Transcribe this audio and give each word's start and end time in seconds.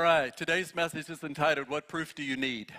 All 0.00 0.06
right, 0.06 0.34
today's 0.34 0.74
message 0.74 1.10
is 1.10 1.22
entitled, 1.22 1.68
What 1.68 1.86
Proof 1.86 2.14
Do 2.14 2.22
You 2.22 2.34
Need? 2.34 2.72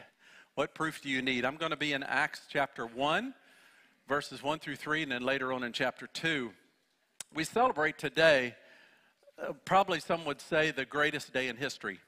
What 0.55 0.73
Proof 0.73 1.03
Do 1.03 1.09
You 1.09 1.21
Need? 1.21 1.45
I'm 1.45 1.55
going 1.55 1.69
to 1.69 1.77
be 1.77 1.93
in 1.93 2.01
Acts 2.01 2.41
chapter 2.49 2.87
1, 2.87 3.35
verses 4.07 4.41
1 4.41 4.57
through 4.57 4.77
3, 4.77 5.03
and 5.03 5.11
then 5.11 5.21
later 5.21 5.53
on 5.53 5.63
in 5.63 5.71
chapter 5.71 6.07
2. 6.07 6.51
We 7.31 7.43
celebrate 7.43 7.99
today, 7.99 8.55
uh, 9.39 9.53
probably 9.65 9.99
some 9.99 10.25
would 10.25 10.41
say, 10.41 10.71
the 10.71 10.83
greatest 10.83 11.31
day 11.31 11.47
in 11.47 11.57
history. 11.57 11.99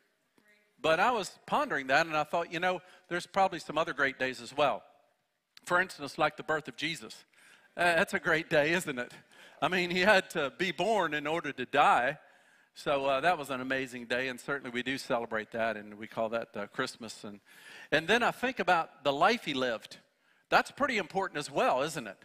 But 0.82 1.00
I 1.00 1.12
was 1.12 1.38
pondering 1.46 1.86
that, 1.88 2.08
and 2.08 2.18
I 2.18 2.24
thought, 2.24 2.52
you 2.52 2.60
know, 2.60 2.82
there's 3.08 3.28
probably 3.28 3.60
some 3.60 3.78
other 3.78 3.94
great 3.94 4.18
days 4.18 4.42
as 4.42 4.58
well. 4.58 4.82
For 5.64 5.80
instance, 5.80 6.18
like 6.18 6.38
the 6.38 6.44
birth 6.44 6.68
of 6.68 6.76
Jesus. 6.76 7.24
Uh, 7.78 7.84
that's 7.84 8.16
a 8.16 8.20
great 8.20 8.50
day, 8.50 8.72
isn't 8.72 8.98
it? 8.98 9.12
I 9.62 9.68
mean, 9.68 9.92
he 9.92 10.00
had 10.00 10.32
to 10.32 10.52
be 10.58 10.72
born 10.72 11.14
in 11.14 11.28
order 11.28 11.52
to 11.52 11.68
die. 11.68 12.18
So 12.76 13.06
uh, 13.06 13.22
that 13.22 13.38
was 13.38 13.52
an 13.52 13.62
amazing 13.62 14.06
day, 14.06 14.30
and 14.30 14.40
certainly 14.40 14.72
we 14.72 14.82
do 14.82 14.98
celebrate 14.98 15.52
that, 15.52 15.78
and 15.78 15.94
we 15.96 16.08
call 16.08 16.30
that 16.30 16.48
uh, 16.56 16.66
Christmas. 16.68 17.24
And, 17.24 17.40
and 17.92 18.08
then 18.08 18.24
I 18.24 18.32
think 18.32 18.60
about 18.60 19.04
the 19.04 19.14
life 19.14 19.46
he 19.46 19.54
lived. 19.54 19.98
That's 20.50 20.72
pretty 20.72 20.98
important 20.98 21.38
as 21.38 21.52
well, 21.52 21.84
isn't 21.84 22.08
it? 22.08 22.18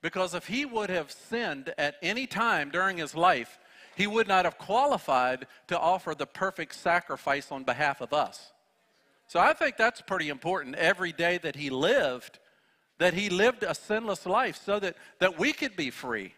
Because 0.00 0.34
if 0.34 0.46
he 0.46 0.64
would 0.64 0.88
have 0.88 1.10
sinned 1.10 1.74
at 1.76 1.96
any 2.02 2.26
time 2.26 2.70
during 2.70 2.96
his 2.96 3.14
life, 3.14 3.58
he 3.94 4.06
would 4.06 4.26
not 4.26 4.46
have 4.46 4.56
qualified 4.56 5.46
to 5.68 5.78
offer 5.78 6.14
the 6.14 6.26
perfect 6.26 6.74
sacrifice 6.74 7.52
on 7.52 7.64
behalf 7.64 8.00
of 8.00 8.14
us. 8.14 8.52
So 9.26 9.38
I 9.38 9.52
think 9.52 9.76
that's 9.76 10.00
pretty 10.00 10.30
important. 10.30 10.76
Every 10.76 11.12
day 11.12 11.36
that 11.38 11.56
he 11.56 11.68
lived, 11.68 12.38
that 12.98 13.12
he 13.12 13.28
lived 13.28 13.62
a 13.62 13.74
sinless 13.74 14.24
life 14.24 14.58
so 14.64 14.80
that, 14.80 14.96
that 15.18 15.38
we 15.38 15.52
could 15.52 15.76
be 15.76 15.90
free 15.90 16.32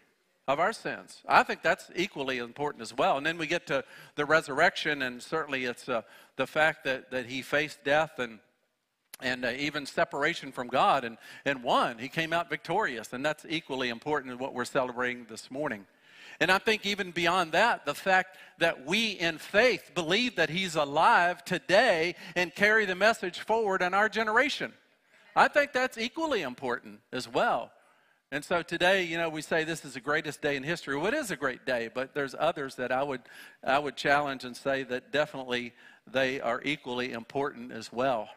of 0.47 0.59
our 0.59 0.73
sins. 0.73 1.21
I 1.27 1.43
think 1.43 1.61
that's 1.61 1.89
equally 1.95 2.37
important 2.37 2.81
as 2.81 2.93
well. 2.95 3.17
And 3.17 3.25
then 3.25 3.37
we 3.37 3.47
get 3.47 3.65
to 3.67 3.83
the 4.15 4.25
resurrection, 4.25 5.01
and 5.03 5.21
certainly 5.21 5.65
it's 5.65 5.87
uh, 5.87 6.01
the 6.35 6.47
fact 6.47 6.83
that, 6.83 7.11
that 7.11 7.27
he 7.27 7.41
faced 7.41 7.83
death 7.83 8.19
and 8.19 8.39
and 9.21 9.45
uh, 9.45 9.51
even 9.57 9.85
separation 9.85 10.51
from 10.51 10.67
God 10.67 11.05
and, 11.05 11.17
and 11.45 11.63
won. 11.63 11.97
He 11.97 12.09
came 12.09 12.33
out 12.33 12.49
victorious, 12.49 13.13
and 13.13 13.25
that's 13.25 13.45
equally 13.47 13.89
important 13.89 14.33
in 14.33 14.37
what 14.37 14.53
we're 14.53 14.65
celebrating 14.65 15.25
this 15.29 15.49
morning. 15.49 15.85
And 16.39 16.51
I 16.51 16.57
think 16.57 16.85
even 16.85 17.11
beyond 17.11 17.51
that, 17.53 17.85
the 17.85 17.93
fact 17.93 18.37
that 18.59 18.85
we 18.85 19.11
in 19.11 19.37
faith 19.37 19.91
believe 19.93 20.35
that 20.35 20.49
He's 20.49 20.75
alive 20.75 21.45
today 21.45 22.15
and 22.35 22.53
carry 22.53 22.85
the 22.85 22.95
message 22.95 23.39
forward 23.39 23.81
in 23.81 23.93
our 23.93 24.09
generation. 24.09 24.73
I 25.35 25.47
think 25.47 25.73
that's 25.73 25.97
equally 25.97 26.41
important 26.41 26.99
as 27.11 27.27
well. 27.27 27.71
And 28.33 28.43
so 28.43 28.63
today, 28.63 29.03
you 29.03 29.19
know, 29.19 29.29
we 29.29 29.43
say 29.43 29.63
this 29.63 29.85
is 29.85 29.93
the 29.93 29.99
greatest 29.99 30.41
day 30.41 30.55
in 30.55 30.63
history. 30.63 30.97
Well, 30.97 31.05
it 31.05 31.13
is 31.13 31.29
a 31.29 31.35
great 31.35 31.67
day, 31.67 31.87
but 31.93 32.15
there's 32.15 32.33
others 32.33 32.73
that 32.77 32.91
I 32.91 33.03
would, 33.03 33.21
I 33.63 33.77
would 33.77 33.95
challenge 33.95 34.43
and 34.43 34.57
say 34.57 34.81
that 34.85 35.11
definitely 35.11 35.71
they 36.11 36.41
are 36.41 36.59
equally 36.65 37.11
important 37.11 37.71
as 37.71 37.93
well. 37.93 38.27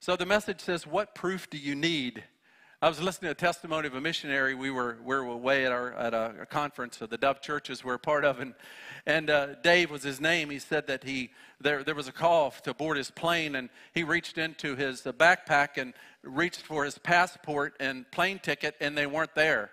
So 0.00 0.16
the 0.16 0.26
message 0.26 0.60
says, 0.60 0.88
What 0.88 1.14
proof 1.14 1.48
do 1.48 1.56
you 1.56 1.76
need? 1.76 2.24
I 2.80 2.88
was 2.88 3.02
listening 3.02 3.26
to 3.26 3.32
a 3.32 3.34
testimony 3.34 3.88
of 3.88 3.96
a 3.96 4.00
missionary. 4.00 4.54
We 4.54 4.70
were, 4.70 4.98
we 5.04 5.16
were 5.16 5.24
away 5.24 5.66
at, 5.66 5.72
our, 5.72 5.94
at 5.94 6.14
a, 6.14 6.42
a 6.42 6.46
conference 6.46 7.00
of 7.00 7.10
the 7.10 7.18
Dove 7.18 7.40
churches 7.40 7.82
we're 7.82 7.94
a 7.94 7.98
part 7.98 8.24
of, 8.24 8.38
and, 8.38 8.54
and 9.04 9.28
uh, 9.28 9.54
Dave 9.64 9.90
was 9.90 10.04
his 10.04 10.20
name. 10.20 10.48
He 10.48 10.60
said 10.60 10.86
that 10.86 11.02
he, 11.02 11.30
there, 11.60 11.82
there 11.82 11.96
was 11.96 12.06
a 12.06 12.12
call 12.12 12.52
to 12.62 12.72
board 12.72 12.96
his 12.96 13.10
plane, 13.10 13.56
and 13.56 13.68
he 13.94 14.04
reached 14.04 14.38
into 14.38 14.76
his 14.76 15.04
uh, 15.04 15.12
backpack 15.12 15.70
and 15.76 15.92
reached 16.22 16.60
for 16.62 16.84
his 16.84 16.98
passport 16.98 17.74
and 17.80 18.08
plane 18.12 18.38
ticket, 18.38 18.76
and 18.80 18.96
they 18.96 19.06
weren't 19.06 19.34
there. 19.34 19.70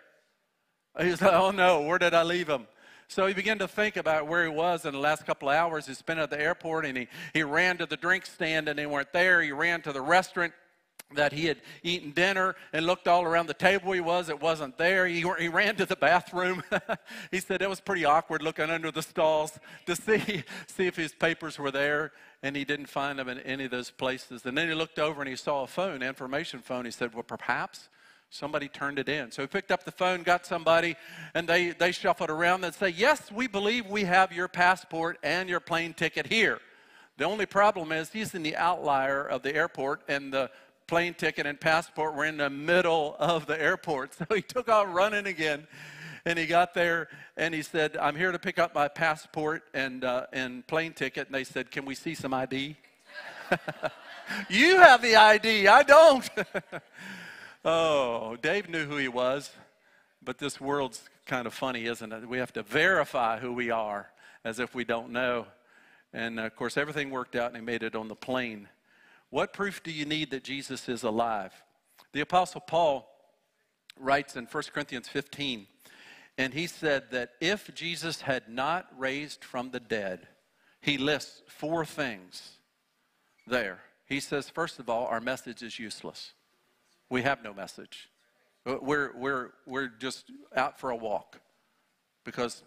He 1.00 1.10
was 1.10 1.22
like, 1.22 1.34
oh 1.34 1.52
no, 1.52 1.82
where 1.82 2.00
did 2.00 2.16
I 2.16 2.24
leave 2.24 2.48
them? 2.48 2.66
So 3.08 3.28
he 3.28 3.36
began 3.36 3.60
to 3.60 3.68
think 3.68 3.98
about 3.98 4.26
where 4.26 4.42
he 4.44 4.50
was 4.50 4.84
in 4.84 4.94
the 4.94 5.00
last 5.00 5.28
couple 5.28 5.50
of 5.50 5.56
hours 5.56 5.86
he 5.86 5.94
spent 5.94 6.20
at 6.20 6.32
the 6.32 6.42
airport, 6.42 6.88
and 6.88 6.98
he, 6.98 7.08
he 7.36 7.44
ran 7.44 7.78
to 7.78 7.86
the 7.86 7.98
drink 7.98 8.26
stand, 8.26 8.68
and 8.68 8.80
they 8.80 8.88
weren't 8.88 9.14
there. 9.14 9.44
He 9.44 9.52
ran 9.52 9.84
to 9.84 9.94
the 9.94 10.02
restaurant 10.02 10.54
that 11.14 11.32
he 11.32 11.46
had 11.46 11.58
eaten 11.84 12.12
dinner 12.12 12.56
and 12.74 12.86
looked 12.86 13.08
all 13.08 13.24
around 13.24 13.48
the 13.48 13.54
table 13.54 13.92
he 13.92 14.02
was 14.02 14.28
it 14.28 14.42
wasn't 14.42 14.76
there 14.78 15.06
he, 15.06 15.24
he 15.40 15.48
ran 15.48 15.76
to 15.76 15.86
the 15.86 15.96
bathroom 15.96 16.64
he 17.32 17.40
said 17.40 17.62
it 17.62 17.70
was 17.70 17.80
pretty 17.80 18.04
awkward 18.04 18.42
looking 18.42 18.70
under 18.70 18.92
the 18.92 19.04
stalls 19.04 19.60
to 19.86 19.96
see 19.96 20.44
see 20.68 20.88
if 20.88 20.96
his 20.96 21.14
papers 21.14 21.60
were 21.60 21.72
there 21.72 22.12
and 22.46 22.56
he 22.56 22.64
didn't 22.64 22.86
find 22.86 23.18
them 23.18 23.28
in 23.28 23.40
any 23.40 23.66
of 23.66 23.72
those 23.72 23.90
places. 23.90 24.46
And 24.46 24.56
then 24.56 24.68
he 24.68 24.76
looked 24.76 25.00
over 25.00 25.20
and 25.20 25.28
he 25.28 25.36
saw 25.36 25.64
a 25.64 25.68
phone, 25.68 26.04
information 26.04 26.60
phone. 26.60 26.86
He 26.86 26.92
said, 26.92 27.12
Well, 27.12 27.24
perhaps 27.24 27.90
somebody 28.30 28.68
turned 28.68 29.00
it 29.00 29.10
in. 29.10 29.32
So 29.32 29.42
he 29.42 29.48
picked 29.48 29.72
up 29.72 29.84
the 29.84 29.92
phone, 29.92 30.22
got 30.22 30.46
somebody, 30.46 30.96
and 31.34 31.50
they, 31.50 31.72
they 31.72 31.92
shuffled 31.92 32.30
around 32.30 32.64
and 32.64 32.76
say, 32.76 32.90
Yes, 32.90 33.32
we 33.32 33.48
believe 33.48 33.88
we 33.88 34.04
have 34.04 34.32
your 34.32 34.48
passport 34.48 35.18
and 35.24 35.50
your 35.50 35.60
plane 35.60 35.96
ticket 35.96 36.28
here. 36.28 36.60
The 37.18 37.26
only 37.26 37.48
problem 37.48 37.92
is 37.92 38.12
he's 38.12 38.36
in 38.36 38.44
the 38.44 38.56
outlier 38.58 39.26
of 39.26 39.42
the 39.42 39.56
airport, 39.56 40.02
and 40.08 40.32
the 40.32 40.52
plane 40.88 41.14
ticket 41.14 41.46
and 41.46 41.60
passport 41.60 42.16
were 42.16 42.26
in 42.26 42.38
the 42.38 42.50
middle 42.50 43.16
of 43.20 43.46
the 43.46 43.60
airport. 43.62 44.16
So 44.18 44.26
he 44.34 44.42
took 44.42 44.70
off 44.70 44.88
running 44.90 45.28
again 45.28 45.68
and 46.26 46.40
he 46.40 46.48
got 46.48 46.74
there 46.74 47.08
and 47.38 47.54
he 47.54 47.62
said, 47.62 47.98
I'm 47.98 48.16
here 48.16 48.32
to 48.32 48.40
pick 48.40 48.58
up 48.58 48.74
my 48.74 48.88
passport 48.88 49.64
and, 49.74 50.04
uh, 50.04 50.26
and 50.34 50.66
plane 50.66 50.94
ticket. 50.94 51.28
And 51.28 51.36
they 51.36 51.44
said, 51.44 51.70
Can 51.70 51.86
we 51.86 51.96
see 51.96 52.16
some 52.16 52.34
ID? 52.34 52.76
you 54.50 54.80
have 54.80 55.02
the 55.02 55.16
ID, 55.16 55.68
I 55.68 55.84
don't. 55.84 56.28
oh, 57.66 58.36
Dave 58.38 58.70
knew 58.70 58.86
who 58.86 58.98
he 58.98 59.08
was, 59.08 59.52
but 60.24 60.40
this 60.40 60.60
world's 60.60 61.08
kind 61.26 61.46
of 61.46 61.54
funny, 61.54 61.86
isn't 61.86 62.12
it? 62.12 62.28
We 62.28 62.40
have 62.40 62.54
to 62.54 62.64
verify 62.64 63.40
who 63.40 63.54
we 63.54 63.70
are 63.70 64.10
as 64.44 64.60
if 64.60 64.74
we 64.74 64.84
don't 64.84 65.12
know. 65.12 65.46
And 66.14 66.40
of 66.40 66.56
course, 66.56 66.78
everything 66.78 67.12
worked 67.12 67.36
out 67.36 67.48
and 67.48 67.58
he 67.58 67.62
made 67.62 67.84
it 67.84 67.96
on 67.96 68.08
the 68.08 68.16
plane. 68.16 68.68
What 69.36 69.52
proof 69.52 69.84
do 69.84 69.92
you 69.92 70.06
need 70.06 70.32
that 70.32 70.46
Jesus 70.46 70.88
is 70.88 71.04
alive? 71.04 71.52
The 72.14 72.22
Apostle 72.22 72.62
Paul 72.62 73.06
writes 74.00 74.38
in 74.38 74.46
1 74.46 74.64
Corinthians 74.74 75.10
15 75.10 75.68
and 76.38 76.54
he 76.54 76.68
said 76.68 77.12
that 77.12 77.32
if 77.42 77.70
Jesus 77.76 78.22
had 78.22 78.48
not 78.48 78.88
raised 78.98 79.44
from 79.44 79.72
the 79.72 79.82
dead, 79.82 80.30
he 80.80 80.98
lists 80.98 81.42
four 81.48 81.84
things 81.84 82.60
there. 83.46 83.80
He 84.06 84.22
says, 84.22 84.50
first 84.50 84.80
of 84.80 84.90
all, 84.90 85.06
our 85.08 85.20
message 85.20 85.62
is 85.64 85.80
useless. 85.80 86.32
We 87.10 87.24
have 87.24 87.44
no 87.44 87.54
message. 87.54 88.10
We're, 88.66 89.12
we're, 89.18 89.50
we're 89.66 89.90
just 89.90 90.32
out 90.56 90.80
for 90.80 90.92
a 90.92 90.96
walk 90.96 91.42
because 92.24 92.64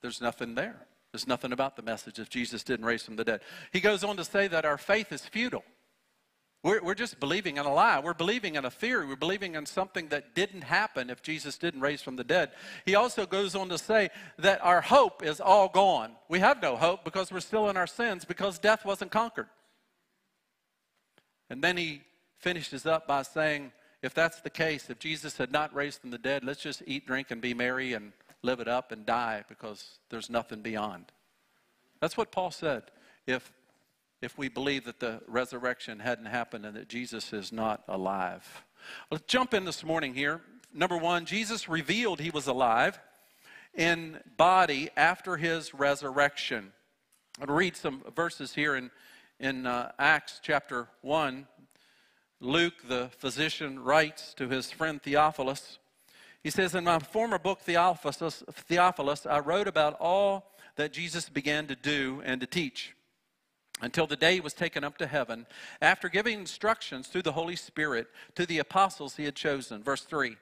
there's 0.00 0.22
nothing 0.22 0.54
there. 0.54 0.86
There's 1.12 1.28
nothing 1.28 1.52
about 1.52 1.76
the 1.76 1.82
message 1.82 2.18
if 2.18 2.30
Jesus 2.30 2.62
didn't 2.62 2.86
raise 2.86 3.02
from 3.02 3.16
the 3.16 3.24
dead. 3.24 3.42
He 3.70 3.80
goes 3.80 4.02
on 4.02 4.16
to 4.16 4.24
say 4.24 4.48
that 4.48 4.64
our 4.64 4.78
faith 4.78 5.12
is 5.12 5.26
futile. 5.26 5.64
We're, 6.62 6.82
we're 6.82 6.94
just 6.94 7.20
believing 7.20 7.58
in 7.58 7.66
a 7.66 7.72
lie. 7.72 8.00
We're 8.00 8.14
believing 8.14 8.56
in 8.56 8.64
a 8.64 8.70
theory. 8.70 9.06
We're 9.06 9.16
believing 9.16 9.54
in 9.54 9.66
something 9.66 10.08
that 10.08 10.34
didn't 10.34 10.62
happen 10.62 11.10
if 11.10 11.22
Jesus 11.22 11.58
didn't 11.58 11.80
raise 11.80 12.02
from 12.02 12.16
the 12.16 12.24
dead. 12.24 12.50
He 12.84 12.94
also 12.94 13.24
goes 13.24 13.54
on 13.54 13.68
to 13.68 13.78
say 13.78 14.10
that 14.38 14.64
our 14.64 14.80
hope 14.80 15.22
is 15.22 15.40
all 15.40 15.68
gone. 15.68 16.12
We 16.28 16.40
have 16.40 16.60
no 16.60 16.76
hope 16.76 17.04
because 17.04 17.30
we're 17.30 17.40
still 17.40 17.68
in 17.68 17.76
our 17.76 17.86
sins 17.86 18.24
because 18.24 18.58
death 18.58 18.84
wasn't 18.84 19.12
conquered. 19.12 19.48
And 21.48 21.62
then 21.62 21.76
he 21.76 22.02
finishes 22.38 22.84
up 22.84 23.06
by 23.06 23.22
saying, 23.22 23.72
if 24.02 24.12
that's 24.12 24.40
the 24.40 24.50
case, 24.50 24.90
if 24.90 24.98
Jesus 24.98 25.36
had 25.36 25.52
not 25.52 25.74
raised 25.74 26.00
from 26.00 26.10
the 26.10 26.18
dead, 26.18 26.44
let's 26.44 26.60
just 26.60 26.82
eat, 26.86 27.06
drink, 27.06 27.30
and 27.30 27.40
be 27.40 27.54
merry 27.54 27.92
and 27.92 28.12
live 28.42 28.60
it 28.60 28.68
up 28.68 28.92
and 28.92 29.06
die 29.06 29.44
because 29.48 29.98
there's 30.10 30.30
nothing 30.30 30.62
beyond. 30.62 31.06
That's 32.00 32.16
what 32.16 32.30
Paul 32.30 32.50
said. 32.50 32.84
If 33.26 33.52
if 34.22 34.38
we 34.38 34.48
believe 34.48 34.84
that 34.84 35.00
the 35.00 35.20
resurrection 35.26 36.00
hadn't 36.00 36.26
happened 36.26 36.64
and 36.64 36.76
that 36.76 36.88
Jesus 36.88 37.32
is 37.32 37.52
not 37.52 37.82
alive. 37.88 38.64
Let's 39.10 39.24
jump 39.26 39.52
in 39.52 39.64
this 39.64 39.84
morning 39.84 40.14
here. 40.14 40.40
Number 40.72 40.96
one, 40.96 41.24
Jesus 41.26 41.68
revealed 41.68 42.20
he 42.20 42.30
was 42.30 42.46
alive 42.46 42.98
in 43.74 44.18
body 44.36 44.90
after 44.96 45.36
his 45.36 45.74
resurrection. 45.74 46.72
I'll 47.40 47.54
read 47.54 47.76
some 47.76 48.02
verses 48.14 48.54
here 48.54 48.76
in, 48.76 48.90
in 49.38 49.66
uh, 49.66 49.92
Acts 49.98 50.40
chapter 50.42 50.88
1. 51.02 51.46
Luke, 52.40 52.74
the 52.88 53.10
physician, 53.18 53.78
writes 53.78 54.34
to 54.34 54.48
his 54.48 54.70
friend 54.70 55.02
Theophilus. 55.02 55.78
He 56.42 56.50
says, 56.50 56.74
In 56.74 56.84
my 56.84 56.98
former 56.98 57.38
book, 57.38 57.60
Theophilus, 57.60 58.42
Theophilus, 58.50 59.26
I 59.26 59.40
wrote 59.40 59.68
about 59.68 59.96
all 60.00 60.52
that 60.76 60.92
Jesus 60.92 61.28
began 61.28 61.66
to 61.66 61.76
do 61.76 62.22
and 62.24 62.40
to 62.40 62.46
teach 62.46 62.95
until 63.80 64.06
the 64.06 64.16
day 64.16 64.34
he 64.34 64.40
was 64.40 64.54
taken 64.54 64.84
up 64.84 64.96
to 64.98 65.06
heaven, 65.06 65.46
after 65.82 66.08
giving 66.08 66.38
instructions 66.38 67.08
through 67.08 67.22
the 67.22 67.32
Holy 67.32 67.56
Spirit 67.56 68.08
to 68.34 68.46
the 68.46 68.58
apostles 68.58 69.16
he 69.16 69.24
had 69.24 69.34
chosen. 69.34 69.82
Verse 69.82 70.02
3 70.02 70.36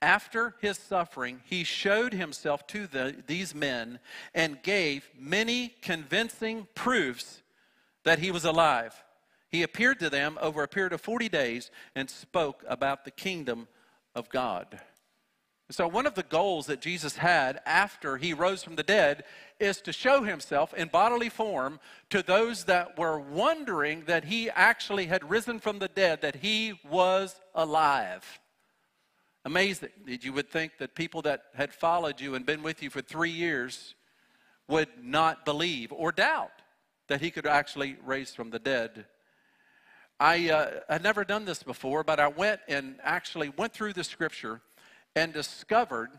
After 0.00 0.54
his 0.60 0.78
suffering, 0.78 1.40
he 1.44 1.64
showed 1.64 2.12
himself 2.12 2.66
to 2.68 2.86
the, 2.86 3.16
these 3.26 3.54
men 3.54 3.98
and 4.34 4.62
gave 4.62 5.10
many 5.18 5.74
convincing 5.82 6.68
proofs 6.74 7.42
that 8.04 8.20
he 8.20 8.30
was 8.30 8.44
alive. 8.44 9.02
He 9.50 9.62
appeared 9.62 9.98
to 10.00 10.10
them 10.10 10.38
over 10.40 10.62
a 10.62 10.68
period 10.68 10.92
of 10.92 11.00
40 11.00 11.28
days 11.28 11.70
and 11.94 12.08
spoke 12.08 12.64
about 12.68 13.04
the 13.04 13.10
kingdom 13.10 13.66
of 14.14 14.28
God. 14.28 14.80
So, 15.70 15.86
one 15.86 16.06
of 16.06 16.14
the 16.14 16.22
goals 16.22 16.66
that 16.66 16.80
Jesus 16.80 17.16
had 17.16 17.60
after 17.66 18.16
he 18.16 18.32
rose 18.32 18.64
from 18.64 18.76
the 18.76 18.82
dead 18.82 19.24
is 19.60 19.82
to 19.82 19.92
show 19.92 20.22
himself 20.22 20.72
in 20.72 20.88
bodily 20.88 21.28
form 21.28 21.78
to 22.08 22.22
those 22.22 22.64
that 22.64 22.98
were 22.98 23.18
wondering 23.18 24.04
that 24.06 24.24
he 24.24 24.48
actually 24.48 25.06
had 25.06 25.28
risen 25.28 25.60
from 25.60 25.78
the 25.78 25.88
dead, 25.88 26.22
that 26.22 26.36
he 26.36 26.80
was 26.88 27.38
alive. 27.54 28.40
Amazing 29.44 29.90
you 30.06 30.32
would 30.32 30.50
think 30.50 30.78
that 30.78 30.94
people 30.94 31.20
that 31.22 31.44
had 31.54 31.74
followed 31.74 32.18
you 32.18 32.34
and 32.34 32.46
been 32.46 32.62
with 32.62 32.82
you 32.82 32.88
for 32.88 33.02
three 33.02 33.30
years 33.30 33.94
would 34.68 34.88
not 35.02 35.44
believe 35.44 35.92
or 35.92 36.12
doubt 36.12 36.50
that 37.08 37.20
he 37.20 37.30
could 37.30 37.46
actually 37.46 37.96
raise 38.04 38.34
from 38.34 38.50
the 38.50 38.58
dead. 38.58 39.04
I 40.20 40.50
uh, 40.50 40.70
had 40.88 41.02
never 41.02 41.24
done 41.24 41.44
this 41.44 41.62
before, 41.62 42.04
but 42.04 42.18
I 42.18 42.28
went 42.28 42.60
and 42.68 42.96
actually 43.02 43.50
went 43.50 43.72
through 43.72 43.92
the 43.92 44.04
scripture 44.04 44.62
and 45.18 45.32
discovered 45.32 46.10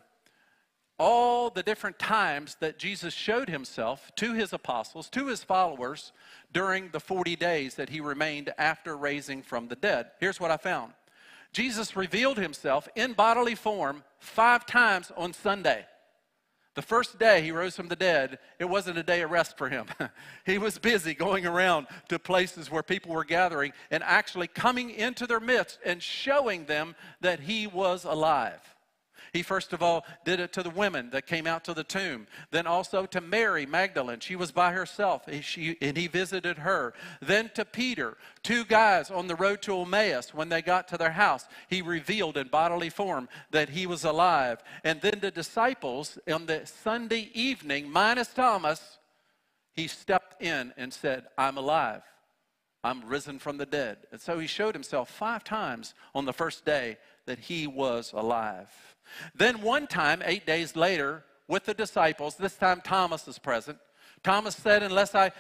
all 1.00 1.50
the 1.50 1.63
different 1.63 1.98
times 1.98 2.57
that 2.60 2.78
Jesus 2.78 3.13
showed 3.13 3.48
himself 3.48 4.12
to 4.18 4.34
his 4.34 4.51
apostles, 4.51 5.10
to 5.12 5.28
his 5.28 5.42
followers, 5.42 6.12
during 6.51 6.90
the 6.90 7.00
40 7.00 7.38
days 7.38 7.75
that 7.75 7.90
he 7.90 8.01
remained 8.01 8.54
after 8.57 8.98
raising 8.98 9.42
from 9.42 9.69
the 9.69 9.78
dead. 9.78 10.07
Here's 10.19 10.40
what 10.40 10.51
I 10.51 10.57
found 10.57 10.94
Jesus 11.54 11.96
revealed 11.96 12.38
himself 12.38 12.90
in 12.96 13.13
bodily 13.13 13.56
form 13.56 14.04
five 14.19 14.66
times 14.66 15.12
on 15.16 15.31
Sunday. 15.31 15.86
The 16.75 16.81
first 16.81 17.18
day 17.18 17.42
he 17.42 17.51
rose 17.51 17.75
from 17.75 17.88
the 17.88 17.96
dead, 17.96 18.38
it 18.60 18.66
wasn't 18.66 18.98
a 18.98 19.04
day 19.04 19.22
of 19.22 19.31
rest 19.31 19.57
for 19.57 19.69
him. 19.69 19.88
he 20.46 20.57
was 20.57 20.78
busy 20.78 21.13
going 21.13 21.46
around 21.46 21.88
to 22.10 22.19
places 22.19 22.69
where 22.69 22.84
people 22.84 23.13
were 23.13 23.24
gathering 23.24 23.72
and 23.90 24.04
actually 24.04 24.48
coming 24.48 24.90
into 24.90 25.25
their 25.25 25.40
midst 25.40 25.80
and 25.84 26.04
showing 26.04 26.66
them 26.66 26.96
that 27.22 27.40
he 27.40 27.68
was 27.68 28.04
alive. 28.04 28.62
He 29.33 29.43
first 29.43 29.73
of 29.73 29.83
all 29.83 30.05
did 30.25 30.39
it 30.39 30.53
to 30.53 30.63
the 30.63 30.69
women 30.69 31.09
that 31.11 31.27
came 31.27 31.47
out 31.47 31.63
to 31.65 31.73
the 31.73 31.83
tomb, 31.83 32.27
then 32.51 32.67
also 32.67 33.05
to 33.07 33.21
Mary 33.21 33.65
Magdalene. 33.65 34.19
She 34.19 34.35
was 34.35 34.51
by 34.51 34.71
herself, 34.71 35.27
and 35.27 35.97
he 35.97 36.07
visited 36.07 36.59
her. 36.59 36.93
Then 37.21 37.51
to 37.55 37.65
Peter, 37.65 38.17
two 38.43 38.65
guys 38.65 39.11
on 39.11 39.27
the 39.27 39.35
road 39.35 39.61
to 39.63 39.81
Emmaus. 39.81 40.33
When 40.33 40.49
they 40.49 40.61
got 40.61 40.87
to 40.89 40.97
their 40.97 41.11
house, 41.11 41.45
he 41.69 41.81
revealed 41.81 42.37
in 42.37 42.47
bodily 42.47 42.89
form 42.89 43.29
that 43.51 43.69
he 43.69 43.85
was 43.85 44.03
alive. 44.03 44.63
And 44.83 45.01
then 45.01 45.19
the 45.21 45.31
disciples 45.31 46.17
on 46.31 46.45
the 46.45 46.65
Sunday 46.65 47.29
evening, 47.33 47.91
minus 47.91 48.33
Thomas, 48.33 48.97
he 49.73 49.87
stepped 49.87 50.41
in 50.41 50.73
and 50.77 50.93
said, 50.93 51.25
I'm 51.37 51.57
alive. 51.57 52.01
I'm 52.83 53.05
risen 53.07 53.39
from 53.39 53.57
the 53.57 53.65
dead. 53.65 53.97
And 54.11 54.21
so 54.21 54.39
he 54.39 54.47
showed 54.47 54.73
himself 54.73 55.09
five 55.09 55.43
times 55.43 55.93
on 56.15 56.25
the 56.25 56.33
first 56.33 56.65
day 56.65 56.97
that 57.25 57.39
he 57.39 57.67
was 57.67 58.13
alive. 58.13 58.69
Then 59.35 59.61
one 59.61 59.87
time, 59.87 60.21
eight 60.25 60.45
days 60.45 60.75
later, 60.75 61.23
with 61.47 61.65
the 61.65 61.73
disciples, 61.73 62.35
this 62.35 62.55
time 62.55 62.81
Thomas 62.83 63.27
is 63.27 63.39
present. 63.39 63.77
Thomas 64.23 64.55
said, 64.55 64.83
unless 64.83 65.15
I, 65.15 65.31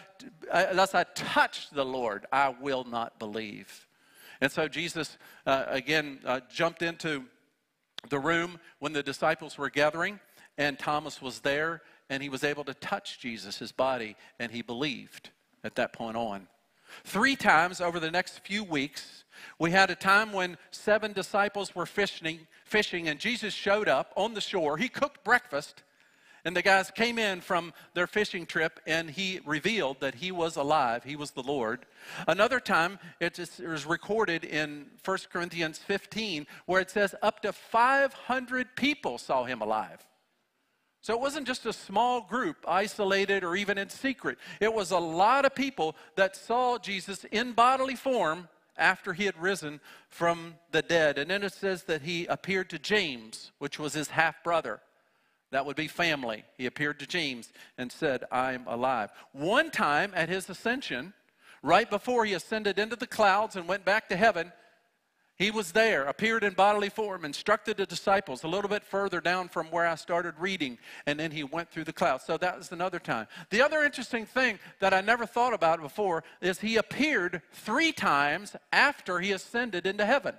unless 0.51 0.95
I 0.95 1.03
touch 1.15 1.69
the 1.69 1.85
Lord, 1.85 2.25
I 2.31 2.49
will 2.49 2.83
not 2.83 3.19
believe. 3.19 3.87
And 4.41 4.51
so 4.51 4.67
Jesus, 4.67 5.17
uh, 5.45 5.65
again, 5.67 6.19
uh, 6.25 6.39
jumped 6.51 6.81
into 6.81 7.25
the 8.09 8.19
room 8.19 8.59
when 8.79 8.93
the 8.93 9.03
disciples 9.03 9.57
were 9.57 9.69
gathering, 9.69 10.19
and 10.57 10.79
Thomas 10.79 11.21
was 11.21 11.41
there, 11.41 11.81
and 12.09 12.23
he 12.23 12.29
was 12.29 12.43
able 12.43 12.63
to 12.63 12.73
touch 12.73 13.19
Jesus, 13.19 13.59
his 13.59 13.71
body, 13.71 14.15
and 14.39 14.51
he 14.51 14.61
believed 14.61 15.29
at 15.63 15.75
that 15.75 15.93
point 15.93 16.17
on. 16.17 16.47
Three 17.03 17.35
times 17.35 17.81
over 17.81 17.99
the 17.99 18.11
next 18.11 18.39
few 18.39 18.63
weeks, 18.63 19.23
we 19.57 19.71
had 19.71 19.89
a 19.89 19.95
time 19.95 20.33
when 20.33 20.57
seven 20.71 21.13
disciples 21.13 21.75
were 21.75 21.85
fishing, 21.85 22.47
fishing, 22.65 23.07
and 23.07 23.19
Jesus 23.19 23.53
showed 23.53 23.87
up 23.87 24.13
on 24.15 24.33
the 24.33 24.41
shore. 24.41 24.77
He 24.77 24.89
cooked 24.89 25.23
breakfast, 25.23 25.83
and 26.45 26.55
the 26.55 26.61
guys 26.61 26.91
came 26.91 27.19
in 27.19 27.41
from 27.41 27.73
their 27.93 28.07
fishing 28.07 28.45
trip, 28.45 28.79
and 28.87 29.09
he 29.09 29.39
revealed 29.45 29.99
that 29.99 30.15
he 30.15 30.31
was 30.31 30.55
alive. 30.55 31.03
He 31.03 31.15
was 31.15 31.31
the 31.31 31.43
Lord. 31.43 31.85
Another 32.27 32.59
time, 32.59 32.99
it 33.19 33.39
is 33.39 33.85
recorded 33.85 34.43
in 34.43 34.87
1 35.03 35.17
Corinthians 35.31 35.77
15, 35.79 36.47
where 36.65 36.81
it 36.81 36.89
says 36.89 37.15
up 37.21 37.41
to 37.41 37.51
500 37.53 38.75
people 38.75 39.17
saw 39.17 39.43
him 39.43 39.61
alive. 39.61 40.05
So 41.01 41.13
it 41.13 41.19
wasn't 41.21 41.47
just 41.47 41.65
a 41.65 41.73
small 41.73 42.21
group, 42.21 42.57
isolated 42.67 43.43
or 43.43 43.55
even 43.55 43.77
in 43.77 43.89
secret. 43.89 44.37
It 44.59 44.73
was 44.73 44.91
a 44.91 44.99
lot 44.99 45.45
of 45.45 45.55
people 45.55 45.95
that 46.15 46.35
saw 46.35 46.77
Jesus 46.77 47.23
in 47.31 47.53
bodily 47.53 47.95
form 47.95 48.49
after 48.77 49.13
he 49.13 49.25
had 49.25 49.37
risen 49.41 49.79
from 50.09 50.55
the 50.71 50.81
dead. 50.81 51.17
And 51.17 51.29
then 51.29 51.43
it 51.43 51.53
says 51.53 51.83
that 51.83 52.01
he 52.01 52.25
appeared 52.25 52.69
to 52.71 52.79
James, 52.79 53.51
which 53.59 53.79
was 53.79 53.93
his 53.93 54.09
half 54.09 54.43
brother. 54.43 54.81
That 55.51 55.65
would 55.65 55.75
be 55.75 55.87
family. 55.87 56.43
He 56.57 56.65
appeared 56.65 56.99
to 56.99 57.07
James 57.07 57.51
and 57.77 57.91
said, 57.91 58.23
I'm 58.31 58.67
alive. 58.67 59.09
One 59.31 59.71
time 59.71 60.11
at 60.15 60.29
his 60.29 60.49
ascension, 60.49 61.13
right 61.63 61.89
before 61.89 62.25
he 62.25 62.33
ascended 62.33 62.77
into 62.77 62.95
the 62.95 63.07
clouds 63.07 63.55
and 63.55 63.67
went 63.67 63.83
back 63.85 64.09
to 64.09 64.17
heaven, 64.17 64.51
he 65.39 65.51
was 65.51 65.71
there, 65.71 66.03
appeared 66.03 66.43
in 66.43 66.53
bodily 66.53 66.89
form, 66.89 67.23
instructed 67.23 67.77
the 67.77 67.85
disciples 67.85 68.43
a 68.43 68.47
little 68.47 68.69
bit 68.69 68.83
further 68.83 69.21
down 69.21 69.47
from 69.47 69.67
where 69.71 69.87
I 69.87 69.95
started 69.95 70.35
reading, 70.37 70.77
and 71.05 71.17
then 71.17 71.31
he 71.31 71.45
went 71.45 71.71
through 71.71 71.85
the 71.85 71.93
clouds. 71.93 72.25
So 72.25 72.37
that 72.37 72.57
was 72.57 72.73
another 72.73 72.99
time. 72.99 73.25
The 73.49 73.61
other 73.61 73.85
interesting 73.85 74.25
thing 74.25 74.59
that 74.79 74.93
I 74.93 74.99
never 74.99 75.25
thought 75.25 75.53
about 75.53 75.81
before 75.81 76.25
is 76.41 76.59
he 76.59 76.75
appeared 76.75 77.41
three 77.53 77.93
times 77.93 78.57
after 78.73 79.21
he 79.21 79.31
ascended 79.31 79.87
into 79.87 80.05
heaven. 80.05 80.35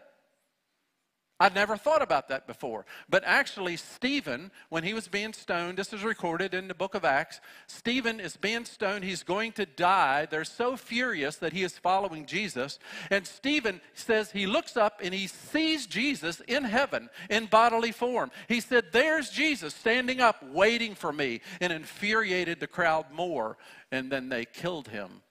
I'd 1.43 1.55
never 1.55 1.79
thought 1.79 2.03
about 2.03 2.29
that 2.29 2.47
before. 2.47 2.85
But 3.09 3.25
actually, 3.25 3.79
Stephen, 3.79 4.51
when 4.69 4.85
he 4.85 4.93
was 4.93 5.09
being 5.09 5.33
stoned, 5.33 5.79
this 5.79 5.95
is 5.95 6.05
recorded 6.05 6.53
in 6.53 6.69
the 6.69 6.75
book 6.75 6.95
of 6.95 7.03
Acts, 7.03 7.41
Stephen 7.67 8.21
is 8.21 8.37
being 8.37 8.67
stoned. 8.67 9.05
He's 9.05 9.23
going 9.23 9.53
to 9.53 9.65
die. 9.65 10.27
They're 10.27 10.45
so 10.45 10.77
furious 10.77 11.37
that 11.37 11.55
he 11.55 11.63
is 11.63 11.79
following 11.79 12.27
Jesus. 12.27 12.79
And 13.11 13.27
Stephen 13.27 13.81
says 13.95 14.31
he 14.31 14.47
looks 14.47 14.77
up 14.77 15.01
and 15.03 15.15
he 15.15 15.27
sees 15.27 15.87
Jesus 15.87 16.41
in 16.41 16.65
heaven 16.65 17.09
in 17.31 17.47
bodily 17.47 17.93
form. 17.93 18.31
He 18.47 18.61
said, 18.61 18.93
There's 18.93 19.31
Jesus 19.31 19.75
standing 19.75 20.21
up, 20.21 20.45
waiting 20.53 20.95
for 20.95 21.11
me, 21.11 21.41
and 21.63 21.73
infuriated 21.73 22.61
the 22.61 22.67
crowd 22.67 23.07
more. 23.11 23.57
And 23.91 24.13
then 24.13 24.29
they 24.29 24.45
killed 24.45 24.89
him. 24.89 25.23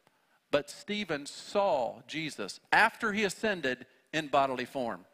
But 0.50 0.72
Stephen 0.72 1.28
saw 1.28 2.02
Jesus 2.08 2.60
after 2.72 3.14
he 3.14 3.24
ascended 3.26 3.86
in 4.12 4.28
bodily 4.30 4.66
form. 4.66 5.06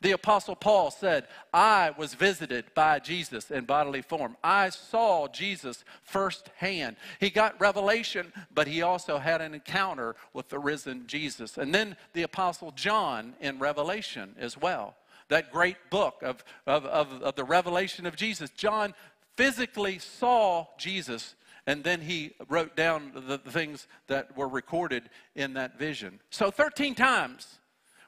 The 0.00 0.12
Apostle 0.12 0.56
Paul 0.56 0.90
said, 0.90 1.26
I 1.52 1.90
was 1.96 2.14
visited 2.14 2.66
by 2.74 2.98
Jesus 2.98 3.50
in 3.50 3.64
bodily 3.64 4.02
form. 4.02 4.36
I 4.42 4.70
saw 4.70 5.28
Jesus 5.28 5.84
firsthand. 6.02 6.96
He 7.18 7.30
got 7.30 7.60
revelation, 7.60 8.32
but 8.54 8.66
he 8.66 8.82
also 8.82 9.18
had 9.18 9.40
an 9.40 9.54
encounter 9.54 10.16
with 10.32 10.48
the 10.48 10.58
risen 10.58 11.06
Jesus. 11.06 11.58
And 11.58 11.74
then 11.74 11.96
the 12.12 12.22
Apostle 12.22 12.72
John 12.72 13.34
in 13.40 13.58
Revelation 13.58 14.34
as 14.38 14.56
well. 14.56 14.96
That 15.28 15.52
great 15.52 15.76
book 15.90 16.22
of, 16.22 16.44
of, 16.66 16.84
of, 16.86 17.22
of 17.22 17.34
the 17.36 17.44
revelation 17.44 18.06
of 18.06 18.16
Jesus. 18.16 18.50
John 18.50 18.94
physically 19.36 19.98
saw 19.98 20.66
Jesus 20.76 21.34
and 21.66 21.84
then 21.84 22.00
he 22.00 22.32
wrote 22.48 22.74
down 22.74 23.12
the, 23.14 23.38
the, 23.38 23.50
things 23.50 23.86
that 24.06 24.36
were 24.36 24.48
recorded 24.48 25.04
in 25.34 25.54
that 25.54 25.78
vision. 25.78 26.20
So 26.30 26.50
13 26.50 26.94
times 26.94 27.60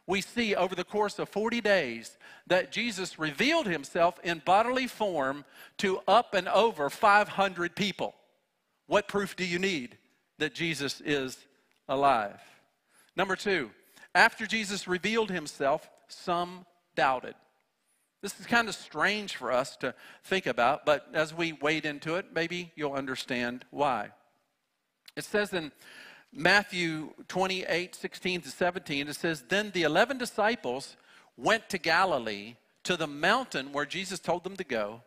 we 0.07 0.21
see 0.21 0.55
over 0.55 0.75
the 0.75 0.85
course 0.85 1.19
of 1.19 1.29
40 1.29 1.61
days 1.61 2.17
that 2.47 2.73
Jesus 2.73 3.19
revealed 3.19 3.67
himself 3.67 4.19
in 4.25 4.43
bodily 4.45 4.87
form 4.87 5.45
to 5.79 6.01
up 6.09 6.35
and 6.35 6.49
over 6.49 6.91
500 6.91 7.77
people. 7.77 8.15
What 8.87 9.09
proof 9.09 9.37
do 9.37 9.45
you 9.45 9.59
need 9.59 9.97
that 10.39 10.55
Jesus 10.55 11.01
is 11.05 11.39
alive? 11.89 12.41
Number 13.17 13.37
two, 13.37 13.71
after 14.15 14.47
Jesus 14.47 14.89
revealed 14.89 15.31
himself, 15.31 15.89
some 16.09 16.67
doubted. 16.95 17.35
This 18.23 18.39
is 18.39 18.47
kind 18.47 18.69
of 18.69 18.75
strange 18.75 19.37
for 19.37 19.51
us 19.51 19.77
to 19.79 19.95
think 20.25 20.47
about, 20.47 20.85
but 20.85 21.09
as 21.13 21.35
we 21.35 21.53
wade 21.53 21.87
into 21.87 22.17
it, 22.17 22.27
maybe 22.35 22.71
you'll 22.77 22.93
understand 22.93 23.65
why. 23.71 24.11
It 25.17 25.25
says 25.25 25.53
in 25.53 25.73
Matthew 26.33 27.13
28 27.29 27.95
16 27.95 28.41
to 28.43 28.49
17, 28.49 29.09
it 29.09 29.17
says, 29.17 29.45
Then 29.49 29.71
the 29.73 29.83
11 29.83 30.19
disciples 30.19 30.97
went 31.37 31.69
to 31.69 31.79
Galilee 31.79 32.57
to 32.85 32.97
the 32.97 33.07
mountain 33.07 33.73
where 33.73 33.87
Jesus 33.87 34.19
told 34.19 34.45
them 34.45 34.57
to 34.57 34.65
go, 34.65 35.03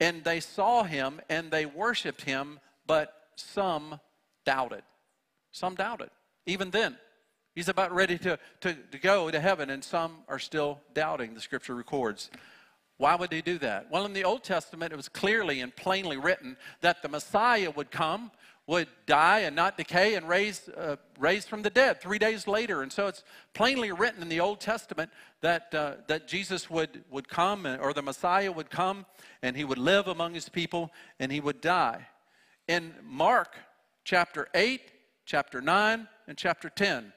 and 0.00 0.24
they 0.24 0.40
saw 0.40 0.84
him 0.84 1.20
and 1.28 1.50
they 1.50 1.66
worshiped 1.66 2.22
him, 2.22 2.60
but 2.86 3.14
some 3.36 4.00
doubted. 4.44 4.82
Some 5.52 5.74
doubted. 5.74 6.10
Even 6.46 6.70
then, 6.70 6.96
he's 7.54 7.68
about 7.68 7.92
ready 7.92 8.16
to, 8.18 8.38
to, 8.60 8.74
to 8.74 8.98
go 8.98 9.30
to 9.30 9.40
heaven, 9.40 9.70
and 9.70 9.82
some 9.82 10.18
are 10.28 10.38
still 10.38 10.80
doubting, 10.94 11.34
the 11.34 11.40
scripture 11.40 11.74
records. 11.74 12.30
Why 12.98 13.14
would 13.14 13.30
they 13.30 13.42
do 13.42 13.58
that? 13.58 13.90
Well, 13.90 14.06
in 14.06 14.12
the 14.12 14.24
Old 14.24 14.42
Testament, 14.42 14.92
it 14.92 14.96
was 14.96 15.08
clearly 15.08 15.60
and 15.60 15.74
plainly 15.74 16.16
written 16.16 16.56
that 16.80 17.02
the 17.02 17.08
Messiah 17.08 17.70
would 17.70 17.90
come 17.90 18.32
would 18.68 18.86
die 19.06 19.40
and 19.40 19.56
not 19.56 19.78
decay 19.78 20.14
and 20.14 20.28
raise, 20.28 20.68
uh, 20.68 20.96
raised 21.18 21.48
from 21.48 21.62
the 21.62 21.70
dead 21.70 22.02
three 22.02 22.18
days 22.18 22.46
later. 22.46 22.82
And 22.82 22.92
so 22.92 23.06
it's 23.06 23.24
plainly 23.54 23.90
written 23.92 24.20
in 24.20 24.28
the 24.28 24.40
Old 24.40 24.60
Testament 24.60 25.10
that, 25.40 25.74
uh, 25.74 25.94
that 26.06 26.28
Jesus 26.28 26.68
would, 26.68 27.02
would 27.10 27.28
come, 27.28 27.66
or 27.66 27.94
the 27.94 28.02
Messiah 28.02 28.52
would 28.52 28.68
come, 28.68 29.06
and 29.42 29.56
he 29.56 29.64
would 29.64 29.78
live 29.78 30.06
among 30.06 30.34
his 30.34 30.50
people, 30.50 30.92
and 31.18 31.32
he 31.32 31.40
would 31.40 31.62
die. 31.62 32.06
In 32.68 32.92
Mark 33.02 33.56
chapter 34.04 34.48
8, 34.54 34.82
chapter 35.24 35.62
9, 35.62 36.06
and 36.26 36.36
chapter 36.36 36.68
10, 36.68 37.14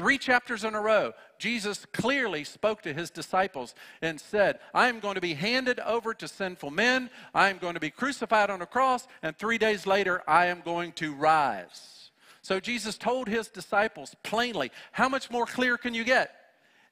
Three 0.00 0.16
chapters 0.16 0.64
in 0.64 0.74
a 0.74 0.80
row, 0.80 1.12
Jesus 1.38 1.84
clearly 1.92 2.42
spoke 2.42 2.80
to 2.82 2.94
his 2.94 3.10
disciples 3.10 3.74
and 4.00 4.18
said, 4.18 4.58
I 4.72 4.88
am 4.88 4.98
going 4.98 5.16
to 5.16 5.20
be 5.20 5.34
handed 5.34 5.78
over 5.78 6.14
to 6.14 6.26
sinful 6.26 6.70
men. 6.70 7.10
I 7.34 7.50
am 7.50 7.58
going 7.58 7.74
to 7.74 7.80
be 7.80 7.90
crucified 7.90 8.48
on 8.48 8.62
a 8.62 8.66
cross, 8.66 9.06
and 9.22 9.36
three 9.36 9.58
days 9.58 9.86
later, 9.86 10.22
I 10.26 10.46
am 10.46 10.62
going 10.62 10.92
to 10.92 11.12
rise. 11.12 12.12
So 12.40 12.60
Jesus 12.60 12.96
told 12.96 13.28
his 13.28 13.48
disciples 13.48 14.16
plainly, 14.22 14.70
How 14.92 15.10
much 15.10 15.30
more 15.30 15.44
clear 15.44 15.76
can 15.76 15.92
you 15.92 16.04
get? 16.04 16.34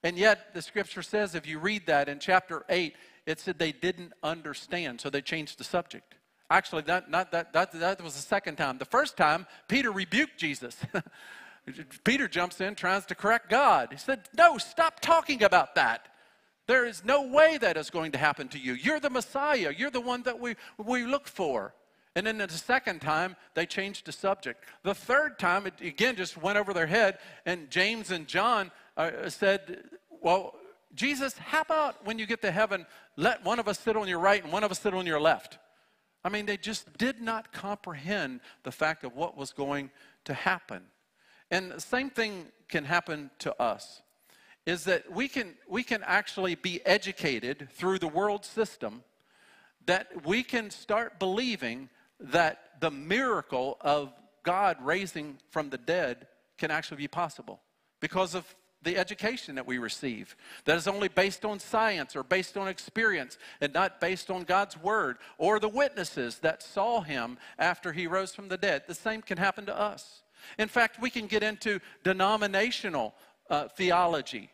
And 0.03 0.19
yet, 0.19 0.53
the 0.53 0.61
scripture 0.61 1.01
says, 1.01 1.35
if 1.35 1.47
you 1.47 1.59
read 1.59 1.87
that 1.87 2.11
in 2.11 2.19
chapter 2.19 2.67
8, 2.69 2.95
it 3.25 3.41
said 3.41 3.59
they 3.59 3.73
didn't 3.73 4.13
understand, 4.23 5.01
so 5.01 5.09
they 5.09 5.23
changed 5.23 5.59
the 5.59 5.65
subject. 5.65 6.17
Actually, 6.51 6.83
that, 6.83 7.11
not, 7.11 7.33
that, 7.33 7.55
that, 7.55 7.73
that 7.73 8.05
was 8.05 8.17
the 8.17 8.21
second 8.21 8.57
time. 8.57 8.77
The 8.77 8.85
first 8.85 9.17
time, 9.17 9.47
Peter 9.67 9.91
rebuked 9.91 10.37
Jesus. 10.37 10.77
Peter 12.05 12.29
jumps 12.29 12.61
in, 12.61 12.75
tries 12.75 13.07
to 13.07 13.15
correct 13.15 13.51
God. 13.51 13.89
He 13.91 13.99
said, 13.99 14.29
No, 14.37 14.59
stop 14.59 15.01
talking 15.01 15.43
about 15.43 15.75
that. 15.75 16.09
There 16.67 16.85
is 16.85 17.05
no 17.05 17.27
way 17.27 17.57
that 17.59 17.77
is 17.77 17.89
going 17.89 18.13
to 18.13 18.19
happen 18.19 18.49
to 18.49 18.59
you. 18.59 18.75
You're 18.75 19.01
the 19.01 19.11
Messiah. 19.11 19.73
You're 19.77 19.91
the 19.91 20.03
one 20.03 20.23
that 20.25 20.39
we, 20.39 20.55
we 20.77 21.05
look 21.05 21.27
for. 21.27 21.75
And 22.15 22.27
then 22.27 22.39
the 22.39 22.49
second 22.49 23.01
time, 23.01 23.37
they 23.55 23.65
changed 23.65 24.07
the 24.07 24.13
subject. 24.13 24.65
The 24.83 24.95
third 24.95 25.39
time, 25.39 25.67
it 25.67 25.75
again 25.81 26.17
just 26.17 26.37
went 26.37 26.59
over 26.59 26.75
their 26.75 26.87
head, 26.87 27.19
and 27.47 27.71
James 27.71 28.11
and 28.11 28.27
John 28.27 28.71
uh, 28.97 29.29
said, 29.29 29.85
Well, 30.11 30.55
Jesus, 30.95 31.39
how 31.39 31.61
about 31.61 32.05
when 32.05 32.19
you 32.19 32.27
get 32.27 32.43
to 32.43 32.51
heaven, 32.51 32.87
let 33.17 33.45
one 33.45 33.59
of 33.59 33.69
us 33.69 33.79
sit 33.79 33.97
on 33.97 34.09
your 34.09 34.19
right 34.19 34.43
and 34.43 34.53
one 34.53 34.65
of 34.65 34.71
us 34.71 34.81
sit 34.81 34.95
on 34.95 35.07
your 35.07 35.21
left? 35.21 35.59
I 36.25 36.29
mean, 36.29 36.47
they 36.47 36.57
just 36.57 36.99
did 36.99 37.23
not 37.23 37.53
comprehend 37.53 38.41
the 38.65 38.73
fact 38.73 39.05
of 39.05 39.15
what 39.15 39.37
was 39.37 39.53
going 39.53 39.91
to 40.25 40.35
happen. 40.35 40.83
And 41.51 41.73
the 41.73 41.81
same 41.81 42.11
thing 42.11 42.47
can 42.69 42.85
happen 42.85 43.31
to 43.41 43.61
us 43.61 44.03
is 44.67 44.85
that 44.85 45.11
we 45.11 45.29
can, 45.29 45.55
we 45.69 45.83
can 45.83 46.03
actually 46.05 46.55
be 46.55 46.85
educated 46.85 47.69
through 47.73 47.99
the 47.99 48.09
world 48.09 48.45
system 48.45 49.03
that 49.87 50.27
we 50.27 50.43
can 50.43 50.69
start 50.69 51.19
believing 51.19 51.89
that 52.21 52.73
the 52.81 52.91
miracle 52.91 53.79
of 53.81 54.13
God 54.43 54.77
raising 54.83 55.39
from 55.51 55.71
the 55.71 55.79
dead 55.79 56.27
can 56.59 56.71
actually 56.71 56.99
be 56.99 57.09
possible 57.09 57.61
because 58.01 58.35
of 58.35 58.55
the 58.83 58.97
education 58.97 59.55
that 59.55 59.67
we 59.67 59.79
receive 59.79 60.37
that 60.65 60.77
is 60.77 60.87
only 60.87 61.09
based 61.09 61.45
on 61.45 61.59
science 61.59 62.15
or 62.15 62.23
based 62.23 62.57
on 62.57 62.69
experience 62.69 63.39
and 63.61 63.73
not 63.73 64.01
based 64.01 64.31
on 64.31 64.45
God's 64.45 64.77
word 64.77 65.17
or 65.39 65.59
the 65.59 65.69
witnesses 65.69 66.39
that 66.41 66.63
saw 66.63 67.01
him 67.01 67.39
after 67.59 67.93
he 67.93 68.07
rose 68.07 68.35
from 68.35 68.49
the 68.49 68.59
dead. 68.59 68.83
The 68.87 68.95
same 68.95 69.23
can 69.23 69.39
happen 69.39 69.67
to 69.67 69.79
us. 69.79 70.23
In 70.59 70.69
fact, 70.69 71.01
we 71.01 71.11
can 71.11 71.27
get 71.27 71.43
into 71.43 71.81
denominational 72.05 73.15
uh, 73.51 73.69
theology 73.69 74.51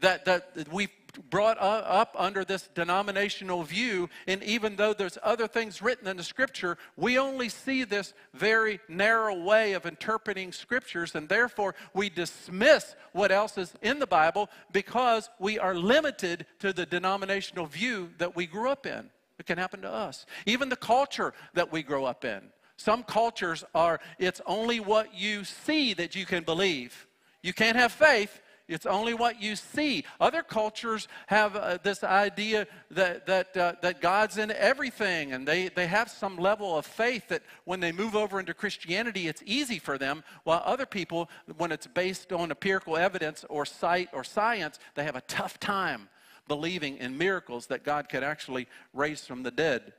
that, 0.00 0.24
that 0.24 0.72
we 0.72 0.88
brought 1.30 1.56
up 1.60 2.14
under 2.18 2.44
this 2.44 2.68
denominational 2.74 3.62
view. 3.62 4.08
And 4.26 4.42
even 4.42 4.76
though 4.76 4.92
there's 4.92 5.18
other 5.22 5.48
things 5.48 5.82
written 5.82 6.06
in 6.06 6.16
the 6.16 6.22
scripture, 6.22 6.78
we 6.96 7.18
only 7.18 7.48
see 7.48 7.84
this 7.84 8.14
very 8.34 8.80
narrow 8.88 9.42
way 9.42 9.72
of 9.72 9.86
interpreting 9.86 10.52
scriptures. 10.52 11.14
And 11.14 11.28
therefore, 11.28 11.74
we 11.94 12.10
dismiss 12.10 12.94
what 13.12 13.32
else 13.32 13.58
is 13.58 13.74
in 13.82 13.98
the 13.98 14.06
Bible 14.06 14.48
because 14.72 15.30
we 15.38 15.58
are 15.58 15.74
limited 15.74 16.46
to 16.60 16.72
the 16.72 16.86
denominational 16.86 17.66
view 17.66 18.10
that 18.18 18.36
we 18.36 18.46
grew 18.46 18.70
up 18.70 18.86
in. 18.86 19.10
It 19.38 19.46
can 19.46 19.58
happen 19.58 19.82
to 19.82 19.90
us. 19.90 20.26
Even 20.46 20.68
the 20.68 20.76
culture 20.76 21.32
that 21.54 21.72
we 21.72 21.82
grow 21.82 22.04
up 22.04 22.24
in. 22.24 22.42
Some 22.78 23.02
cultures 23.02 23.64
are, 23.74 24.00
it's 24.18 24.40
only 24.46 24.80
what 24.80 25.12
you 25.12 25.44
see 25.44 25.92
that 25.94 26.14
you 26.14 26.24
can 26.24 26.44
believe. 26.44 27.06
You 27.42 27.52
can't 27.52 27.76
have 27.76 27.92
faith, 27.92 28.40
it's 28.68 28.86
only 28.86 29.14
what 29.14 29.42
you 29.42 29.56
see. 29.56 30.04
Other 30.20 30.42
cultures 30.42 31.08
have 31.26 31.56
uh, 31.56 31.78
this 31.82 32.04
idea 32.04 32.68
that, 32.92 33.26
that, 33.26 33.56
uh, 33.56 33.72
that 33.82 34.00
God's 34.00 34.38
in 34.38 34.52
everything, 34.52 35.32
and 35.32 35.48
they, 35.48 35.68
they 35.68 35.88
have 35.88 36.08
some 36.08 36.36
level 36.36 36.78
of 36.78 36.86
faith 36.86 37.28
that 37.28 37.42
when 37.64 37.80
they 37.80 37.92
move 37.92 38.14
over 38.14 38.38
into 38.38 38.54
Christianity, 38.54 39.26
it's 39.26 39.42
easy 39.44 39.78
for 39.78 39.98
them, 39.98 40.22
while 40.44 40.62
other 40.64 40.86
people, 40.86 41.28
when 41.56 41.72
it's 41.72 41.86
based 41.86 42.32
on 42.32 42.50
empirical 42.50 42.96
evidence 42.96 43.44
or 43.48 43.64
sight 43.66 44.08
or 44.12 44.22
science, 44.22 44.78
they 44.94 45.04
have 45.04 45.16
a 45.16 45.22
tough 45.22 45.58
time 45.58 46.08
believing 46.46 46.98
in 46.98 47.18
miracles 47.18 47.66
that 47.66 47.84
God 47.84 48.08
could 48.08 48.22
actually 48.22 48.68
raise 48.92 49.24
from 49.24 49.42
the 49.42 49.50
dead. 49.50 49.94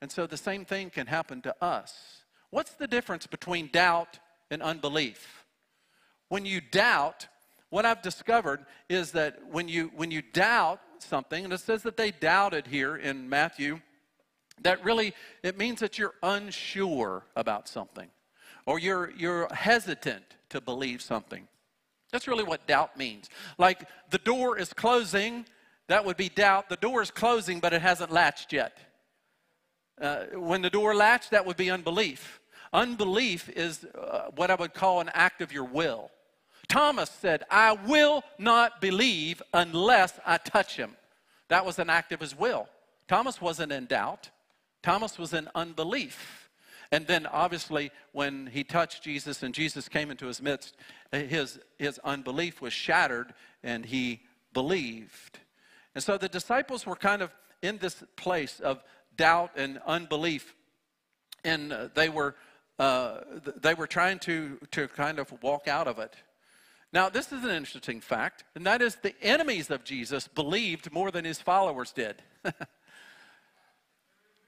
And 0.00 0.10
so 0.10 0.26
the 0.26 0.36
same 0.36 0.64
thing 0.64 0.90
can 0.90 1.06
happen 1.06 1.42
to 1.42 1.54
us. 1.62 2.21
What's 2.52 2.72
the 2.72 2.86
difference 2.86 3.26
between 3.26 3.70
doubt 3.72 4.18
and 4.50 4.62
unbelief? 4.62 5.46
When 6.28 6.44
you 6.44 6.60
doubt, 6.60 7.26
what 7.70 7.86
I've 7.86 8.02
discovered 8.02 8.66
is 8.90 9.12
that 9.12 9.38
when 9.50 9.68
you, 9.68 9.90
when 9.96 10.10
you 10.10 10.20
doubt 10.20 10.80
something, 10.98 11.44
and 11.44 11.52
it 11.52 11.60
says 11.60 11.82
that 11.84 11.96
they 11.96 12.10
doubted 12.10 12.66
here 12.66 12.96
in 12.96 13.26
Matthew, 13.26 13.80
that 14.60 14.84
really, 14.84 15.14
it 15.42 15.56
means 15.56 15.80
that 15.80 15.98
you're 15.98 16.12
unsure 16.22 17.24
about 17.36 17.68
something 17.68 18.10
or 18.66 18.78
you're, 18.78 19.10
you're 19.12 19.52
hesitant 19.54 20.36
to 20.50 20.60
believe 20.60 21.00
something. 21.00 21.48
That's 22.12 22.28
really 22.28 22.44
what 22.44 22.66
doubt 22.66 22.98
means. 22.98 23.30
Like 23.56 23.88
the 24.10 24.18
door 24.18 24.58
is 24.58 24.74
closing, 24.74 25.46
that 25.88 26.04
would 26.04 26.18
be 26.18 26.28
doubt. 26.28 26.68
The 26.68 26.76
door 26.76 27.00
is 27.00 27.10
closing, 27.10 27.60
but 27.60 27.72
it 27.72 27.80
hasn't 27.80 28.12
latched 28.12 28.52
yet. 28.52 28.76
Uh, 29.98 30.24
when 30.34 30.60
the 30.60 30.68
door 30.68 30.94
latched, 30.94 31.30
that 31.30 31.46
would 31.46 31.56
be 31.56 31.70
unbelief. 31.70 32.40
Unbelief 32.72 33.48
is 33.50 33.84
uh, 33.84 34.30
what 34.34 34.50
I 34.50 34.54
would 34.54 34.74
call 34.74 35.00
an 35.00 35.10
act 35.12 35.42
of 35.42 35.52
your 35.52 35.64
will. 35.64 36.10
Thomas 36.68 37.10
said, 37.10 37.44
I 37.50 37.72
will 37.72 38.22
not 38.38 38.80
believe 38.80 39.42
unless 39.52 40.18
I 40.24 40.38
touch 40.38 40.76
him. 40.76 40.96
That 41.48 41.66
was 41.66 41.78
an 41.78 41.90
act 41.90 42.12
of 42.12 42.20
his 42.20 42.36
will. 42.36 42.68
Thomas 43.08 43.40
wasn't 43.40 43.72
in 43.72 43.86
doubt, 43.86 44.30
Thomas 44.82 45.18
was 45.18 45.34
in 45.34 45.48
unbelief. 45.54 46.48
And 46.90 47.06
then, 47.06 47.26
obviously, 47.26 47.90
when 48.12 48.48
he 48.48 48.64
touched 48.64 49.02
Jesus 49.02 49.42
and 49.42 49.54
Jesus 49.54 49.88
came 49.88 50.10
into 50.10 50.26
his 50.26 50.42
midst, 50.42 50.76
his, 51.10 51.58
his 51.78 51.98
unbelief 52.04 52.60
was 52.60 52.74
shattered 52.74 53.32
and 53.62 53.86
he 53.86 54.20
believed. 54.52 55.38
And 55.94 56.04
so 56.04 56.18
the 56.18 56.28
disciples 56.28 56.84
were 56.84 56.96
kind 56.96 57.22
of 57.22 57.34
in 57.62 57.78
this 57.78 58.04
place 58.16 58.60
of 58.60 58.82
doubt 59.16 59.52
and 59.56 59.80
unbelief. 59.86 60.54
And 61.44 61.72
uh, 61.72 61.88
they 61.94 62.10
were 62.10 62.34
uh, 62.78 63.20
they 63.60 63.74
were 63.74 63.86
trying 63.86 64.18
to, 64.20 64.58
to 64.70 64.88
kind 64.88 65.18
of 65.18 65.32
walk 65.42 65.68
out 65.68 65.86
of 65.86 65.98
it. 65.98 66.16
Now, 66.92 67.08
this 67.08 67.32
is 67.32 67.42
an 67.44 67.50
interesting 67.50 68.00
fact, 68.00 68.44
and 68.54 68.66
that 68.66 68.82
is 68.82 68.96
the 68.96 69.14
enemies 69.22 69.70
of 69.70 69.82
Jesus 69.82 70.28
believed 70.28 70.92
more 70.92 71.10
than 71.10 71.24
his 71.24 71.40
followers 71.40 71.92
did. 71.92 72.22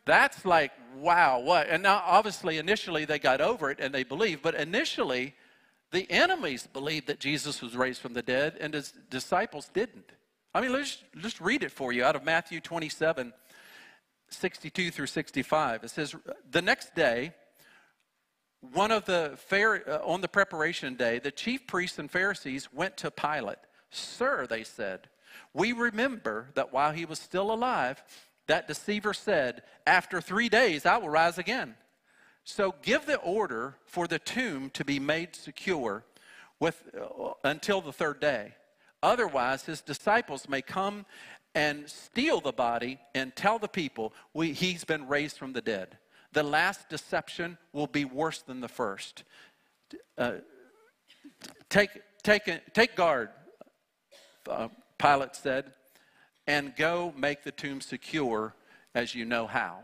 That's 0.04 0.44
like, 0.44 0.72
wow, 0.96 1.40
what? 1.40 1.68
And 1.68 1.82
now, 1.82 2.02
obviously, 2.04 2.58
initially 2.58 3.06
they 3.06 3.18
got 3.18 3.40
over 3.40 3.70
it 3.70 3.80
and 3.80 3.94
they 3.94 4.04
believed, 4.04 4.42
but 4.42 4.54
initially, 4.54 5.34
the 5.90 6.10
enemies 6.10 6.66
believed 6.70 7.06
that 7.06 7.18
Jesus 7.18 7.62
was 7.62 7.74
raised 7.76 8.02
from 8.02 8.12
the 8.12 8.22
dead, 8.22 8.58
and 8.60 8.74
his 8.74 8.92
disciples 9.08 9.70
didn't. 9.72 10.10
I 10.54 10.60
mean, 10.60 10.72
let's 10.72 11.02
just 11.18 11.40
read 11.40 11.62
it 11.62 11.72
for 11.72 11.92
you 11.92 12.04
out 12.04 12.16
of 12.16 12.24
Matthew 12.24 12.60
27 12.60 13.32
62 14.28 14.90
through 14.90 15.06
65. 15.06 15.84
It 15.84 15.90
says, 15.90 16.14
The 16.50 16.62
next 16.62 16.94
day, 16.94 17.32
one 18.72 18.90
of 18.90 19.04
the 19.04 19.38
uh, 19.52 19.98
on 20.04 20.20
the 20.20 20.28
preparation 20.28 20.94
day, 20.94 21.18
the 21.18 21.30
chief 21.30 21.66
priests 21.66 21.98
and 21.98 22.10
Pharisees 22.10 22.72
went 22.72 22.96
to 22.98 23.10
Pilate. 23.10 23.58
Sir, 23.90 24.46
they 24.46 24.64
said, 24.64 25.08
we 25.52 25.72
remember 25.72 26.48
that 26.54 26.72
while 26.72 26.92
he 26.92 27.04
was 27.04 27.18
still 27.18 27.52
alive, 27.52 28.02
that 28.46 28.68
deceiver 28.68 29.14
said, 29.14 29.62
After 29.86 30.20
three 30.20 30.48
days 30.48 30.86
I 30.86 30.96
will 30.98 31.08
rise 31.08 31.38
again. 31.38 31.74
So 32.44 32.74
give 32.82 33.06
the 33.06 33.16
order 33.16 33.76
for 33.86 34.06
the 34.06 34.18
tomb 34.18 34.70
to 34.70 34.84
be 34.84 35.00
made 35.00 35.34
secure 35.34 36.04
with, 36.60 36.82
uh, 37.00 37.30
until 37.42 37.80
the 37.80 37.92
third 37.92 38.20
day. 38.20 38.54
Otherwise, 39.02 39.64
his 39.64 39.80
disciples 39.80 40.48
may 40.48 40.62
come 40.62 41.06
and 41.54 41.88
steal 41.88 42.40
the 42.40 42.52
body 42.52 42.98
and 43.14 43.34
tell 43.36 43.58
the 43.58 43.68
people 43.68 44.12
we, 44.34 44.52
he's 44.52 44.84
been 44.84 45.06
raised 45.08 45.38
from 45.38 45.52
the 45.52 45.62
dead 45.62 45.98
the 46.34 46.42
last 46.42 46.88
deception 46.88 47.56
will 47.72 47.86
be 47.86 48.04
worse 48.04 48.42
than 48.42 48.60
the 48.60 48.68
first. 48.68 49.24
Uh, 50.18 50.32
take, 51.70 51.90
take, 52.22 52.44
take 52.74 52.96
guard, 52.96 53.30
uh, 54.50 54.68
Pilate 54.98 55.36
said, 55.36 55.72
and 56.46 56.74
go 56.76 57.14
make 57.16 57.42
the 57.44 57.52
tomb 57.52 57.80
secure 57.80 58.54
as 58.94 59.14
you 59.14 59.24
know 59.24 59.46
how. 59.46 59.78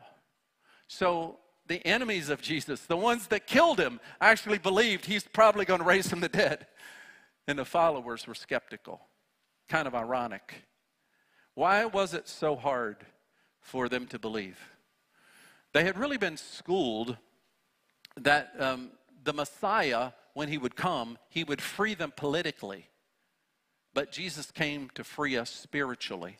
So 0.88 1.38
the 1.66 1.84
enemies 1.86 2.28
of 2.28 2.42
Jesus, 2.42 2.80
the 2.82 2.96
ones 2.96 3.28
that 3.28 3.46
killed 3.46 3.78
him, 3.78 4.00
actually 4.20 4.58
believed 4.58 5.06
he's 5.06 5.24
probably 5.24 5.64
going 5.64 5.80
to 5.80 5.86
raise 5.86 6.08
from 6.08 6.20
the 6.20 6.28
dead. 6.28 6.66
And 7.46 7.58
the 7.58 7.64
followers 7.64 8.26
were 8.26 8.34
skeptical. 8.34 9.00
Kind 9.68 9.86
of 9.86 9.94
ironic. 9.94 10.64
Why 11.54 11.84
was 11.84 12.12
it 12.12 12.28
so 12.28 12.56
hard 12.56 12.96
for 13.60 13.88
them 13.88 14.06
to 14.08 14.18
believe? 14.18 14.58
They 15.72 15.84
had 15.84 15.98
really 15.98 16.18
been 16.18 16.36
schooled 16.36 17.16
that 18.16 18.52
um, 18.58 18.90
the 19.22 19.32
Messiah, 19.32 20.12
when 20.34 20.48
he 20.48 20.58
would 20.58 20.76
come, 20.76 21.18
he 21.28 21.44
would 21.44 21.62
free 21.62 21.94
them 21.94 22.12
politically. 22.16 22.88
But 23.94 24.12
Jesus 24.12 24.50
came 24.50 24.90
to 24.94 25.04
free 25.04 25.36
us 25.36 25.50
spiritually. 25.50 26.36
Amen. 26.36 26.38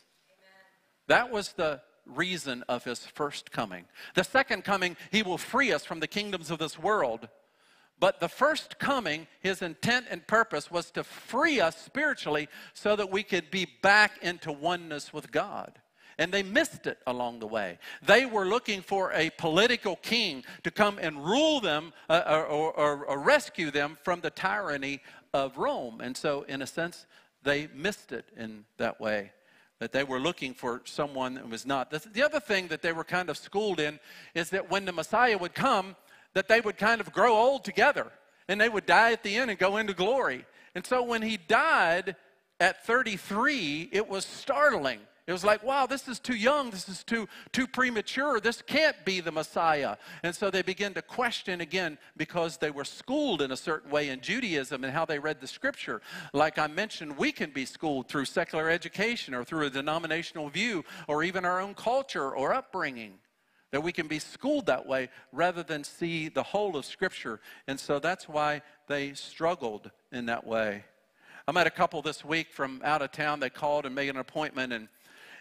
That 1.07 1.31
was 1.31 1.53
the 1.53 1.81
reason 2.05 2.63
of 2.67 2.83
his 2.83 3.05
first 3.05 3.51
coming. 3.51 3.85
The 4.15 4.23
second 4.23 4.63
coming, 4.63 4.97
he 5.11 5.23
will 5.23 5.37
free 5.37 5.71
us 5.71 5.85
from 5.85 5.99
the 5.99 6.07
kingdoms 6.07 6.51
of 6.51 6.59
this 6.59 6.79
world. 6.79 7.27
But 7.99 8.19
the 8.19 8.29
first 8.29 8.79
coming, 8.79 9.27
his 9.41 9.61
intent 9.61 10.07
and 10.09 10.25
purpose 10.25 10.71
was 10.71 10.89
to 10.91 11.03
free 11.03 11.59
us 11.61 11.77
spiritually 11.77 12.49
so 12.73 12.95
that 12.95 13.11
we 13.11 13.21
could 13.21 13.51
be 13.51 13.67
back 13.81 14.13
into 14.23 14.51
oneness 14.51 15.13
with 15.13 15.31
God. 15.31 15.79
And 16.17 16.31
they 16.31 16.43
missed 16.43 16.87
it 16.87 16.99
along 17.07 17.39
the 17.39 17.47
way. 17.47 17.79
They 18.01 18.25
were 18.25 18.45
looking 18.45 18.81
for 18.81 19.11
a 19.13 19.29
political 19.31 19.95
king 19.97 20.43
to 20.63 20.71
come 20.71 20.99
and 20.99 21.23
rule 21.23 21.59
them 21.59 21.93
uh, 22.09 22.23
or, 22.27 22.73
or, 22.73 23.05
or 23.05 23.19
rescue 23.19 23.71
them 23.71 23.97
from 24.03 24.21
the 24.21 24.29
tyranny 24.29 25.01
of 25.33 25.57
Rome. 25.57 26.01
And 26.01 26.15
so, 26.15 26.43
in 26.43 26.61
a 26.61 26.67
sense, 26.67 27.05
they 27.43 27.67
missed 27.73 28.11
it 28.11 28.25
in 28.37 28.65
that 28.77 28.99
way 28.99 29.31
that 29.79 29.91
they 29.91 30.03
were 30.03 30.19
looking 30.19 30.53
for 30.53 30.83
someone 30.85 31.33
that 31.33 31.49
was 31.49 31.65
not. 31.65 31.89
The 31.89 32.23
other 32.23 32.39
thing 32.39 32.67
that 32.67 32.83
they 32.83 32.93
were 32.93 33.03
kind 33.03 33.31
of 33.31 33.37
schooled 33.37 33.79
in 33.79 33.99
is 34.35 34.51
that 34.51 34.69
when 34.69 34.85
the 34.85 34.91
Messiah 34.91 35.35
would 35.39 35.55
come, 35.55 35.95
that 36.35 36.47
they 36.47 36.61
would 36.61 36.77
kind 36.77 37.01
of 37.01 37.11
grow 37.11 37.35
old 37.35 37.63
together 37.63 38.11
and 38.47 38.61
they 38.61 38.69
would 38.69 38.85
die 38.85 39.11
at 39.11 39.23
the 39.23 39.35
end 39.35 39.49
and 39.49 39.59
go 39.59 39.77
into 39.77 39.93
glory. 39.93 40.45
And 40.75 40.85
so 40.85 41.01
when 41.01 41.23
he 41.23 41.35
died 41.35 42.15
at 42.59 42.85
33, 42.85 43.89
it 43.91 44.07
was 44.07 44.23
startling 44.23 44.99
it 45.27 45.33
was 45.33 45.43
like, 45.43 45.63
wow, 45.63 45.85
this 45.85 46.07
is 46.07 46.19
too 46.19 46.35
young. 46.35 46.71
This 46.71 46.89
is 46.89 47.03
too, 47.03 47.27
too 47.51 47.67
premature. 47.67 48.39
This 48.39 48.61
can't 48.61 48.95
be 49.05 49.19
the 49.19 49.31
Messiah. 49.31 49.97
And 50.23 50.35
so 50.35 50.49
they 50.49 50.63
begin 50.63 50.95
to 50.95 51.01
question 51.01 51.61
again 51.61 51.99
because 52.17 52.57
they 52.57 52.71
were 52.71 52.83
schooled 52.83 53.43
in 53.43 53.51
a 53.51 53.57
certain 53.57 53.91
way 53.91 54.09
in 54.09 54.21
Judaism 54.21 54.83
and 54.83 54.91
how 54.91 55.05
they 55.05 55.19
read 55.19 55.39
the 55.39 55.47
scripture. 55.47 56.01
Like 56.33 56.57
I 56.57 56.65
mentioned, 56.65 57.17
we 57.17 57.31
can 57.31 57.51
be 57.51 57.65
schooled 57.65 58.07
through 58.07 58.25
secular 58.25 58.69
education 58.69 59.35
or 59.35 59.43
through 59.43 59.67
a 59.67 59.69
denominational 59.69 60.49
view 60.49 60.83
or 61.07 61.23
even 61.23 61.45
our 61.45 61.61
own 61.61 61.75
culture 61.75 62.31
or 62.31 62.53
upbringing. 62.53 63.13
That 63.71 63.83
we 63.83 63.93
can 63.93 64.07
be 64.07 64.19
schooled 64.19 64.65
that 64.65 64.85
way 64.85 65.09
rather 65.31 65.63
than 65.63 65.85
see 65.85 66.27
the 66.27 66.43
whole 66.43 66.75
of 66.75 66.83
Scripture. 66.83 67.39
And 67.67 67.79
so 67.79 67.99
that's 67.99 68.27
why 68.27 68.63
they 68.89 69.13
struggled 69.13 69.91
in 70.11 70.25
that 70.25 70.45
way. 70.45 70.83
I 71.47 71.53
met 71.53 71.67
a 71.67 71.71
couple 71.71 72.01
this 72.01 72.23
week 72.23 72.51
from 72.51 72.81
out 72.83 73.01
of 73.01 73.11
town. 73.11 73.39
They 73.39 73.49
called 73.49 73.85
and 73.85 73.95
made 73.95 74.09
an 74.09 74.17
appointment, 74.17 74.73
and 74.73 74.89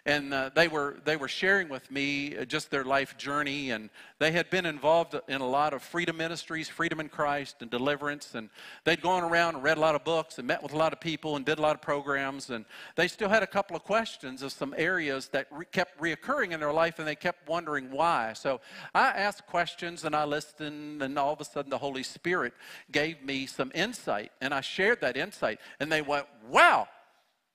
and 0.07 0.33
uh, 0.33 0.51
they 0.55 0.69
were 0.69 0.97
they 1.05 1.17
were 1.17 1.29
sharing 1.29 1.69
with 1.69 1.91
me 1.91 2.37
uh, 2.37 2.45
just 2.45 2.71
their 2.71 2.85
life 2.85 3.17
journey. 3.19 3.71
And 3.71 3.91
they 4.19 4.33
had 4.33 4.51
been 4.51 4.67
involved 4.67 5.15
in 5.29 5.41
a 5.41 5.49
lot 5.49 5.73
of 5.73 5.83
freedom 5.83 6.17
ministries 6.17 6.69
freedom 6.69 7.01
in 7.01 7.09
christ 7.09 7.57
and 7.61 7.71
deliverance. 7.71 8.35
And 8.35 8.51
they'd 8.85 9.03
gone 9.03 9.23
around 9.23 9.57
and 9.57 9.65
read 9.65 9.77
a 9.77 9.81
lot 9.81 9.95
of 9.95 10.05
books 10.05 10.39
and 10.39 10.47
met 10.47 10.63
with 10.63 10.73
a 10.73 10.77
lot 10.77 10.93
of 10.93 11.01
people 11.01 11.37
and 11.37 11.45
did 11.45 11.59
a 11.59 11.63
lot 11.63 11.75
of 11.75 11.83
programs. 11.83 12.51
And 12.51 12.65
they 12.97 13.09
still 13.09 13.29
had 13.29 13.43
a 13.43 13.47
couple 13.47 13.77
of 13.77 13.85
questions 13.85 14.43
of 14.43 14.53
some 14.53 14.75
areas 14.77 15.29
that 15.29 15.47
re- 15.51 15.67
kept 15.71 16.01
reoccurring 16.01 16.53
in 16.53 16.61
their 16.61 16.73
life 16.73 16.99
and 16.99 17.07
they 17.07 17.15
kept 17.15 17.49
wondering 17.49 17.91
why. 17.91 18.33
So 18.35 18.61
i 18.95 19.09
asked 19.09 19.47
questions 19.47 20.05
and 20.05 20.15
i 20.15 20.25
listened 20.25 21.03
and 21.03 21.19
all 21.19 21.33
of 21.33 21.41
a 21.41 21.45
sudden 21.45 21.71
the 21.71 21.79
holy 21.79 22.03
spirit 22.03 22.53
gave 22.91 23.23
me 23.23 23.47
some 23.47 23.71
insight 23.75 24.33
and 24.41 24.53
i 24.53 24.61
shared 24.61 25.01
that 25.01 25.17
insight 25.17 25.61
and 25.79 25.91
they 25.91 26.03
went 26.03 26.27
wow 26.49 26.89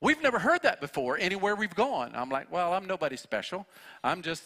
We've 0.05 0.21
never 0.21 0.37
heard 0.37 0.61
that 0.61 0.81
before 0.81 1.17
anywhere 1.17 1.55
we've 1.55 1.73
gone. 1.73 2.11
I'm 2.13 2.29
like, 2.29 2.51
well, 2.51 2.73
I'm 2.73 2.85
nobody 2.85 3.17
special. 3.17 3.65
I'm 4.03 4.21
just 4.21 4.43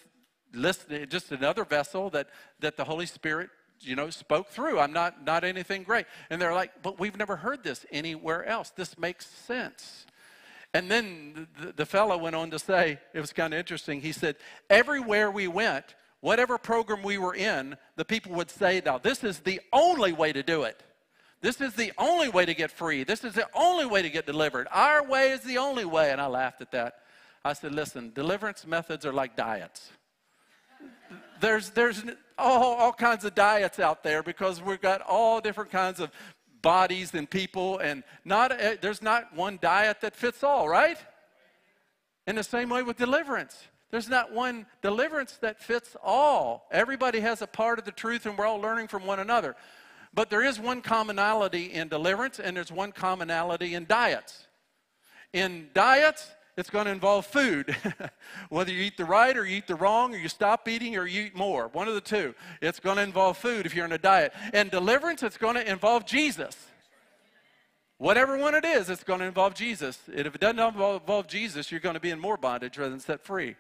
listening, 0.54 1.10
just 1.10 1.34
another 1.34 1.66
vessel 1.66 2.10
that, 2.12 2.30
that 2.62 2.78
the 2.78 2.86
Holy 2.86 3.06
Spirit, 3.06 3.50
you 3.82 3.98
know, 3.98 4.10
spoke 4.10 4.48
through. 4.48 4.80
I'm 4.80 4.94
not, 4.94 5.26
not 5.26 5.44
anything 5.44 5.84
great. 5.84 6.06
And 6.30 6.42
they're 6.42 6.54
like, 6.54 6.82
but 6.82 6.98
we've 6.98 7.18
never 7.18 7.36
heard 7.36 7.62
this 7.62 7.86
anywhere 7.92 8.46
else. 8.46 8.70
This 8.70 8.98
makes 8.98 9.26
sense. 9.28 10.06
And 10.74 10.90
then 10.90 11.50
the, 11.60 11.74
the 11.74 11.86
fellow 11.86 12.18
went 12.18 12.38
on 12.38 12.52
to 12.52 12.60
say, 12.60 12.98
it 13.14 13.20
was 13.20 13.34
kind 13.34 13.54
of 13.54 13.60
interesting. 13.60 14.00
He 14.00 14.14
said, 14.14 14.38
everywhere 14.70 15.30
we 15.30 15.50
went, 15.50 15.94
whatever 16.22 16.58
program 16.58 17.04
we 17.04 17.18
were 17.18 17.36
in, 17.36 17.76
the 17.98 18.06
people 18.06 18.32
would 18.36 18.50
say, 18.50 18.82
now, 18.86 18.98
this 18.98 19.26
is 19.26 19.40
the 19.40 19.60
only 19.74 20.14
way 20.14 20.32
to 20.32 20.42
do 20.42 20.64
it. 20.64 20.82
This 21.42 21.62
is 21.62 21.74
the 21.74 21.94
only 21.98 22.30
way 22.30 22.46
to 22.46 22.54
get 22.54 22.72
free. 22.72 23.04
This 23.04 23.24
is 23.24 23.34
the 23.34 23.48
only 23.54 23.86
way 23.86 24.02
to 24.02 24.10
get 24.10 24.26
delivered. 24.26 24.68
Our 24.72 25.06
way 25.06 25.32
is 25.32 25.42
the 25.42 25.58
only 25.58 25.86
way. 25.86 26.12
And 26.12 26.20
I 26.20 26.28
laughed 26.28 26.62
at 26.62 26.72
that. 26.72 26.96
I 27.46 27.54
said, 27.54 27.74
listen, 27.74 28.12
deliverance 28.14 28.68
methods 28.68 29.06
are 29.06 29.14
like 29.14 29.38
diets. 29.38 29.92
There's, 31.40 31.70
there's 31.70 32.04
all, 32.38 32.76
all 32.76 32.92
kinds 32.92 33.24
of 33.24 33.34
diets 33.34 33.80
out 33.80 34.04
there 34.04 34.22
because 34.22 34.62
we've 34.62 34.82
got 34.82 35.02
all 35.02 35.40
different 35.40 35.72
kinds 35.72 36.02
of 36.02 36.12
bodies 36.62 37.14
and 37.14 37.30
people, 37.30 37.78
and 37.80 38.04
not, 38.26 38.52
eh, 38.52 38.76
there's 38.82 39.02
not 39.02 39.34
one 39.34 39.58
diet 39.62 40.02
that 40.02 40.16
fits 40.16 40.44
all, 40.44 40.68
right? 40.68 40.98
In 42.28 42.36
the 42.36 42.44
same 42.44 42.70
way 42.70 42.84
with 42.84 42.98
deliverance. 42.98 43.58
There's 43.92 44.10
not 44.10 44.34
one 44.34 44.66
deliverance 44.82 45.38
that 45.38 45.62
fits 45.62 45.96
all. 46.04 46.68
Everybody 46.72 47.22
has 47.22 47.42
a 47.42 47.48
part 47.48 47.80
of 47.80 47.86
the 47.86 47.92
truth, 47.92 48.26
and 48.26 48.38
we're 48.38 48.46
all 48.46 48.60
learning 48.60 48.88
from 48.88 49.06
one 49.06 49.20
another. 49.20 49.56
But 50.14 50.30
there 50.30 50.44
is 50.44 50.60
one 50.60 50.82
commonality 50.82 51.66
in 51.66 51.88
deliverance, 51.88 52.40
and 52.40 52.58
there's 52.58 52.72
one 52.72 52.92
commonality 52.92 53.76
in 53.76 53.86
diets. 53.86 54.48
In 55.34 55.70
diets, 55.74 56.28
it's 56.58 56.70
going 56.70 56.86
to 56.86 56.92
involve 56.92 57.26
food. 57.26 57.76
Whether 58.50 58.72
you 58.72 58.84
eat 58.84 58.98
the 58.98 59.06
right 59.06 59.38
or 59.38 59.46
you 59.46 59.58
eat 59.58 59.68
the 59.68 59.76
wrong, 59.76 60.14
or 60.14 60.18
you 60.18 60.28
stop 60.28 60.68
eating 60.68 60.98
or 60.98 61.06
you 61.06 61.24
eat 61.24 61.36
more, 61.36 61.68
one 61.70 61.88
of 61.88 61.94
the 61.94 62.02
two. 62.02 62.34
It's 62.62 62.80
going 62.80 62.98
to 62.98 63.04
involve 63.04 63.38
food 63.38 63.66
if 63.66 63.76
you're 63.76 63.86
in 63.86 63.92
a 63.92 63.98
diet. 63.98 64.34
And 64.52 64.72
deliverance, 64.72 65.24
it's 65.24 65.38
going 65.38 65.56
to 65.56 65.70
involve 65.70 66.06
Jesus. 66.06 66.58
Whatever 67.98 68.38
one 68.38 68.56
it 68.56 68.66
is, 68.66 68.90
it's 68.90 69.04
going 69.04 69.20
to 69.20 69.26
involve 69.26 69.54
Jesus. 69.54 70.00
And 70.08 70.26
if 70.26 70.34
it 70.34 70.42
doesn't 70.42 70.60
involve 70.60 71.28
Jesus, 71.28 71.70
you're 71.70 71.82
going 71.82 71.96
to 71.96 72.00
be 72.00 72.12
in 72.12 72.20
more 72.20 72.38
bondage 72.38 72.78
rather 72.78 72.92
than 72.92 73.00
set 73.00 73.24
free. 73.24 73.56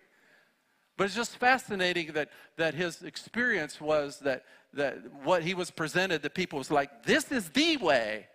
But 1.00 1.06
it's 1.06 1.16
just 1.16 1.38
fascinating 1.38 2.12
that, 2.12 2.28
that 2.58 2.74
his 2.74 3.04
experience 3.04 3.80
was 3.80 4.20
that, 4.20 4.44
that 4.74 4.98
what 5.24 5.44
he 5.44 5.54
was 5.54 5.72
presented, 5.72 6.22
that 6.24 6.34
people 6.34 6.60
was 6.60 6.70
like, 6.70 7.04
this 7.06 7.32
is 7.32 7.48
the 7.52 7.78
way. 7.78 8.28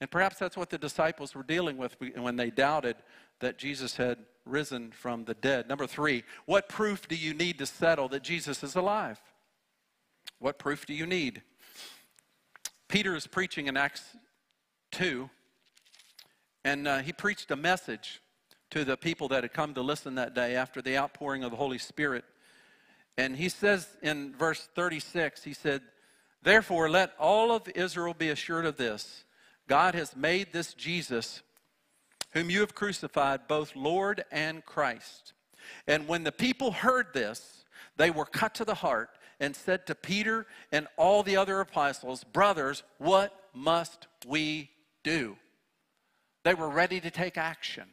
And 0.00 0.08
perhaps 0.08 0.38
that's 0.38 0.56
what 0.56 0.70
the 0.70 0.78
disciples 0.78 1.34
were 1.34 1.42
dealing 1.42 1.76
with 1.76 1.96
when 2.14 2.36
they 2.36 2.50
doubted 2.50 2.94
that 3.40 3.58
Jesus 3.58 3.96
had 3.96 4.18
risen 4.46 4.92
from 4.92 5.24
the 5.24 5.34
dead. 5.34 5.68
Number 5.68 5.88
three, 5.88 6.22
what 6.46 6.68
proof 6.68 7.08
do 7.08 7.16
you 7.16 7.34
need 7.34 7.58
to 7.58 7.66
settle 7.66 8.06
that 8.10 8.22
Jesus 8.22 8.62
is 8.62 8.76
alive? 8.76 9.18
What 10.38 10.56
proof 10.56 10.86
do 10.86 10.94
you 10.94 11.04
need? 11.04 11.42
Peter 12.86 13.16
is 13.16 13.26
preaching 13.26 13.66
in 13.66 13.76
Acts 13.76 14.04
2, 14.92 15.28
and 16.64 16.86
uh, 16.86 16.98
he 16.98 17.12
preached 17.12 17.50
a 17.50 17.56
message 17.56 18.20
to 18.70 18.84
the 18.84 18.96
people 18.96 19.28
that 19.28 19.44
had 19.44 19.52
come 19.52 19.74
to 19.74 19.82
listen 19.82 20.14
that 20.16 20.34
day 20.34 20.54
after 20.54 20.82
the 20.82 20.96
outpouring 20.96 21.44
of 21.44 21.50
the 21.50 21.56
Holy 21.56 21.78
Spirit. 21.78 22.24
And 23.16 23.36
he 23.36 23.48
says 23.48 23.88
in 24.02 24.34
verse 24.34 24.68
36, 24.74 25.42
he 25.42 25.52
said, 25.52 25.82
Therefore, 26.42 26.88
let 26.88 27.12
all 27.18 27.50
of 27.50 27.68
Israel 27.74 28.14
be 28.14 28.28
assured 28.30 28.64
of 28.64 28.76
this 28.76 29.24
God 29.66 29.94
has 29.94 30.16
made 30.16 30.52
this 30.52 30.72
Jesus, 30.72 31.42
whom 32.32 32.48
you 32.50 32.60
have 32.60 32.74
crucified, 32.74 33.48
both 33.48 33.76
Lord 33.76 34.24
and 34.30 34.64
Christ. 34.64 35.34
And 35.86 36.08
when 36.08 36.24
the 36.24 36.32
people 36.32 36.72
heard 36.72 37.08
this, 37.12 37.64
they 37.96 38.10
were 38.10 38.24
cut 38.24 38.54
to 38.56 38.64
the 38.64 38.74
heart 38.74 39.10
and 39.40 39.54
said 39.54 39.86
to 39.86 39.94
Peter 39.94 40.46
and 40.72 40.86
all 40.96 41.22
the 41.22 41.36
other 41.36 41.60
apostles, 41.60 42.24
Brothers, 42.24 42.82
what 42.98 43.34
must 43.54 44.06
we 44.26 44.70
do? 45.02 45.36
They 46.44 46.54
were 46.54 46.68
ready 46.68 47.00
to 47.00 47.10
take 47.10 47.36
action. 47.36 47.84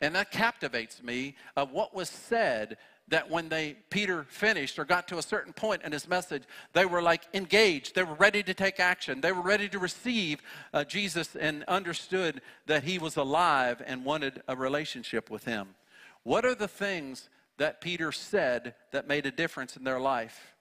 And 0.00 0.14
that 0.14 0.30
captivates 0.30 1.02
me 1.02 1.36
of 1.56 1.72
what 1.72 1.94
was 1.94 2.08
said 2.08 2.76
that 3.08 3.30
when 3.30 3.48
they 3.48 3.76
Peter 3.90 4.24
finished 4.24 4.78
or 4.78 4.84
got 4.84 5.06
to 5.08 5.18
a 5.18 5.22
certain 5.22 5.52
point 5.52 5.82
in 5.82 5.92
his 5.92 6.08
message, 6.08 6.44
they 6.72 6.86
were 6.86 7.02
like 7.02 7.22
engaged. 7.34 7.94
They 7.94 8.02
were 8.02 8.14
ready 8.14 8.42
to 8.42 8.54
take 8.54 8.80
action. 8.80 9.20
They 9.20 9.32
were 9.32 9.42
ready 9.42 9.68
to 9.68 9.78
receive 9.78 10.40
uh, 10.72 10.84
Jesus 10.84 11.36
and 11.36 11.64
understood 11.64 12.40
that 12.66 12.84
he 12.84 12.98
was 12.98 13.16
alive 13.16 13.82
and 13.84 14.04
wanted 14.04 14.42
a 14.48 14.56
relationship 14.56 15.30
with 15.30 15.44
him. 15.44 15.74
What 16.22 16.46
are 16.46 16.54
the 16.54 16.68
things 16.68 17.28
that 17.58 17.80
Peter 17.80 18.10
said 18.10 18.74
that 18.92 19.06
made 19.06 19.26
a 19.26 19.30
difference 19.30 19.76
in 19.76 19.84
their 19.84 20.00
life? 20.00 20.54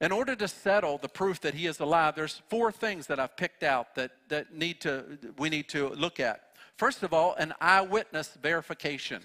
In 0.00 0.10
order 0.10 0.34
to 0.34 0.48
settle 0.48 0.98
the 0.98 1.08
proof 1.08 1.40
that 1.42 1.54
he 1.54 1.66
is 1.66 1.78
alive, 1.78 2.16
there's 2.16 2.42
four 2.48 2.72
things 2.72 3.06
that 3.06 3.20
I've 3.20 3.36
picked 3.36 3.62
out 3.62 3.94
that, 3.94 4.10
that 4.30 4.52
need 4.52 4.80
to, 4.80 5.18
we 5.38 5.48
need 5.48 5.68
to 5.68 5.90
look 5.90 6.18
at. 6.18 6.51
First 6.82 7.04
of 7.04 7.14
all, 7.14 7.36
an 7.36 7.54
eyewitness 7.60 8.36
verification. 8.42 9.22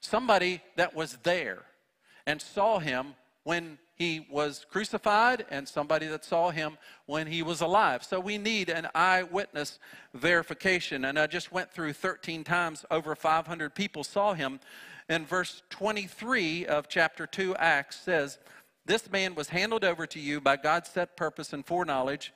Somebody 0.00 0.62
that 0.74 0.96
was 0.96 1.16
there 1.22 1.62
and 2.26 2.42
saw 2.42 2.80
him 2.80 3.14
when 3.44 3.78
he 3.94 4.26
was 4.28 4.66
crucified 4.68 5.46
and 5.48 5.68
somebody 5.68 6.08
that 6.08 6.24
saw 6.24 6.50
him 6.50 6.76
when 7.06 7.28
he 7.28 7.40
was 7.40 7.60
alive. 7.60 8.02
So 8.02 8.18
we 8.18 8.36
need 8.36 8.68
an 8.68 8.88
eyewitness 8.96 9.78
verification. 10.12 11.04
And 11.04 11.20
I 11.20 11.28
just 11.28 11.52
went 11.52 11.70
through 11.70 11.92
13 11.92 12.42
times, 12.42 12.84
over 12.90 13.14
500 13.14 13.72
people 13.72 14.02
saw 14.02 14.34
him. 14.34 14.58
And 15.08 15.24
verse 15.24 15.62
23 15.70 16.66
of 16.66 16.88
chapter 16.88 17.28
2 17.28 17.54
Acts 17.54 17.94
says, 17.94 18.38
This 18.86 19.08
man 19.08 19.36
was 19.36 19.50
handed 19.50 19.84
over 19.84 20.04
to 20.08 20.18
you 20.18 20.40
by 20.40 20.56
God's 20.56 20.90
set 20.90 21.16
purpose 21.16 21.52
and 21.52 21.64
foreknowledge, 21.64 22.32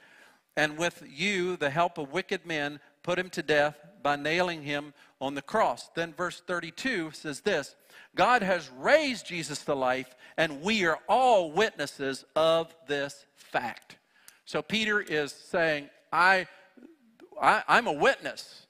and 0.57 0.79
with 0.79 1.03
you, 1.09 1.57
the 1.57 1.71
help 1.71 1.99
of 1.99 2.12
wicked 2.12 2.45
men, 2.45 2.81
put 3.11 3.18
him 3.18 3.29
to 3.29 3.42
death 3.42 3.77
by 4.05 4.14
nailing 4.14 4.62
him 4.62 4.94
on 5.20 5.35
the 5.35 5.42
cross. 5.42 5.90
Then 5.96 6.12
verse 6.12 6.40
32 6.46 7.11
says 7.11 7.40
this 7.40 7.75
God 8.14 8.40
has 8.40 8.70
raised 8.79 9.27
Jesus 9.27 9.64
to 9.64 9.75
life, 9.75 10.14
and 10.37 10.62
we 10.62 10.87
are 10.87 11.01
all 11.09 11.51
witnesses 11.51 12.25
of 12.37 12.73
this 12.87 13.27
fact. 13.35 13.99
So 14.44 14.62
Peter 14.62 15.01
is 15.01 15.33
saying, 15.33 15.90
I, 16.12 16.46
I, 17.42 17.64
I'm 17.66 17.88
a 17.88 17.92
witness 17.92 18.68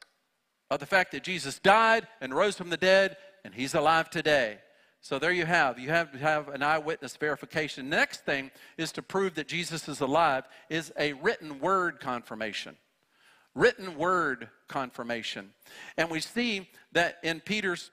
of 0.70 0.81
the 0.81 0.87
fact 0.87 1.12
that 1.12 1.22
Jesus 1.22 1.59
died 1.59 2.09
and 2.22 2.35
rose 2.35 2.57
from 2.57 2.70
the 2.70 2.79
dead, 2.79 3.18
and 3.44 3.55
he's 3.55 3.74
alive 3.74 4.09
today. 4.09 4.57
So 5.03 5.18
there 5.18 5.33
you 5.33 5.44
have. 5.44 5.79
You 5.79 5.90
have 5.90 6.12
to 6.12 6.18
have 6.18 6.48
an 6.48 6.62
eyewitness 6.62 7.14
verification. 7.14 7.90
Next 7.90 8.24
thing 8.24 8.53
is 8.79 8.90
to 8.92 9.03
prove 9.03 9.35
that 9.35 9.48
Jesus 9.48 9.87
is 9.87 10.00
alive 10.00 10.44
is 10.70 10.94
a 10.98 11.12
written 11.12 11.61
word 11.61 12.00
confirmation. 12.00 12.79
Written 13.54 13.96
word 13.96 14.48
confirmation. 14.68 15.50
And 15.96 16.10
we 16.10 16.20
see 16.20 16.68
that 16.92 17.18
in 17.22 17.40
Peter's 17.40 17.90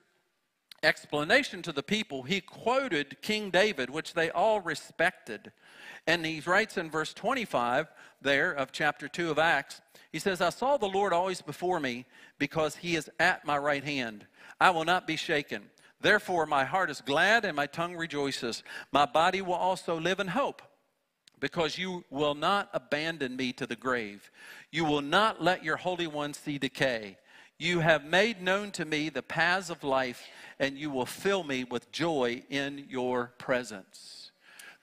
explanation 0.84 1.62
to 1.64 1.72
the 1.72 1.84
people, 1.84 2.24
he 2.24 2.42
quoted 2.42 3.22
King 3.22 3.50
David, 3.50 3.90
which 3.90 4.14
they 4.14 4.30
all 4.30 4.62
respected. 4.62 5.52
And 6.06 6.26
he 6.26 6.42
writes 6.42 6.78
in 6.78 6.90
verse 6.90 7.14
25 7.14 7.88
there 8.22 8.52
of 8.52 8.72
chapter 8.72 9.08
2 9.08 9.32
of 9.32 9.40
Acts, 9.40 9.82
he 10.12 10.20
says, 10.20 10.42
I 10.42 10.50
saw 10.50 10.78
the 10.78 10.86
Lord 10.86 11.14
always 11.14 11.42
before 11.42 11.80
me 11.80 12.06
because 12.40 12.76
he 12.78 12.96
is 12.96 13.10
at 13.20 13.46
my 13.46 13.58
right 13.58 13.84
hand. 13.84 14.26
I 14.60 14.70
will 14.70 14.86
not 14.86 15.06
be 15.06 15.16
shaken. 15.16 15.70
Therefore, 16.00 16.46
my 16.46 16.64
heart 16.64 16.90
is 16.90 17.02
glad 17.02 17.44
and 17.44 17.56
my 17.56 17.66
tongue 17.66 17.96
rejoices. 17.96 18.64
My 18.92 19.06
body 19.06 19.42
will 19.42 19.56
also 19.56 20.00
live 20.00 20.20
in 20.20 20.28
hope 20.28 20.62
because 21.40 21.78
you 21.78 22.04
will 22.10 22.36
not 22.36 22.70
abandon 22.74 23.36
me 23.36 23.54
to 23.54 23.68
the 23.68 23.76
grave. 23.76 24.32
You 24.72 24.86
will 24.86 25.02
not 25.02 25.42
let 25.42 25.64
your 25.64 25.78
Holy 25.78 26.08
One 26.08 26.34
see 26.34 26.58
decay. 26.58 27.18
You 27.60 27.80
have 27.80 28.06
made 28.06 28.42
known 28.42 28.72
to 28.72 28.86
me 28.86 29.10
the 29.10 29.24
paths 29.24 29.70
of 29.70 29.84
life, 29.84 30.28
and 30.60 30.78
you 30.78 30.92
will 30.92 31.06
fill 31.06 31.44
me 31.44 31.64
with 31.64 31.92
joy 31.92 32.44
in 32.50 32.86
your 32.90 33.34
presence. 33.38 34.32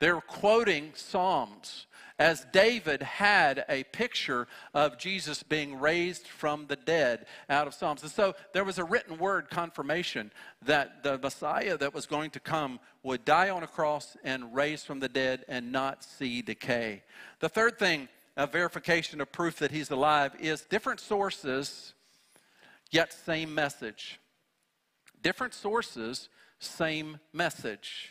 They're 0.00 0.20
quoting 0.20 0.92
Psalms 0.94 1.86
as 2.18 2.46
David 2.52 3.02
had 3.02 3.64
a 3.68 3.82
picture 3.84 4.46
of 4.72 4.98
Jesus 4.98 5.42
being 5.42 5.80
raised 5.80 6.26
from 6.28 6.66
the 6.66 6.76
dead 6.76 7.26
out 7.50 7.66
of 7.66 7.74
Psalms. 7.74 8.02
And 8.02 8.10
so 8.10 8.34
there 8.52 8.64
was 8.64 8.78
a 8.78 8.84
written 8.84 9.18
word 9.18 9.50
confirmation 9.50 10.30
that 10.62 11.02
the 11.02 11.18
Messiah 11.18 11.76
that 11.76 11.92
was 11.92 12.06
going 12.06 12.30
to 12.30 12.40
come 12.40 12.78
would 13.02 13.24
die 13.24 13.50
on 13.50 13.64
a 13.64 13.66
cross 13.66 14.16
and 14.22 14.54
raise 14.54 14.84
from 14.84 15.00
the 15.00 15.08
dead 15.08 15.44
and 15.48 15.72
not 15.72 16.04
see 16.04 16.40
decay. 16.40 17.02
The 17.40 17.48
third 17.48 17.78
thing, 17.78 18.08
a 18.36 18.46
verification 18.46 19.20
of 19.20 19.32
proof 19.32 19.58
that 19.58 19.72
he's 19.72 19.90
alive, 19.90 20.36
is 20.38 20.62
different 20.62 21.00
sources, 21.00 21.94
yet 22.92 23.12
same 23.12 23.52
message. 23.54 24.20
Different 25.20 25.54
sources, 25.54 26.28
same 26.60 27.18
message. 27.32 28.10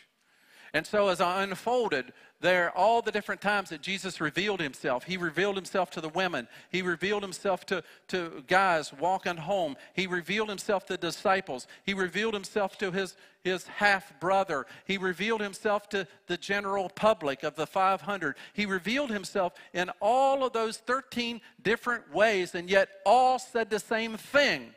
And 0.74 0.84
so 0.84 1.08
as 1.08 1.20
I 1.20 1.44
unfolded 1.44 2.12
there 2.44 2.70
all 2.76 3.00
the 3.00 3.10
different 3.10 3.40
times 3.40 3.70
that 3.70 3.80
Jesus 3.80 4.20
revealed 4.20 4.60
himself. 4.60 5.04
He 5.04 5.16
revealed 5.16 5.56
himself 5.56 5.90
to 5.92 6.02
the 6.02 6.10
women. 6.10 6.46
He 6.70 6.82
revealed 6.82 7.22
himself 7.22 7.64
to, 7.66 7.82
to 8.08 8.44
guys 8.46 8.92
walking 8.92 9.38
home. 9.38 9.76
He 9.94 10.06
revealed 10.06 10.50
himself 10.50 10.84
to 10.86 10.98
disciples. 10.98 11.66
He 11.84 11.94
revealed 11.94 12.34
himself 12.34 12.76
to 12.78 12.92
his, 12.92 13.16
his 13.42 13.66
half 13.66 14.20
brother. 14.20 14.66
He 14.84 14.98
revealed 14.98 15.40
himself 15.40 15.88
to 15.88 16.06
the 16.26 16.36
general 16.36 16.90
public 16.90 17.44
of 17.44 17.56
the 17.56 17.66
500. 17.66 18.36
He 18.52 18.66
revealed 18.66 19.10
himself 19.10 19.54
in 19.72 19.90
all 20.00 20.44
of 20.44 20.52
those 20.52 20.76
13 20.76 21.40
different 21.62 22.12
ways, 22.12 22.54
and 22.54 22.68
yet 22.68 22.90
all 23.06 23.38
said 23.38 23.70
the 23.70 23.80
same 23.80 24.16
thing 24.16 24.74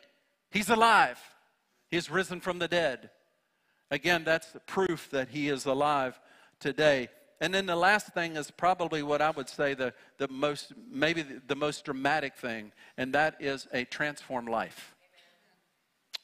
He's 0.50 0.70
alive, 0.70 1.20
He's 1.92 2.10
risen 2.10 2.40
from 2.40 2.60
the 2.60 2.70
dead. 2.70 3.10
Again, 3.92 4.24
that's 4.24 4.56
proof 4.66 5.10
that 5.12 5.28
He 5.28 5.50
is 5.50 5.66
alive 5.66 6.18
today. 6.62 7.10
And 7.40 7.54
then 7.54 7.68
the 7.68 7.76
last 7.76 8.08
thing 8.14 8.36
is 8.36 8.50
probably 8.50 9.04
what 9.04 9.22
I 9.22 9.30
would 9.30 9.48
say 9.48 9.74
the, 9.74 9.94
the 10.18 10.28
most, 10.28 10.74
maybe 10.90 11.22
the, 11.22 11.42
the 11.48 11.56
most 11.56 11.86
dramatic 11.86 12.36
thing, 12.36 12.72
and 12.98 13.14
that 13.14 13.36
is 13.40 13.68
a 13.74 13.86
transformed 13.86 14.50
life. 14.50 14.96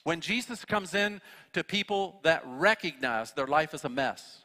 When 0.04 0.22
Jesus 0.22 0.66
comes 0.66 0.94
in 0.96 1.22
to 1.54 1.64
people 1.64 2.20
that 2.24 2.44
recognize 2.46 3.32
their 3.32 3.48
life 3.48 3.74
is 3.74 3.86
a 3.86 3.90
mess, 3.90 4.43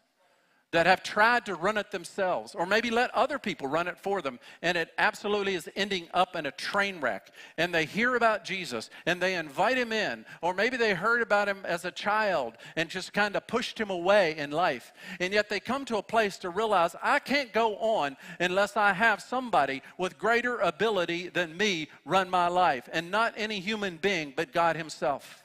that 0.70 0.86
have 0.86 1.02
tried 1.02 1.46
to 1.46 1.54
run 1.54 1.78
it 1.78 1.90
themselves, 1.90 2.54
or 2.54 2.66
maybe 2.66 2.90
let 2.90 3.14
other 3.14 3.38
people 3.38 3.66
run 3.66 3.88
it 3.88 3.98
for 3.98 4.20
them, 4.20 4.38
and 4.62 4.76
it 4.76 4.92
absolutely 4.98 5.54
is 5.54 5.68
ending 5.76 6.06
up 6.12 6.36
in 6.36 6.46
a 6.46 6.50
train 6.50 7.00
wreck. 7.00 7.30
And 7.56 7.74
they 7.74 7.86
hear 7.86 8.16
about 8.16 8.44
Jesus 8.44 8.90
and 9.06 9.20
they 9.20 9.34
invite 9.36 9.78
him 9.78 9.92
in, 9.92 10.26
or 10.42 10.52
maybe 10.52 10.76
they 10.76 10.94
heard 10.94 11.22
about 11.22 11.48
him 11.48 11.58
as 11.64 11.84
a 11.84 11.90
child 11.90 12.54
and 12.76 12.88
just 12.90 13.12
kind 13.12 13.34
of 13.34 13.46
pushed 13.46 13.80
him 13.80 13.90
away 13.90 14.36
in 14.36 14.50
life. 14.50 14.92
And 15.20 15.32
yet 15.32 15.48
they 15.48 15.60
come 15.60 15.84
to 15.86 15.96
a 15.96 16.02
place 16.02 16.36
to 16.38 16.50
realize 16.50 16.94
I 17.02 17.18
can't 17.18 17.52
go 17.52 17.76
on 17.76 18.16
unless 18.38 18.76
I 18.76 18.92
have 18.92 19.22
somebody 19.22 19.82
with 19.96 20.18
greater 20.18 20.58
ability 20.58 21.28
than 21.28 21.56
me 21.56 21.88
run 22.04 22.28
my 22.28 22.48
life, 22.48 22.88
and 22.92 23.10
not 23.10 23.34
any 23.36 23.60
human 23.60 23.96
being, 23.96 24.34
but 24.36 24.52
God 24.52 24.76
Himself. 24.76 25.44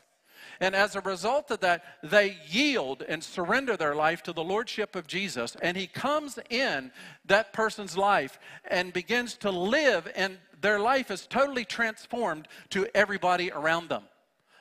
And 0.63 0.77
as 0.77 0.95
a 0.95 1.01
result 1.01 1.51
of 1.51 1.59
that, 1.59 1.83
they 2.01 2.37
yield 2.47 3.03
and 3.05 3.21
surrender 3.21 3.75
their 3.75 3.93
life 3.93 4.23
to 4.23 4.31
the 4.31 4.45
Lordship 4.45 4.95
of 4.95 5.07
Jesus. 5.07 5.57
And 5.61 5.75
He 5.75 5.87
comes 5.87 6.39
in 6.49 6.93
that 7.25 7.51
person's 7.51 7.97
life 7.97 8.39
and 8.71 8.93
begins 8.93 9.35
to 9.39 9.51
live, 9.51 10.09
and 10.15 10.37
their 10.61 10.79
life 10.79 11.11
is 11.11 11.27
totally 11.27 11.65
transformed 11.65 12.47
to 12.69 12.87
everybody 12.95 13.51
around 13.51 13.89
them. 13.89 14.03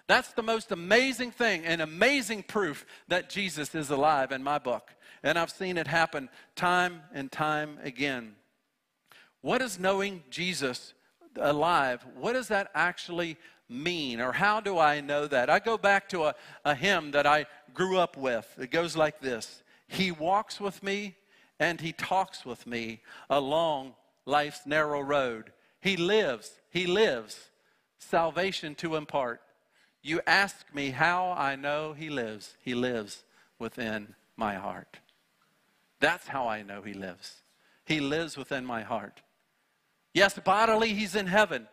That's 0.08 0.32
the 0.32 0.42
most 0.42 0.72
amazing 0.72 1.30
thing 1.30 1.64
and 1.64 1.80
amazing 1.80 2.42
proof 2.48 2.84
that 3.06 3.30
Jesus 3.30 3.72
is 3.72 3.90
alive 3.90 4.32
in 4.32 4.42
my 4.42 4.58
book. 4.58 4.90
And 5.22 5.38
I've 5.38 5.50
seen 5.50 5.78
it 5.78 5.86
happen 5.86 6.30
time 6.56 7.02
and 7.14 7.30
time 7.30 7.78
again. 7.84 8.34
What 9.40 9.62
is 9.62 9.78
knowing 9.78 10.24
Jesus 10.30 10.94
alive? 11.36 12.04
What 12.16 12.32
does 12.32 12.48
that 12.48 12.72
actually 12.74 13.38
mean? 13.72 14.20
Or 14.20 14.32
how 14.32 14.60
do 14.60 14.78
I 14.78 15.00
know 15.00 15.26
that? 15.26 15.50
I 15.50 15.58
go 15.58 15.78
back 15.78 16.08
to 16.10 16.24
a, 16.24 16.34
a 16.64 16.74
hymn 16.74 17.12
that 17.12 17.26
I 17.26 17.46
grew 17.74 17.98
up 17.98 18.16
with. 18.16 18.46
It 18.60 18.70
goes 18.70 18.96
like 18.96 19.20
this 19.20 19.62
He 19.88 20.10
walks 20.10 20.60
with 20.60 20.82
me 20.82 21.16
and 21.58 21.80
He 21.80 21.92
talks 21.92 22.44
with 22.44 22.66
me 22.66 23.00
along 23.30 23.94
life's 24.26 24.66
narrow 24.66 25.00
road. 25.00 25.52
He 25.80 25.96
lives, 25.96 26.50
He 26.70 26.86
lives, 26.86 27.50
salvation 27.98 28.74
to 28.76 28.96
impart. 28.96 29.40
You 30.02 30.20
ask 30.26 30.66
me 30.74 30.90
how 30.90 31.32
I 31.32 31.56
know 31.56 31.92
He 31.92 32.10
lives. 32.10 32.56
He 32.60 32.74
lives 32.74 33.24
within 33.58 34.14
my 34.36 34.54
heart. 34.54 34.98
That's 36.00 36.26
how 36.26 36.48
I 36.48 36.62
know 36.62 36.82
He 36.82 36.94
lives. 36.94 37.42
He 37.84 38.00
lives 38.00 38.36
within 38.36 38.64
my 38.64 38.82
heart. 38.82 39.20
Yes, 40.14 40.38
bodily, 40.38 40.92
He's 40.92 41.14
in 41.14 41.26
heaven 41.26 41.68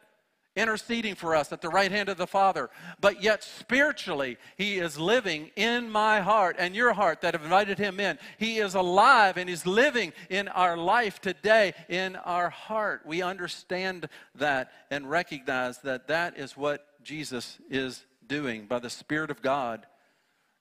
interceding 0.56 1.16
for 1.16 1.36
us 1.36 1.52
at 1.52 1.62
the 1.62 1.70
right 1.70 1.92
hand 1.92 2.10
of 2.10 2.18
the 2.18 2.28
Father. 2.28 2.70
But 3.00 3.24
yet, 3.24 3.44
spiritually, 3.44 4.38
He 4.58 4.78
is 4.78 4.98
living 4.98 5.52
in 5.56 5.90
my 5.90 6.22
heart 6.22 6.56
and 6.60 6.76
your 6.76 6.94
heart 6.94 7.22
that 7.22 7.34
have 7.34 7.44
invited 7.44 7.78
Him 7.78 8.00
in. 8.00 8.18
He 8.38 8.58
is 8.58 8.76
alive 8.76 9.38
and 9.38 9.48
He's 9.50 9.66
living 9.66 10.14
in 10.30 10.48
our 10.50 10.76
life 10.76 11.22
today, 11.22 11.74
in 11.88 12.16
our 12.18 12.50
heart. 12.50 13.02
We 13.06 13.22
understand 13.22 14.10
that 14.36 14.72
and 14.92 15.10
recognize 15.10 15.80
that 15.80 16.08
that 16.08 16.38
is 16.38 16.58
what 16.58 16.86
Jesus 17.04 17.58
is 17.70 18.06
doing 18.28 18.66
by 18.66 18.80
the 18.80 18.90
Spirit 18.90 19.32
of 19.32 19.42
God. 19.42 19.86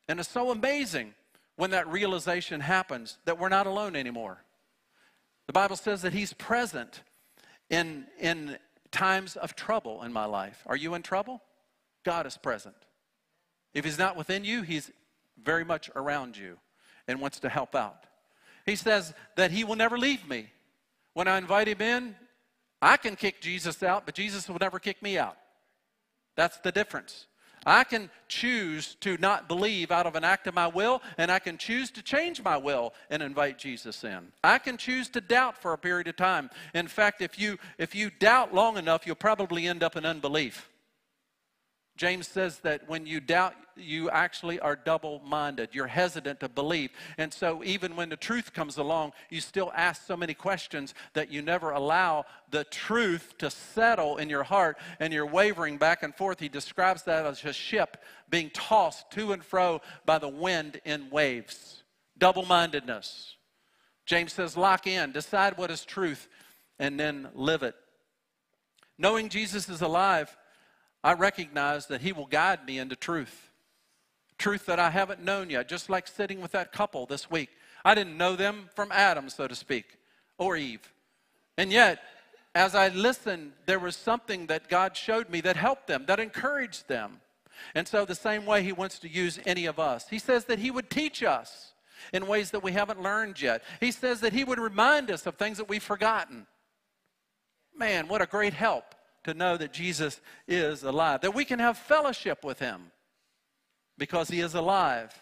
And 0.08 0.20
it's 0.20 0.28
so 0.28 0.50
amazing 0.50 1.14
when 1.56 1.70
that 1.70 1.88
realization 1.88 2.60
happens 2.60 3.18
that 3.24 3.38
we're 3.38 3.48
not 3.48 3.66
alone 3.66 3.96
anymore. 3.96 4.42
The 5.46 5.52
Bible 5.52 5.76
says 5.76 6.02
that 6.02 6.12
He's 6.12 6.32
present 6.32 7.02
in, 7.70 8.06
in 8.18 8.58
times 8.90 9.36
of 9.36 9.54
trouble 9.54 10.02
in 10.02 10.12
my 10.12 10.24
life. 10.24 10.62
Are 10.66 10.76
you 10.76 10.94
in 10.94 11.02
trouble? 11.02 11.42
God 12.04 12.26
is 12.26 12.36
present. 12.36 12.76
If 13.74 13.84
He's 13.84 13.98
not 13.98 14.16
within 14.16 14.44
you, 14.44 14.62
He's 14.62 14.90
very 15.42 15.64
much 15.64 15.90
around 15.94 16.36
you 16.36 16.58
and 17.06 17.20
wants 17.20 17.40
to 17.40 17.48
help 17.48 17.74
out. 17.74 18.04
He 18.66 18.76
says 18.76 19.14
that 19.36 19.50
He 19.50 19.64
will 19.64 19.76
never 19.76 19.98
leave 19.98 20.28
me. 20.28 20.50
When 21.14 21.28
I 21.28 21.38
invite 21.38 21.68
Him 21.68 21.80
in, 21.80 22.16
I 22.80 22.96
can 22.96 23.16
kick 23.16 23.40
Jesus 23.40 23.82
out, 23.82 24.06
but 24.06 24.14
Jesus 24.14 24.48
will 24.48 24.58
never 24.60 24.78
kick 24.78 25.02
me 25.02 25.18
out. 25.18 25.36
That's 26.36 26.58
the 26.58 26.70
difference. 26.70 27.26
I 27.68 27.84
can 27.84 28.10
choose 28.28 28.94
to 29.00 29.16
not 29.18 29.46
believe 29.46 29.90
out 29.90 30.06
of 30.06 30.14
an 30.14 30.24
act 30.24 30.46
of 30.46 30.54
my 30.54 30.66
will, 30.66 31.02
and 31.18 31.30
I 31.30 31.38
can 31.38 31.58
choose 31.58 31.90
to 31.92 32.02
change 32.02 32.42
my 32.42 32.56
will 32.56 32.94
and 33.10 33.22
invite 33.22 33.58
Jesus 33.58 34.04
in. 34.04 34.32
I 34.42 34.58
can 34.58 34.76
choose 34.76 35.08
to 35.10 35.20
doubt 35.20 35.60
for 35.60 35.72
a 35.72 35.78
period 35.78 36.08
of 36.08 36.16
time. 36.16 36.50
In 36.74 36.88
fact, 36.88 37.20
if 37.20 37.38
you, 37.38 37.58
if 37.76 37.94
you 37.94 38.10
doubt 38.10 38.54
long 38.54 38.78
enough, 38.78 39.06
you'll 39.06 39.16
probably 39.16 39.66
end 39.66 39.82
up 39.82 39.96
in 39.96 40.06
unbelief. 40.06 40.68
James 41.98 42.28
says 42.28 42.60
that 42.60 42.88
when 42.88 43.06
you 43.06 43.18
doubt, 43.18 43.54
you 43.76 44.08
actually 44.08 44.60
are 44.60 44.76
double 44.76 45.20
minded. 45.26 45.70
You're 45.72 45.88
hesitant 45.88 46.38
to 46.40 46.48
believe. 46.48 46.90
And 47.18 47.34
so, 47.34 47.62
even 47.64 47.96
when 47.96 48.08
the 48.08 48.16
truth 48.16 48.52
comes 48.52 48.76
along, 48.76 49.12
you 49.30 49.40
still 49.40 49.72
ask 49.74 50.06
so 50.06 50.16
many 50.16 50.32
questions 50.32 50.94
that 51.14 51.30
you 51.30 51.42
never 51.42 51.72
allow 51.72 52.24
the 52.50 52.62
truth 52.64 53.34
to 53.38 53.50
settle 53.50 54.18
in 54.18 54.30
your 54.30 54.44
heart 54.44 54.78
and 55.00 55.12
you're 55.12 55.26
wavering 55.26 55.76
back 55.76 56.04
and 56.04 56.14
forth. 56.14 56.38
He 56.38 56.48
describes 56.48 57.02
that 57.02 57.26
as 57.26 57.44
a 57.44 57.52
ship 57.52 57.96
being 58.30 58.50
tossed 58.50 59.10
to 59.12 59.32
and 59.32 59.44
fro 59.44 59.80
by 60.06 60.18
the 60.18 60.28
wind 60.28 60.80
in 60.84 61.10
waves. 61.10 61.82
Double 62.16 62.44
mindedness. 62.44 63.34
James 64.06 64.32
says, 64.32 64.56
lock 64.56 64.86
in, 64.86 65.10
decide 65.10 65.58
what 65.58 65.70
is 65.70 65.84
truth, 65.84 66.28
and 66.78 66.98
then 66.98 67.28
live 67.34 67.64
it. 67.64 67.74
Knowing 68.98 69.28
Jesus 69.28 69.68
is 69.68 69.82
alive 69.82 70.34
I 71.02 71.12
recognize 71.14 71.86
that 71.86 72.00
He 72.00 72.12
will 72.12 72.26
guide 72.26 72.66
me 72.66 72.78
into 72.78 72.96
truth. 72.96 73.50
Truth 74.36 74.66
that 74.66 74.78
I 74.78 74.90
haven't 74.90 75.22
known 75.22 75.50
yet, 75.50 75.68
just 75.68 75.90
like 75.90 76.06
sitting 76.06 76.40
with 76.40 76.52
that 76.52 76.72
couple 76.72 77.06
this 77.06 77.30
week. 77.30 77.50
I 77.84 77.94
didn't 77.94 78.16
know 78.16 78.36
them 78.36 78.68
from 78.74 78.92
Adam, 78.92 79.28
so 79.28 79.48
to 79.48 79.54
speak, 79.54 79.98
or 80.36 80.56
Eve. 80.56 80.92
And 81.56 81.72
yet, 81.72 82.00
as 82.54 82.74
I 82.74 82.88
listened, 82.88 83.52
there 83.66 83.78
was 83.78 83.96
something 83.96 84.46
that 84.46 84.68
God 84.68 84.96
showed 84.96 85.30
me 85.30 85.40
that 85.42 85.56
helped 85.56 85.86
them, 85.86 86.04
that 86.06 86.20
encouraged 86.20 86.88
them. 86.88 87.20
And 87.74 87.86
so, 87.86 88.04
the 88.04 88.14
same 88.14 88.46
way 88.46 88.62
He 88.62 88.72
wants 88.72 88.98
to 89.00 89.08
use 89.08 89.38
any 89.46 89.66
of 89.66 89.78
us, 89.78 90.08
He 90.08 90.18
says 90.18 90.44
that 90.46 90.58
He 90.58 90.70
would 90.70 90.90
teach 90.90 91.22
us 91.22 91.72
in 92.12 92.26
ways 92.26 92.52
that 92.52 92.62
we 92.62 92.72
haven't 92.72 93.02
learned 93.02 93.40
yet. 93.40 93.62
He 93.80 93.90
says 93.90 94.20
that 94.20 94.32
He 94.32 94.44
would 94.44 94.58
remind 94.58 95.10
us 95.10 95.26
of 95.26 95.36
things 95.36 95.58
that 95.58 95.68
we've 95.68 95.82
forgotten. 95.82 96.46
Man, 97.76 98.08
what 98.08 98.22
a 98.22 98.26
great 98.26 98.54
help 98.54 98.94
to 99.28 99.34
know 99.34 99.56
that 99.58 99.72
Jesus 99.72 100.20
is 100.46 100.82
alive, 100.82 101.20
that 101.20 101.34
we 101.34 101.44
can 101.44 101.58
have 101.58 101.76
fellowship 101.76 102.44
with 102.44 102.58
him 102.58 102.90
because 103.98 104.28
he 104.28 104.40
is 104.40 104.54
alive. 104.54 105.12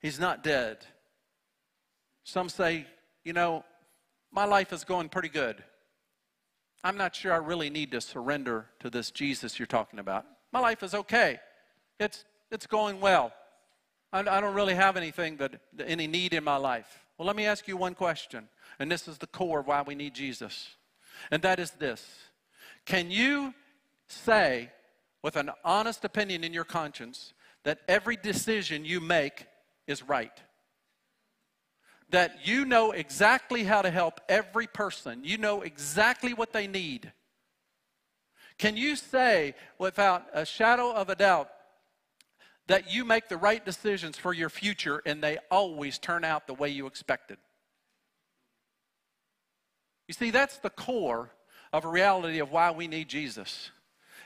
He's 0.00 0.18
not 0.18 0.42
dead. 0.42 0.78
Some 2.24 2.48
say, 2.48 2.86
you 3.24 3.32
know, 3.32 3.64
my 4.32 4.46
life 4.46 4.72
is 4.72 4.84
going 4.84 5.10
pretty 5.10 5.28
good. 5.28 5.62
I'm 6.82 6.96
not 6.96 7.14
sure 7.14 7.32
I 7.32 7.36
really 7.36 7.68
need 7.68 7.90
to 7.92 8.00
surrender 8.00 8.66
to 8.80 8.88
this 8.88 9.10
Jesus 9.10 9.58
you're 9.58 9.66
talking 9.66 9.98
about. 9.98 10.24
My 10.50 10.60
life 10.60 10.82
is 10.82 10.94
okay. 10.94 11.38
It's, 12.00 12.24
it's 12.50 12.66
going 12.66 13.00
well. 13.00 13.32
I, 14.12 14.20
I 14.20 14.40
don't 14.40 14.54
really 14.54 14.74
have 14.74 14.96
anything 14.96 15.36
that, 15.36 15.60
any 15.84 16.06
need 16.06 16.32
in 16.32 16.42
my 16.42 16.56
life. 16.56 17.04
Well, 17.18 17.26
let 17.26 17.36
me 17.36 17.44
ask 17.44 17.68
you 17.68 17.76
one 17.76 17.94
question, 17.94 18.48
and 18.78 18.90
this 18.90 19.06
is 19.06 19.18
the 19.18 19.26
core 19.26 19.60
of 19.60 19.66
why 19.66 19.82
we 19.82 19.94
need 19.94 20.14
Jesus. 20.14 20.68
And 21.30 21.42
that 21.42 21.60
is 21.60 21.72
this 21.72 22.04
can 22.86 23.10
you 23.10 23.54
say, 24.08 24.70
with 25.22 25.36
an 25.36 25.50
honest 25.64 26.04
opinion 26.04 26.44
in 26.44 26.52
your 26.52 26.64
conscience, 26.64 27.32
that 27.64 27.80
every 27.88 28.16
decision 28.16 28.84
you 28.84 29.00
make 29.00 29.46
is 29.86 30.02
right? 30.02 30.32
That 32.10 32.46
you 32.46 32.64
know 32.64 32.90
exactly 32.90 33.64
how 33.64 33.82
to 33.82 33.90
help 33.90 34.20
every 34.28 34.66
person, 34.66 35.20
you 35.24 35.38
know 35.38 35.62
exactly 35.62 36.34
what 36.34 36.52
they 36.52 36.66
need. 36.66 37.12
Can 38.58 38.76
you 38.76 38.96
say, 38.96 39.54
without 39.78 40.26
a 40.32 40.44
shadow 40.44 40.92
of 40.92 41.08
a 41.08 41.14
doubt, 41.14 41.48
that 42.66 42.92
you 42.92 43.04
make 43.04 43.28
the 43.28 43.36
right 43.36 43.64
decisions 43.64 44.16
for 44.16 44.32
your 44.32 44.48
future 44.48 45.02
and 45.04 45.22
they 45.22 45.38
always 45.50 45.98
turn 45.98 46.24
out 46.24 46.46
the 46.46 46.54
way 46.54 46.68
you 46.68 46.86
expected? 46.86 47.38
You 50.06 50.14
see, 50.14 50.30
that's 50.30 50.58
the 50.58 50.70
core 50.70 51.30
of 51.72 51.84
a 51.84 51.88
reality 51.88 52.38
of 52.38 52.50
why 52.50 52.70
we 52.70 52.86
need 52.86 53.08
Jesus 53.08 53.70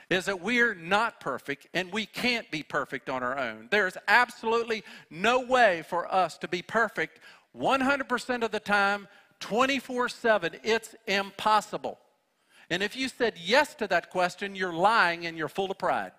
is 0.09 0.25
that 0.25 0.41
we're 0.41 0.73
not 0.73 1.19
perfect 1.19 1.67
and 1.73 1.91
we 1.91 2.05
can't 2.05 2.49
be 2.49 2.63
perfect 2.63 3.09
on 3.09 3.23
our 3.23 3.37
own. 3.37 3.67
There's 3.71 3.97
absolutely 4.07 4.83
no 5.09 5.41
way 5.41 5.83
for 5.87 6.11
us 6.13 6.37
to 6.39 6.47
be 6.47 6.61
perfect 6.61 7.19
100% 7.57 8.43
of 8.43 8.51
the 8.51 8.59
time, 8.59 9.07
24 9.39 10.09
7. 10.09 10.55
It's 10.63 10.95
impossible. 11.07 11.99
And 12.69 12.83
if 12.83 12.95
you 12.95 13.09
said 13.09 13.35
yes 13.41 13.75
to 13.75 13.87
that 13.87 14.09
question, 14.09 14.55
you're 14.55 14.73
lying 14.73 15.25
and 15.25 15.37
you're 15.37 15.47
full 15.47 15.71
of 15.71 15.77
pride. 15.77 16.11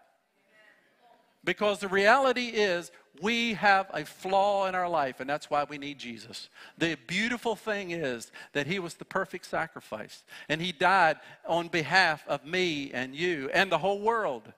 Because 1.44 1.78
the 1.78 1.88
reality 1.88 2.46
is, 2.46 2.90
we 3.20 3.54
have 3.54 3.90
a 3.92 4.04
flaw 4.04 4.66
in 4.66 4.74
our 4.74 4.88
life, 4.88 5.20
and 5.20 5.28
that's 5.28 5.50
why 5.50 5.64
we 5.64 5.78
need 5.78 5.98
Jesus. 5.98 6.48
The 6.76 6.96
beautiful 7.06 7.56
thing 7.56 7.90
is 7.90 8.30
that 8.52 8.66
He 8.66 8.78
was 8.78 8.94
the 8.94 9.04
perfect 9.04 9.46
sacrifice, 9.46 10.24
and 10.48 10.60
He 10.60 10.72
died 10.72 11.16
on 11.46 11.68
behalf 11.68 12.24
of 12.26 12.44
me 12.44 12.90
and 12.92 13.14
you 13.14 13.50
and 13.52 13.70
the 13.70 13.78
whole 13.78 14.00
world. 14.00 14.52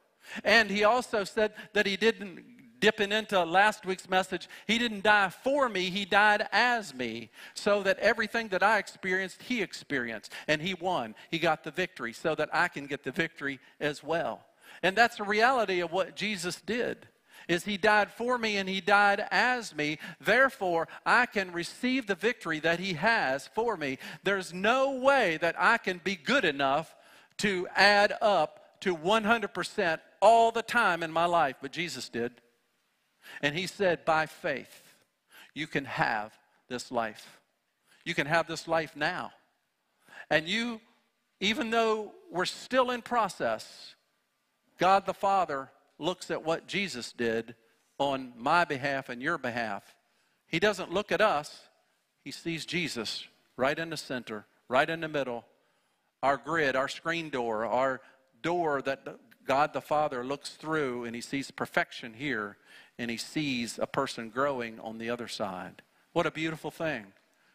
And 0.45 0.71
He 0.71 0.85
also 0.85 1.25
said 1.25 1.53
that 1.73 1.87
He 1.87 1.97
didn't, 1.97 2.81
dipping 2.81 3.13
into 3.13 3.43
last 3.45 3.85
week's 3.85 4.09
message, 4.09 4.49
He 4.67 4.79
didn't 4.79 5.05
die 5.05 5.31
for 5.31 5.69
me, 5.69 5.91
He 5.91 6.05
died 6.05 6.47
as 6.53 6.95
me, 6.95 7.31
so 7.55 7.83
that 7.83 7.99
everything 7.99 8.49
that 8.49 8.63
I 8.63 8.79
experienced, 8.79 9.43
He 9.43 9.63
experienced, 9.63 10.33
and 10.49 10.61
He 10.63 10.75
won. 10.75 11.15
He 11.31 11.39
got 11.39 11.65
the 11.65 11.71
victory, 11.71 12.13
so 12.13 12.35
that 12.35 12.51
I 12.53 12.69
can 12.69 12.87
get 12.87 13.05
the 13.05 13.13
victory 13.13 13.61
as 13.81 14.03
well. 14.03 14.45
And 14.83 14.97
that's 14.97 15.17
the 15.17 15.25
reality 15.25 15.81
of 15.81 15.93
what 15.93 16.17
Jesus 16.17 16.61
did 16.61 17.07
is 17.51 17.65
he 17.65 17.77
died 17.77 18.13
for 18.13 18.39
me 18.39 18.59
and 18.59 18.69
he 18.69 18.81
died 18.81 19.27
as 19.33 19.75
me. 19.75 19.99
Therefore, 20.21 20.87
I 21.05 21.27
can 21.27 21.51
receive 21.51 22.07
the 22.07 22.15
victory 22.15 22.61
that 22.61 22.79
he 22.79 22.93
has 22.93 23.49
for 23.49 23.77
me. 23.77 23.99
There's 24.23 24.55
no 24.55 24.93
way 24.93 25.37
that 25.39 25.57
I 25.59 25.77
can 25.79 26.01
be 26.05 26.15
good 26.15 26.45
enough 26.45 26.95
to 27.39 27.67
add 27.75 28.15
up 28.23 28.81
to 28.83 28.97
100% 28.97 29.99
all 30.23 30.53
the 30.53 30.63
time 30.63 31.03
in 31.03 31.11
my 31.11 31.25
life, 31.25 31.57
but 31.61 31.73
Jesus 31.73 32.09
did. 32.09 32.31
And 33.43 33.53
he 33.59 33.67
said, 33.67 34.05
by 34.05 34.27
faith, 34.27 34.95
you 35.53 35.67
can 35.67 35.87
have 35.87 36.33
this 36.69 36.93
life. 36.93 37.41
You 38.05 38.15
can 38.15 38.29
have 38.29 38.47
this 38.47 38.69
life 38.69 38.95
now. 38.95 39.33
And 40.31 40.49
you, 40.49 40.81
even 41.41 41.71
though 41.71 42.13
we're 42.31 42.45
still 42.45 42.93
in 42.93 43.03
process, 43.03 43.97
God 44.79 45.05
the 45.05 45.15
Father 45.15 45.69
looks 46.01 46.31
at 46.31 46.45
what 46.45 46.67
Jesus 46.67 47.13
did 47.13 47.55
on 47.99 48.33
my 48.37 48.65
behalf 48.65 49.09
and 49.09 49.23
your 49.23 49.39
behalf. 49.39 49.95
He 50.47 50.59
doesn't 50.59 50.93
look 50.93 51.13
at 51.13 51.21
us, 51.21 51.69
he 52.25 52.31
sees 52.31 52.67
Jesus 52.67 53.27
right 53.57 53.79
in 53.79 53.91
the 53.91 53.97
center, 53.97 54.47
right 54.69 54.89
in 54.89 55.01
the 55.01 55.09
middle, 55.09 55.45
our 56.23 56.37
grid, 56.37 56.77
our 56.77 56.89
screen 56.89 57.31
door, 57.31 57.65
our 57.65 58.01
door 58.43 58.83
that 58.83 59.07
God 59.47 59.73
the 59.73 59.81
Father 59.81 60.25
looks 60.25 60.51
through 60.51 61.05
and 61.05 61.15
he 61.15 61.21
sees 61.21 61.51
perfection 61.51 62.15
here 62.15 62.57
and 62.99 63.11
he 63.11 63.17
sees 63.17 63.79
a 63.79 63.87
person 63.87 64.29
growing 64.29 64.79
on 64.81 64.99
the 64.99 65.11
other 65.11 65.29
side. 65.29 65.83
What 66.13 66.27
a 66.27 66.31
beautiful 66.31 66.71
thing. 66.71 67.07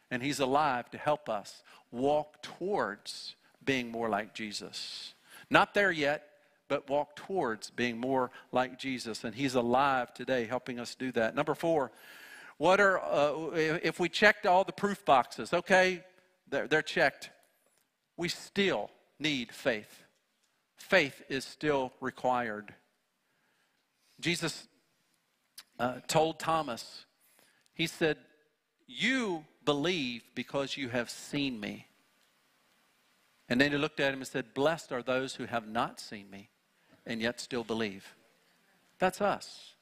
And 0.09 0.23
he's 0.23 0.39
alive 0.39 0.89
to 0.91 0.97
help 0.97 1.29
us 1.29 1.63
walk 1.91 2.41
towards 2.41 3.35
being 3.63 3.91
more 3.91 4.09
like 4.09 4.33
Jesus. 4.33 5.13
Not 5.49 5.73
there 5.73 5.91
yet, 5.91 6.27
but 6.67 6.89
walk 6.89 7.15
towards 7.15 7.69
being 7.69 7.97
more 7.97 8.31
like 8.51 8.79
Jesus. 8.79 9.23
And 9.23 9.35
He's 9.35 9.55
alive 9.55 10.13
today, 10.13 10.45
helping 10.45 10.79
us 10.79 10.95
do 10.95 11.11
that. 11.13 11.35
Number 11.35 11.55
four, 11.55 11.91
what 12.57 12.79
are, 12.79 12.99
uh, 12.99 13.51
if 13.53 13.99
we 13.99 14.09
checked 14.09 14.45
all 14.45 14.63
the 14.63 14.71
proof 14.71 15.03
boxes, 15.05 15.53
okay, 15.53 16.03
they're, 16.49 16.67
they're 16.67 16.81
checked, 16.81 17.29
we 18.17 18.29
still 18.29 18.89
need 19.19 19.51
faith. 19.51 20.03
Faith 20.77 21.21
is 21.29 21.43
still 21.45 21.91
required. 21.99 22.73
Jesus 24.19 24.67
uh, 25.79 25.99
told 26.07 26.39
Thomas, 26.39 27.05
He 27.73 27.87
said, 27.87 28.17
You 28.87 29.45
believe 29.65 30.23
because 30.33 30.77
you 30.77 30.89
have 30.89 31.09
seen 31.09 31.59
me. 31.59 31.87
And 33.47 33.61
then 33.61 33.71
he 33.71 33.77
looked 33.77 33.99
at 33.99 34.13
him 34.13 34.19
and 34.19 34.27
said, 34.27 34.53
Blessed 34.53 34.91
are 34.91 35.03
those 35.03 35.35
who 35.35 35.45
have 35.45 35.67
not 35.67 35.99
seen 35.99 36.29
me 36.31 36.49
and 37.05 37.21
yet 37.21 37.39
still 37.39 37.63
believe. 37.63 38.15
That's 38.99 39.21
us. 39.21 39.73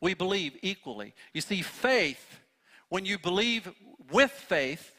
We 0.00 0.14
believe 0.14 0.56
equally. 0.62 1.14
You 1.32 1.40
see, 1.40 1.62
faith, 1.62 2.40
when 2.88 3.04
you 3.04 3.18
believe 3.18 3.70
with 4.10 4.30
faith, 4.30 4.92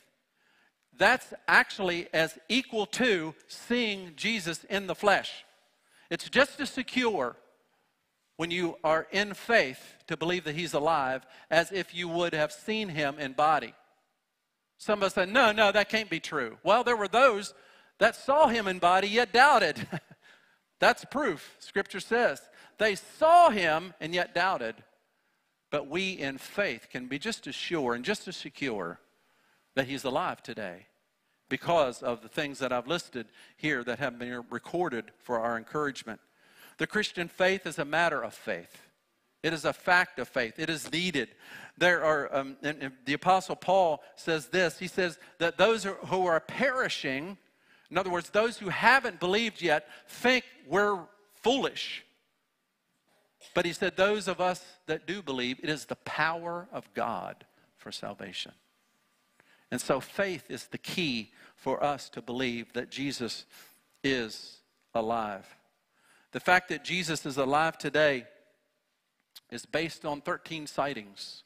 that's 0.98 1.34
actually 1.48 2.08
as 2.14 2.38
equal 2.50 2.86
to 2.88 3.34
seeing 3.48 4.14
Jesus 4.16 4.64
in 4.66 4.88
the 4.88 4.96
flesh. 4.96 5.46
It's 6.10 6.30
just 6.30 6.60
as 6.60 6.70
secure 6.70 7.36
when 8.38 8.52
you 8.52 8.78
are 8.84 9.08
in 9.12 9.34
faith 9.34 9.96
to 10.08 10.18
believe 10.18 10.44
that 10.44 10.56
he's 10.56 10.74
alive 10.74 11.26
as 11.50 11.72
if 11.72 11.94
you 11.94 12.08
would 12.08 12.34
have 12.34 12.52
seen 12.52 12.90
him 12.90 13.20
in 13.20 13.34
body. 13.34 13.74
Some 14.78 15.00
of 15.00 15.04
us 15.08 15.14
say, 15.14 15.26
no, 15.26 15.52
no, 15.52 15.72
that 15.72 15.90
can't 15.90 16.10
be 16.10 16.20
true. 16.20 16.58
Well, 16.64 16.84
there 16.84 16.98
were 16.98 17.08
those 17.08 17.54
that 18.00 18.16
saw 18.16 18.48
him 18.48 18.68
in 18.68 18.80
body 18.80 19.08
yet 19.08 19.32
doubted. 19.32 19.88
That's 20.80 21.06
proof, 21.06 21.56
Scripture 21.60 22.00
says. 22.00 22.42
They 22.78 22.96
saw 22.96 23.50
him 23.50 23.94
and 24.00 24.14
yet 24.14 24.36
doubted. 24.36 24.76
But 25.72 25.88
we 25.88 26.12
in 26.12 26.38
faith 26.38 26.88
can 26.92 27.08
be 27.08 27.18
just 27.18 27.48
as 27.48 27.56
sure 27.56 27.96
and 27.96 28.06
just 28.06 28.28
as 28.28 28.36
secure 28.36 29.00
that 29.76 29.88
he's 29.88 30.04
alive 30.04 30.44
today 30.44 30.88
because 31.50 32.04
of 32.04 32.22
the 32.22 32.28
things 32.28 32.60
that 32.60 32.72
I've 32.72 32.88
listed 32.88 33.28
here 33.58 33.84
that 33.84 34.00
have 34.00 34.20
been 34.20 34.44
recorded 34.50 35.06
for 35.18 35.40
our 35.40 35.58
encouragement. 35.58 36.20
The 36.78 36.88
Christian 36.88 37.28
faith 37.28 37.66
is 37.66 37.80
a 37.80 37.86
matter 37.86 38.22
of 38.22 38.34
faith. 38.34 38.90
It 39.44 39.52
is 39.52 39.66
a 39.66 39.74
fact 39.74 40.20
of 40.20 40.28
faith. 40.28 40.58
It 40.58 40.70
is 40.70 40.92
needed. 40.92 41.30
There 41.78 42.04
are, 42.04 42.34
um, 42.34 42.58
and, 42.64 42.82
and 42.82 42.94
the 43.06 43.14
Apostle 43.14 43.56
Paul 43.56 44.02
says 44.16 44.48
this. 44.48 44.80
He 44.80 44.88
says 44.88 45.20
that 45.40 45.58
those 45.58 45.84
who 45.84 46.26
are 46.26 46.40
perishing, 46.40 47.38
in 47.94 48.00
other 48.00 48.10
words, 48.10 48.32
those 48.32 48.58
who 48.58 48.70
haven't 48.70 49.20
believed 49.20 49.62
yet, 49.62 49.88
think 50.08 50.46
we're 50.68 50.98
foolish. 51.44 52.04
But 53.54 53.68
he 53.68 53.74
said, 53.74 53.96
those 53.96 54.28
of 54.28 54.42
us 54.42 54.66
that 54.88 55.06
do 55.06 55.22
believe, 55.22 55.60
it 55.62 55.70
is 55.70 55.86
the 55.86 55.98
power 55.98 56.68
of 56.72 56.92
God 56.96 57.46
for 57.78 57.92
salvation. 57.92 58.54
And 59.70 59.80
so 59.80 60.00
faith 60.00 60.50
is 60.50 60.66
the 60.66 60.80
key 60.80 61.34
for 61.56 61.84
us 61.84 62.10
to 62.10 62.22
believe 62.24 62.74
that 62.74 62.90
Jesus 62.90 63.46
is 64.04 64.58
alive. 64.96 65.46
The 66.32 66.40
fact 66.40 66.70
that 66.70 66.84
Jesus 66.84 67.28
is 67.28 67.38
alive 67.38 67.78
today 67.78 68.26
is 69.52 69.68
based 69.68 70.04
on 70.04 70.20
13 70.22 70.66
sightings 70.66 71.44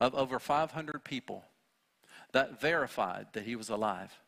of 0.00 0.12
over 0.16 0.40
500 0.40 1.04
people 1.04 1.44
that 2.32 2.60
verified 2.60 3.28
that 3.34 3.44
he 3.44 3.54
was 3.54 3.68
alive. 3.68 4.18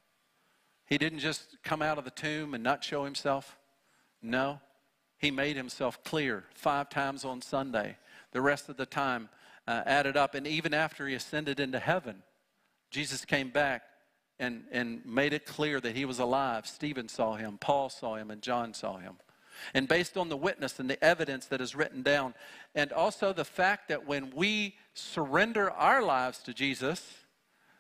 He 0.86 0.98
didn't 0.98 1.20
just 1.20 1.56
come 1.62 1.82
out 1.82 1.98
of 1.98 2.04
the 2.04 2.10
tomb 2.10 2.54
and 2.54 2.62
not 2.62 2.84
show 2.84 3.04
himself. 3.04 3.56
No, 4.22 4.60
he 5.18 5.30
made 5.30 5.56
himself 5.56 6.02
clear 6.04 6.44
five 6.54 6.90
times 6.90 7.24
on 7.24 7.40
Sunday. 7.40 7.96
The 8.32 8.42
rest 8.42 8.68
of 8.68 8.76
the 8.76 8.86
time 8.86 9.28
uh, 9.66 9.82
added 9.86 10.16
up. 10.16 10.34
And 10.34 10.46
even 10.46 10.74
after 10.74 11.06
he 11.06 11.14
ascended 11.14 11.60
into 11.60 11.78
heaven, 11.78 12.22
Jesus 12.90 13.24
came 13.24 13.50
back 13.50 13.82
and, 14.38 14.64
and 14.70 15.04
made 15.06 15.32
it 15.32 15.46
clear 15.46 15.80
that 15.80 15.96
he 15.96 16.04
was 16.04 16.18
alive. 16.18 16.66
Stephen 16.66 17.08
saw 17.08 17.36
him, 17.36 17.58
Paul 17.58 17.88
saw 17.88 18.16
him, 18.16 18.30
and 18.30 18.42
John 18.42 18.74
saw 18.74 18.98
him. 18.98 19.14
And 19.72 19.86
based 19.86 20.16
on 20.16 20.28
the 20.28 20.36
witness 20.36 20.80
and 20.80 20.90
the 20.90 21.02
evidence 21.02 21.46
that 21.46 21.60
is 21.60 21.74
written 21.76 22.02
down, 22.02 22.34
and 22.74 22.92
also 22.92 23.32
the 23.32 23.44
fact 23.44 23.88
that 23.88 24.06
when 24.06 24.32
we 24.34 24.74
surrender 24.94 25.70
our 25.70 26.02
lives 26.02 26.38
to 26.40 26.52
Jesus, 26.52 27.24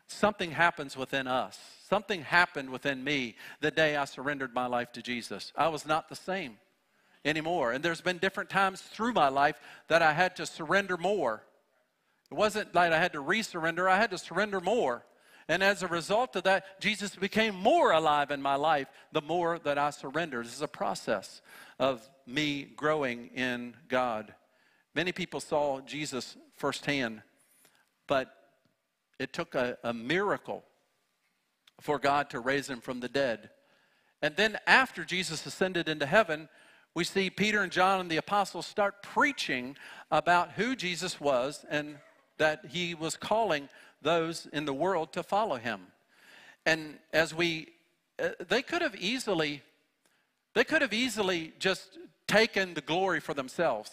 something 0.06 0.52
happens 0.52 0.96
within 0.96 1.26
us. 1.26 1.58
Something 1.94 2.22
happened 2.22 2.70
within 2.70 3.04
me 3.04 3.36
the 3.60 3.70
day 3.70 3.94
I 3.94 4.04
surrendered 4.04 4.52
my 4.52 4.66
life 4.66 4.90
to 4.94 5.00
Jesus. 5.00 5.52
I 5.56 5.68
was 5.68 5.86
not 5.86 6.08
the 6.08 6.16
same 6.16 6.58
anymore. 7.24 7.70
And 7.70 7.84
there's 7.84 8.00
been 8.00 8.18
different 8.18 8.50
times 8.50 8.80
through 8.80 9.12
my 9.12 9.28
life 9.28 9.60
that 9.86 10.02
I 10.02 10.12
had 10.12 10.34
to 10.34 10.44
surrender 10.44 10.96
more. 10.96 11.44
It 12.32 12.34
wasn't 12.34 12.74
like 12.74 12.90
I 12.90 12.98
had 12.98 13.12
to 13.12 13.22
resurrender, 13.22 13.88
I 13.88 13.96
had 13.96 14.10
to 14.10 14.18
surrender 14.18 14.58
more. 14.58 15.06
And 15.46 15.62
as 15.62 15.84
a 15.84 15.86
result 15.86 16.34
of 16.34 16.42
that, 16.42 16.80
Jesus 16.80 17.14
became 17.14 17.54
more 17.54 17.92
alive 17.92 18.32
in 18.32 18.42
my 18.42 18.56
life 18.56 18.88
the 19.12 19.22
more 19.22 19.60
that 19.60 19.78
I 19.78 19.90
surrendered. 19.90 20.46
This 20.46 20.56
is 20.56 20.62
a 20.62 20.66
process 20.66 21.42
of 21.78 22.02
me 22.26 22.64
growing 22.74 23.30
in 23.36 23.76
God. 23.86 24.34
Many 24.96 25.12
people 25.12 25.38
saw 25.38 25.80
Jesus 25.82 26.36
firsthand, 26.56 27.22
but 28.08 28.34
it 29.20 29.32
took 29.32 29.54
a, 29.54 29.78
a 29.84 29.94
miracle 29.94 30.64
for 31.80 31.98
God 31.98 32.30
to 32.30 32.40
raise 32.40 32.68
him 32.68 32.80
from 32.80 33.00
the 33.00 33.08
dead. 33.08 33.50
And 34.22 34.36
then 34.36 34.58
after 34.66 35.04
Jesus 35.04 35.44
ascended 35.44 35.88
into 35.88 36.06
heaven, 36.06 36.48
we 36.94 37.04
see 37.04 37.28
Peter 37.28 37.62
and 37.62 37.72
John 37.72 38.00
and 38.00 38.10
the 38.10 38.16
apostles 38.16 38.66
start 38.66 39.02
preaching 39.02 39.76
about 40.10 40.52
who 40.52 40.76
Jesus 40.76 41.20
was 41.20 41.64
and 41.68 41.96
that 42.38 42.66
he 42.70 42.94
was 42.94 43.16
calling 43.16 43.68
those 44.00 44.46
in 44.52 44.64
the 44.64 44.72
world 44.72 45.12
to 45.12 45.22
follow 45.22 45.56
him. 45.56 45.88
And 46.64 46.98
as 47.12 47.34
we, 47.34 47.68
uh, 48.22 48.30
they 48.48 48.62
could 48.62 48.80
have 48.80 48.94
easily, 48.96 49.62
they 50.54 50.64
could 50.64 50.82
have 50.82 50.92
easily 50.92 51.52
just 51.58 51.98
taken 52.26 52.74
the 52.74 52.80
glory 52.80 53.20
for 53.20 53.34
themselves. 53.34 53.90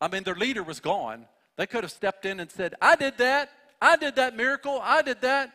I 0.00 0.08
mean, 0.08 0.22
their 0.22 0.34
leader 0.34 0.62
was 0.62 0.80
gone. 0.80 1.26
They 1.56 1.66
could 1.66 1.84
have 1.84 1.92
stepped 1.92 2.24
in 2.24 2.40
and 2.40 2.50
said, 2.50 2.74
I 2.80 2.96
did 2.96 3.18
that. 3.18 3.50
I 3.80 3.96
did 3.96 4.16
that 4.16 4.36
miracle. 4.36 4.80
I 4.82 5.02
did 5.02 5.20
that. 5.20 5.52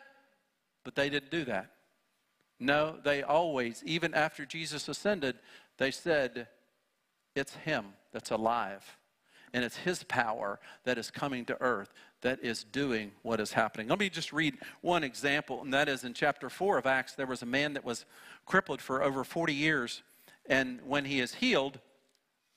But 0.83 0.95
they 0.95 1.09
didn't 1.09 1.31
do 1.31 1.45
that. 1.45 1.71
No, 2.59 2.95
they 3.03 3.23
always, 3.23 3.83
even 3.85 4.13
after 4.13 4.45
Jesus 4.45 4.87
ascended, 4.87 5.35
they 5.77 5.91
said, 5.91 6.47
It's 7.35 7.55
Him 7.55 7.85
that's 8.11 8.31
alive. 8.31 8.97
And 9.53 9.63
it's 9.63 9.77
His 9.77 10.03
power 10.03 10.59
that 10.83 10.97
is 10.97 11.11
coming 11.11 11.45
to 11.45 11.61
earth 11.61 11.93
that 12.23 12.39
is 12.41 12.63
doing 12.63 13.11
what 13.21 13.39
is 13.39 13.51
happening. 13.51 13.87
Let 13.87 13.99
me 13.99 14.09
just 14.09 14.33
read 14.33 14.57
one 14.81 15.03
example, 15.03 15.61
and 15.61 15.73
that 15.73 15.87
is 15.87 16.03
in 16.03 16.13
chapter 16.13 16.49
4 16.49 16.79
of 16.79 16.85
Acts. 16.85 17.13
There 17.13 17.27
was 17.27 17.41
a 17.41 17.45
man 17.45 17.73
that 17.73 17.85
was 17.85 18.05
crippled 18.45 18.81
for 18.81 19.03
over 19.03 19.23
40 19.23 19.53
years, 19.53 20.01
and 20.47 20.79
when 20.85 21.05
he 21.05 21.19
is 21.19 21.35
healed, 21.35 21.79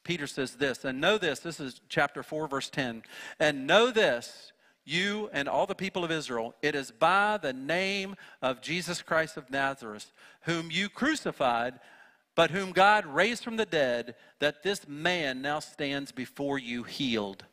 Peter 0.04 0.28
says 0.28 0.54
this, 0.54 0.84
and 0.84 1.00
know 1.00 1.18
this, 1.18 1.40
this 1.40 1.58
is 1.58 1.80
chapter 1.88 2.22
4, 2.22 2.46
verse 2.46 2.70
10, 2.70 3.02
and 3.40 3.66
know 3.66 3.90
this, 3.90 4.52
you 4.87 5.29
and 5.33 5.49
all 5.49 5.66
the 5.66 5.75
people 5.75 6.05
of 6.05 6.11
Israel, 6.11 6.55
it 6.62 6.75
is 6.75 6.90
by 6.90 7.38
the 7.42 7.53
name 7.53 8.16
of 8.40 8.62
Jesus 8.62 9.03
Christ 9.03 9.37
of 9.37 9.51
Nazareth, 9.51 10.12
whom 10.42 10.70
you 10.70 10.88
crucified, 10.88 11.81
but 12.35 12.51
whom 12.51 12.72
God 12.72 13.05
raised 13.05 13.42
from 13.42 13.57
the 13.57 13.66
dead, 13.66 14.14
that 14.38 14.62
this 14.62 14.87
man 14.88 15.42
now 15.42 15.59
stands 15.59 16.12
before 16.12 16.59
you 16.59 16.85
healed. 16.85 17.44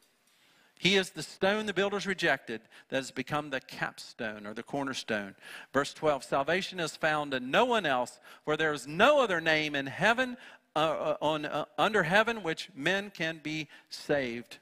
He 0.77 0.97
is 0.97 1.11
the 1.11 1.23
stone 1.23 1.65
the 1.65 1.73
builders 1.73 2.05
rejected 2.05 2.61
that 2.89 2.97
has 2.97 3.09
become 3.09 3.49
the 3.49 3.61
capstone 3.61 4.45
or 4.45 4.53
the 4.53 4.63
cornerstone. 4.63 5.33
Verse 5.71 5.93
12 5.93 6.25
Salvation 6.25 6.79
is 6.79 6.95
found 6.95 7.33
in 7.33 7.49
no 7.49 7.63
one 7.65 7.85
else, 7.85 8.19
for 8.43 8.57
there 8.57 8.73
is 8.73 8.85
no 8.85 9.23
other 9.23 9.39
name 9.39 9.75
in 9.75 9.85
heaven, 9.85 10.35
uh, 10.75 10.79
uh, 10.79 11.17
on, 11.21 11.45
uh, 11.45 11.65
under 11.77 12.03
heaven, 12.03 12.43
which 12.43 12.69
men 12.75 13.11
can 13.11 13.39
be 13.41 13.69
saved 13.89 14.57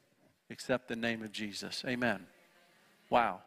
except 0.52 0.88
the 0.88 0.96
name 0.96 1.24
of 1.24 1.32
Jesus. 1.32 1.84
Amen. 1.88 2.28
Wow. 3.12 3.42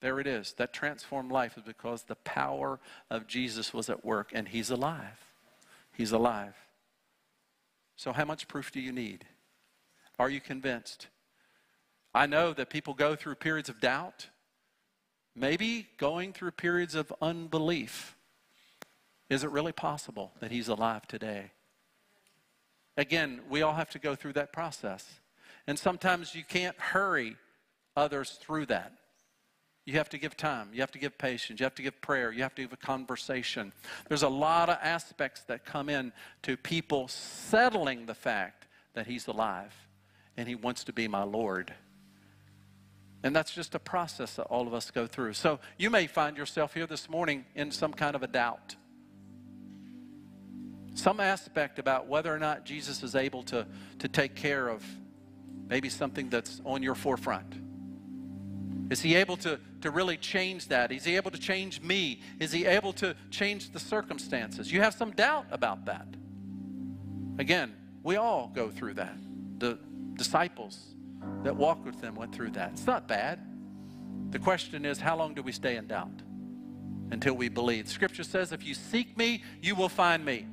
There 0.00 0.20
it 0.20 0.28
is. 0.28 0.52
That 0.58 0.72
transformed 0.72 1.32
life 1.32 1.56
is 1.56 1.64
because 1.64 2.04
the 2.04 2.14
power 2.14 2.78
of 3.10 3.26
Jesus 3.26 3.74
was 3.74 3.90
at 3.90 4.04
work, 4.04 4.30
and 4.32 4.46
He's 4.46 4.70
alive. 4.70 5.26
He's 5.92 6.12
alive. 6.12 6.54
So, 7.96 8.12
how 8.12 8.24
much 8.24 8.46
proof 8.46 8.70
do 8.70 8.80
you 8.80 8.92
need? 8.92 9.24
Are 10.18 10.30
you 10.30 10.40
convinced? 10.40 11.08
I 12.14 12.26
know 12.26 12.52
that 12.52 12.70
people 12.70 12.94
go 12.94 13.16
through 13.16 13.36
periods 13.36 13.68
of 13.68 13.80
doubt, 13.80 14.28
maybe 15.34 15.88
going 15.96 16.32
through 16.32 16.52
periods 16.52 16.94
of 16.94 17.12
unbelief. 17.20 18.16
Is 19.28 19.44
it 19.44 19.50
really 19.50 19.72
possible 19.72 20.32
that 20.40 20.50
He's 20.50 20.68
alive 20.68 21.06
today? 21.06 21.52
Again, 22.96 23.40
we 23.48 23.62
all 23.62 23.74
have 23.74 23.90
to 23.90 23.98
go 23.98 24.14
through 24.14 24.34
that 24.34 24.52
process. 24.52 25.06
And 25.66 25.78
sometimes 25.78 26.34
you 26.34 26.42
can't 26.42 26.78
hurry 26.78 27.36
others 28.00 28.38
through 28.40 28.66
that. 28.66 28.92
You 29.86 29.94
have 29.94 30.08
to 30.10 30.18
give 30.18 30.36
time. 30.36 30.68
You 30.72 30.80
have 30.80 30.92
to 30.92 30.98
give 30.98 31.16
patience. 31.18 31.60
You 31.60 31.64
have 31.64 31.74
to 31.76 31.82
give 31.82 32.00
prayer. 32.00 32.32
You 32.32 32.42
have 32.42 32.54
to 32.56 32.62
give 32.62 32.72
a 32.72 32.76
conversation. 32.76 33.72
There's 34.08 34.22
a 34.22 34.28
lot 34.28 34.68
of 34.68 34.78
aspects 34.82 35.42
that 35.44 35.64
come 35.64 35.88
in 35.88 36.12
to 36.42 36.56
people 36.56 37.08
settling 37.08 38.06
the 38.06 38.14
fact 38.14 38.66
that 38.94 39.06
He's 39.06 39.26
alive 39.26 39.74
and 40.36 40.48
He 40.48 40.54
wants 40.54 40.84
to 40.84 40.92
be 40.92 41.08
my 41.08 41.22
Lord. 41.22 41.72
And 43.22 43.34
that's 43.36 43.52
just 43.52 43.74
a 43.74 43.78
process 43.78 44.36
that 44.36 44.44
all 44.44 44.66
of 44.66 44.74
us 44.74 44.90
go 44.90 45.06
through. 45.06 45.34
So 45.34 45.60
you 45.76 45.90
may 45.90 46.06
find 46.06 46.36
yourself 46.36 46.72
here 46.72 46.86
this 46.86 47.08
morning 47.08 47.44
in 47.54 47.70
some 47.70 47.92
kind 47.92 48.14
of 48.16 48.22
a 48.22 48.26
doubt. 48.26 48.76
Some 50.94 51.20
aspect 51.20 51.78
about 51.78 52.06
whether 52.06 52.34
or 52.34 52.38
not 52.38 52.64
Jesus 52.64 53.02
is 53.02 53.14
able 53.14 53.42
to, 53.44 53.66
to 53.98 54.08
take 54.08 54.34
care 54.34 54.68
of 54.68 54.84
maybe 55.68 55.88
something 55.88 56.28
that's 56.28 56.60
on 56.64 56.82
your 56.82 56.94
forefront. 56.94 57.59
Is 58.90 59.00
he 59.00 59.14
able 59.14 59.36
to, 59.38 59.58
to 59.82 59.90
really 59.90 60.16
change 60.16 60.66
that? 60.68 60.90
Is 60.90 61.04
he 61.04 61.16
able 61.16 61.30
to 61.30 61.38
change 61.38 61.80
me? 61.80 62.20
Is 62.40 62.50
he 62.50 62.66
able 62.66 62.92
to 62.94 63.14
change 63.30 63.70
the 63.70 63.78
circumstances? 63.78 64.72
You 64.72 64.80
have 64.80 64.94
some 64.94 65.12
doubt 65.12 65.46
about 65.50 65.86
that. 65.86 66.06
Again, 67.38 67.72
we 68.02 68.16
all 68.16 68.50
go 68.52 68.68
through 68.68 68.94
that. 68.94 69.16
The 69.58 69.78
disciples 70.14 70.78
that 71.44 71.54
walked 71.54 71.86
with 71.86 72.00
them 72.00 72.16
went 72.16 72.34
through 72.34 72.50
that. 72.50 72.72
It's 72.72 72.86
not 72.86 73.06
bad. 73.06 73.38
The 74.30 74.38
question 74.38 74.84
is, 74.84 74.98
how 74.98 75.16
long 75.16 75.34
do 75.34 75.42
we 75.42 75.52
stay 75.52 75.76
in 75.76 75.86
doubt? 75.86 76.22
Until 77.12 77.34
we 77.34 77.48
believe. 77.48 77.88
Scripture 77.88 78.24
says, 78.24 78.52
if 78.52 78.64
you 78.64 78.74
seek 78.74 79.16
me, 79.16 79.42
you 79.62 79.74
will 79.74 79.88
find 79.88 80.24
me. 80.24 80.46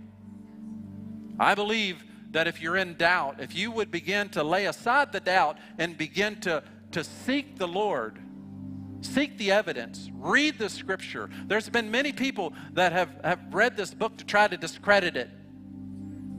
I 1.40 1.56
believe 1.56 2.04
that 2.32 2.48
if 2.48 2.62
you're 2.62 2.78
in 2.78 2.96
doubt, 2.96 3.40
if 3.40 3.56
you 3.56 3.72
would 3.72 3.92
begin 3.92 4.30
to 4.30 4.44
lay 4.44 4.66
aside 4.66 5.12
the 5.12 5.20
doubt 5.20 5.58
and 5.78 5.98
begin 5.98 6.40
to, 6.42 6.64
to 6.92 7.04
seek 7.04 7.58
the 7.58 7.68
Lord, 7.68 8.20
Seek 9.14 9.38
the 9.38 9.52
evidence. 9.52 10.10
Read 10.14 10.58
the 10.60 10.70
scripture. 10.70 11.30
There's 11.46 11.70
been 11.70 11.90
many 11.90 12.12
people 12.12 12.54
that 12.74 12.92
have, 12.92 13.10
have 13.24 13.40
read 13.52 13.78
this 13.78 13.94
book 13.94 14.18
to 14.18 14.26
try 14.26 14.48
to 14.48 14.58
discredit 14.58 15.16
it. 15.16 15.30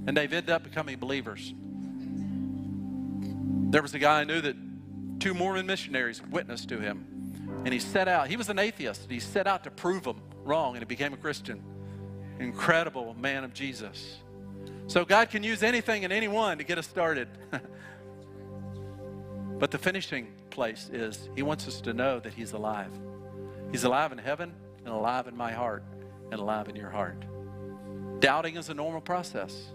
And 0.06 0.16
they've 0.16 0.32
ended 0.32 0.50
up 0.50 0.64
becoming 0.64 0.98
believers. 0.98 1.54
There 3.70 3.82
was 3.82 3.94
a 3.94 3.98
guy 3.98 4.20
I 4.20 4.24
knew 4.24 4.40
that 4.40 4.56
two 5.18 5.34
Mormon 5.34 5.66
missionaries 5.66 6.22
witnessed 6.30 6.68
to 6.68 6.78
him. 6.78 7.06
And 7.64 7.72
he 7.72 7.80
set 7.80 8.06
out, 8.06 8.28
he 8.28 8.36
was 8.36 8.48
an 8.48 8.58
atheist, 8.58 9.10
he 9.10 9.20
set 9.20 9.46
out 9.46 9.64
to 9.64 9.70
prove 9.70 10.04
them 10.04 10.20
wrong, 10.44 10.74
and 10.74 10.80
he 10.80 10.86
became 10.86 11.12
a 11.12 11.16
Christian. 11.16 11.62
Incredible 12.38 13.14
man 13.18 13.44
of 13.44 13.52
Jesus. 13.52 14.18
So 14.86 15.04
God 15.04 15.30
can 15.30 15.42
use 15.42 15.62
anything 15.62 16.04
and 16.04 16.12
anyone 16.12 16.58
to 16.58 16.64
get 16.64 16.78
us 16.78 16.86
started. 16.86 17.28
but 19.58 19.70
the 19.70 19.78
finishing 19.78 20.32
place 20.50 20.90
is 20.92 21.28
He 21.34 21.42
wants 21.42 21.66
us 21.68 21.80
to 21.82 21.92
know 21.92 22.20
that 22.20 22.34
He's 22.34 22.52
alive. 22.52 22.92
He's 23.70 23.84
alive 23.84 24.12
in 24.12 24.18
heaven 24.18 24.54
and 24.84 24.94
alive 24.94 25.26
in 25.26 25.36
my 25.36 25.52
heart 25.52 25.84
and 26.30 26.40
alive 26.40 26.68
in 26.68 26.76
your 26.76 26.90
heart. 26.90 27.24
Doubting 28.20 28.56
is 28.56 28.68
a 28.68 28.74
normal 28.74 29.00
process. 29.00 29.70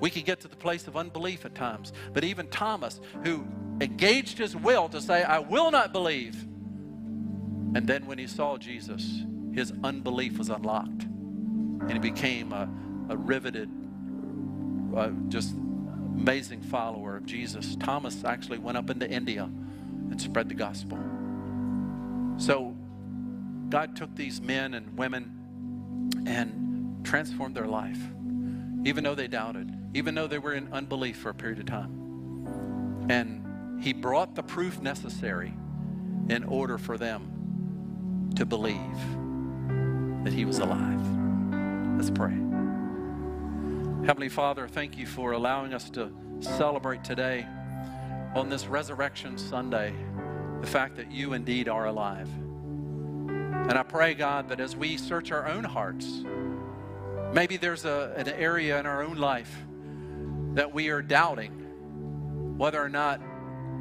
We 0.00 0.10
can 0.10 0.22
get 0.22 0.40
to 0.40 0.48
the 0.48 0.56
place 0.56 0.88
of 0.88 0.96
unbelief 0.96 1.44
at 1.44 1.54
times. 1.54 1.92
But 2.12 2.24
even 2.24 2.48
Thomas, 2.48 3.00
who 3.24 3.46
engaged 3.80 4.38
his 4.38 4.56
will 4.56 4.88
to 4.88 5.00
say, 5.00 5.22
I 5.22 5.38
will 5.38 5.70
not 5.70 5.92
believe, 5.92 6.34
and 7.74 7.86
then 7.86 8.06
when 8.06 8.18
he 8.18 8.26
saw 8.26 8.58
Jesus, 8.58 9.22
his 9.52 9.72
unbelief 9.82 10.38
was 10.38 10.50
unlocked. 10.50 11.04
And 11.04 11.92
he 11.92 11.98
became 11.98 12.52
a, 12.52 12.68
a 13.08 13.16
riveted, 13.16 13.70
uh, 14.96 15.10
just 15.28 15.54
amazing 16.16 16.62
follower 16.62 17.16
of 17.16 17.26
Jesus. 17.26 17.76
Thomas 17.76 18.24
actually 18.24 18.58
went 18.58 18.78
up 18.78 18.90
into 18.90 19.10
India 19.10 19.44
and 19.44 20.20
spread 20.20 20.48
the 20.48 20.54
gospel. 20.54 20.98
So 22.36 22.76
God 23.68 23.96
took 23.96 24.14
these 24.14 24.40
men 24.40 24.74
and 24.74 24.96
women 24.96 26.12
and 26.26 27.04
transformed 27.04 27.56
their 27.56 27.66
life, 27.66 27.98
even 28.84 29.02
though 29.04 29.14
they 29.14 29.28
doubted, 29.28 29.72
even 29.94 30.14
though 30.14 30.26
they 30.26 30.38
were 30.38 30.52
in 30.52 30.72
unbelief 30.72 31.16
for 31.16 31.30
a 31.30 31.34
period 31.34 31.58
of 31.58 31.66
time. 31.66 33.06
And 33.08 33.82
He 33.82 33.92
brought 33.92 34.34
the 34.34 34.42
proof 34.42 34.80
necessary 34.80 35.54
in 36.28 36.44
order 36.44 36.78
for 36.78 36.98
them 36.98 38.30
to 38.36 38.46
believe 38.46 38.98
that 40.24 40.32
He 40.32 40.44
was 40.44 40.58
alive. 40.58 41.00
Let's 41.96 42.10
pray. 42.10 42.41
Heavenly 44.04 44.28
Father, 44.28 44.66
thank 44.66 44.98
you 44.98 45.06
for 45.06 45.30
allowing 45.30 45.72
us 45.72 45.88
to 45.90 46.10
celebrate 46.40 47.04
today 47.04 47.46
on 48.34 48.48
this 48.48 48.66
Resurrection 48.66 49.38
Sunday 49.38 49.94
the 50.60 50.66
fact 50.66 50.96
that 50.96 51.12
you 51.12 51.34
indeed 51.34 51.68
are 51.68 51.86
alive. 51.86 52.28
And 53.28 53.74
I 53.74 53.84
pray, 53.84 54.14
God, 54.14 54.48
that 54.48 54.58
as 54.58 54.74
we 54.74 54.96
search 54.96 55.30
our 55.30 55.46
own 55.46 55.62
hearts, 55.62 56.24
maybe 57.32 57.56
there's 57.56 57.84
a, 57.84 58.12
an 58.16 58.26
area 58.26 58.80
in 58.80 58.86
our 58.86 59.04
own 59.04 59.18
life 59.18 59.56
that 60.54 60.74
we 60.74 60.88
are 60.88 61.00
doubting 61.00 61.52
whether 62.58 62.82
or 62.82 62.88
not, 62.88 63.20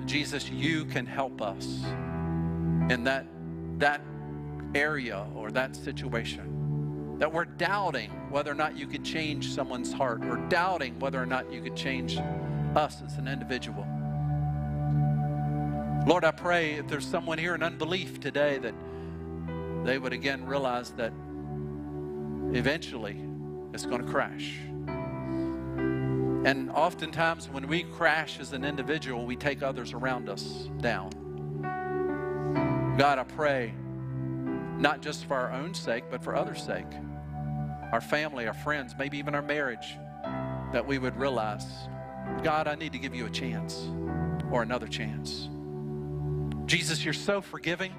Jesus, 0.05 0.51
you 0.51 0.85
can 0.85 1.07
help 1.07 1.41
us 1.41 1.65
in 2.91 3.05
that, 3.05 3.25
that 3.79 4.03
area 4.75 5.25
or 5.33 5.49
that 5.49 5.75
situation. 5.75 6.60
That 7.21 7.31
we're 7.31 7.45
doubting 7.45 8.09
whether 8.31 8.49
or 8.49 8.55
not 8.55 8.75
you 8.75 8.87
could 8.87 9.05
change 9.05 9.49
someone's 9.53 9.93
heart 9.93 10.25
or 10.25 10.37
doubting 10.49 10.97
whether 10.97 11.21
or 11.21 11.27
not 11.27 11.53
you 11.53 11.61
could 11.61 11.75
change 11.75 12.17
us 12.75 13.03
as 13.05 13.17
an 13.19 13.27
individual. 13.27 13.85
Lord, 16.07 16.25
I 16.25 16.31
pray 16.31 16.71
if 16.71 16.87
there's 16.87 17.05
someone 17.05 17.37
here 17.37 17.53
in 17.53 17.61
unbelief 17.61 18.19
today 18.19 18.57
that 18.57 18.73
they 19.85 19.99
would 19.99 20.13
again 20.13 20.47
realize 20.47 20.93
that 20.93 21.13
eventually 22.53 23.23
it's 23.71 23.85
going 23.85 24.03
to 24.03 24.11
crash. 24.11 24.55
And 26.43 26.71
oftentimes, 26.71 27.49
when 27.49 27.67
we 27.67 27.83
crash 27.83 28.39
as 28.39 28.51
an 28.53 28.65
individual, 28.65 29.27
we 29.27 29.35
take 29.35 29.61
others 29.61 29.93
around 29.93 30.27
us 30.27 30.69
down. 30.79 31.11
God, 32.97 33.19
I 33.19 33.23
pray, 33.25 33.75
not 34.79 35.03
just 35.03 35.25
for 35.25 35.35
our 35.35 35.51
own 35.51 35.75
sake, 35.75 36.05
but 36.09 36.23
for 36.23 36.35
others' 36.35 36.63
sake, 36.63 36.87
our 37.91 38.01
family, 38.01 38.47
our 38.47 38.53
friends, 38.53 38.95
maybe 38.97 39.17
even 39.17 39.35
our 39.35 39.41
marriage, 39.41 39.97
that 40.71 40.85
we 40.85 40.97
would 40.97 41.17
realize, 41.17 41.65
God, 42.43 42.67
I 42.67 42.75
need 42.75 42.93
to 42.93 42.99
give 42.99 43.13
you 43.13 43.25
a 43.25 43.29
chance 43.29 43.89
or 44.51 44.61
another 44.61 44.87
chance. 44.87 45.49
Jesus, 46.65 47.03
you're 47.03 47.13
so 47.13 47.41
forgiving. 47.41 47.93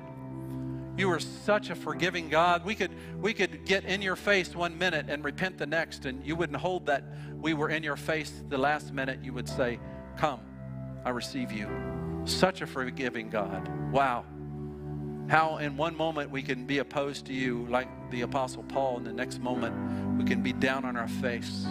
You 0.97 1.11
are 1.11 1.20
such 1.20 1.70
a 1.70 1.74
forgiving 1.74 2.28
God. 2.28 2.64
We 2.64 2.74
could, 2.74 2.93
we 3.18 3.32
could 3.32 3.64
get 3.64 3.84
in 3.84 4.03
your 4.03 4.16
face 4.16 4.55
one 4.55 4.76
minute 4.76 5.07
and 5.09 5.24
repent 5.24 5.59
the 5.59 5.66
next, 5.66 6.05
and 6.05 6.24
you 6.24 6.36
wouldn't 6.36 6.59
hold 6.59 6.86
that 6.86 7.05
we 7.36 7.55
were 7.55 7.70
in 7.70 7.82
your 7.82 7.97
face 7.97 8.32
the 8.49 8.59
last 8.59 8.93
minute. 8.93 9.20
You 9.22 9.32
would 9.32 9.49
say, 9.49 9.78
Come, 10.16 10.40
I 11.05 11.11
receive 11.11 11.51
you. 11.51 11.68
Such 12.24 12.61
a 12.61 12.66
forgiving 12.66 13.30
God. 13.30 13.68
Wow. 13.90 14.24
How 15.28 15.57
in 15.59 15.76
one 15.76 15.97
moment 15.97 16.30
we 16.30 16.43
can 16.43 16.66
be 16.66 16.78
opposed 16.78 17.26
to 17.26 17.32
you, 17.32 17.66
like 17.70 17.88
the 18.12 18.20
Apostle 18.20 18.62
Paul, 18.64 18.98
and 18.98 19.06
the 19.06 19.12
next 19.12 19.40
moment 19.40 20.18
we 20.18 20.24
can 20.24 20.42
be 20.42 20.52
down 20.52 20.84
on 20.84 20.96
our 20.96 21.08
face, 21.08 21.66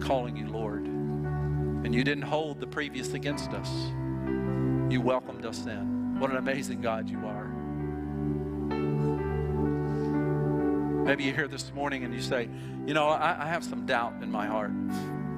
calling 0.00 0.36
you 0.36 0.46
Lord. 0.46 0.84
And 0.84 1.94
you 1.94 2.04
didn't 2.04 2.24
hold 2.24 2.60
the 2.60 2.66
previous 2.66 3.14
against 3.14 3.50
us, 3.52 3.70
you 4.92 5.00
welcomed 5.00 5.46
us 5.46 5.64
in. 5.64 6.20
What 6.20 6.30
an 6.30 6.36
amazing 6.36 6.82
God 6.82 7.08
you 7.08 7.18
are. 7.26 7.46
Maybe 11.06 11.24
you're 11.24 11.34
here 11.34 11.48
this 11.48 11.72
morning 11.74 12.04
and 12.04 12.14
you 12.14 12.20
say, 12.20 12.48
you 12.86 12.92
know, 12.92 13.08
I, 13.08 13.44
I, 13.44 13.46
have 13.46 13.64
some 13.64 13.86
doubt 13.86 14.22
in 14.22 14.30
my 14.30 14.46
heart 14.46 14.70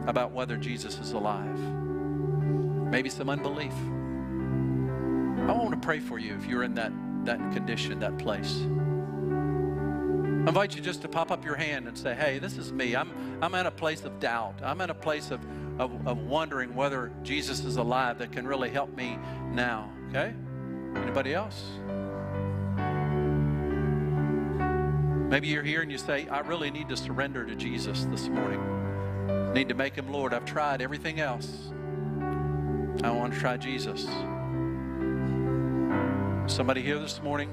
about 0.07 0.33
whether 0.33 0.57
Jesus 0.57 0.99
is 0.99 1.13
alive. 1.13 1.59
Maybe 1.59 3.09
some 3.09 3.31
unbelief. 3.31 3.73
I 5.49 5.53
want 5.53 5.71
to 5.71 5.79
pray 5.81 6.01
for 6.01 6.19
you 6.19 6.35
if 6.35 6.45
you're 6.47 6.65
in 6.65 6.75
that, 6.75 6.93
that 7.25 7.39
condition, 7.53 8.01
that 8.01 8.19
place. 8.19 8.67
I 10.45 10.49
invite 10.49 10.77
you 10.77 10.83
just 10.83 11.01
to 11.01 11.09
pop 11.09 11.31
up 11.31 11.43
your 11.43 11.55
hand 11.57 11.89
and 11.89 11.97
say, 11.97 12.15
hey, 12.15 12.39
this 12.39 12.59
is 12.59 12.71
me. 12.71 12.95
I'm, 12.95 13.11
I'm 13.41 13.55
in 13.55 13.65
a 13.65 13.71
place 13.71 14.05
of 14.05 14.21
doubt. 14.21 14.61
I'm 14.63 14.83
in 14.83 14.91
a 14.91 14.95
place 14.95 15.31
of, 15.31 15.41
of, 15.79 16.07
of 16.07 16.19
wondering 16.19 16.75
whether 16.75 17.11
Jesus 17.23 17.65
is 17.65 17.79
alive 17.79 18.19
that 18.19 18.31
can 18.31 18.47
really 18.47 18.69
help 18.69 18.95
me 18.95 19.19
now. 19.53 19.91
Okay? 20.11 20.35
Anybody 20.97 21.33
else? 21.33 21.65
Maybe 25.31 25.49
you're 25.49 25.63
here 25.63 25.81
and 25.81 25.91
you 25.91 25.97
say, 25.97 26.29
I 26.29 26.41
really 26.41 26.71
need 26.71 26.91
to 26.91 26.97
surrender 26.99 27.47
to 27.47 27.55
Jesus 27.55 28.05
this 28.11 28.29
morning. 28.29 28.61
I 29.31 29.53
need 29.55 29.71
to 29.71 29.75
make 29.75 29.95
him 29.95 30.13
Lord. 30.13 30.35
I've 30.35 30.45
tried 30.45 30.83
everything 30.83 31.21
else. 31.21 31.73
I 33.03 33.11
want 33.11 33.33
to 33.33 33.41
try 33.41 33.57
Jesus. 33.57 34.05
Somebody 36.55 36.83
here 36.83 36.99
this 36.99 37.23
morning, 37.23 37.49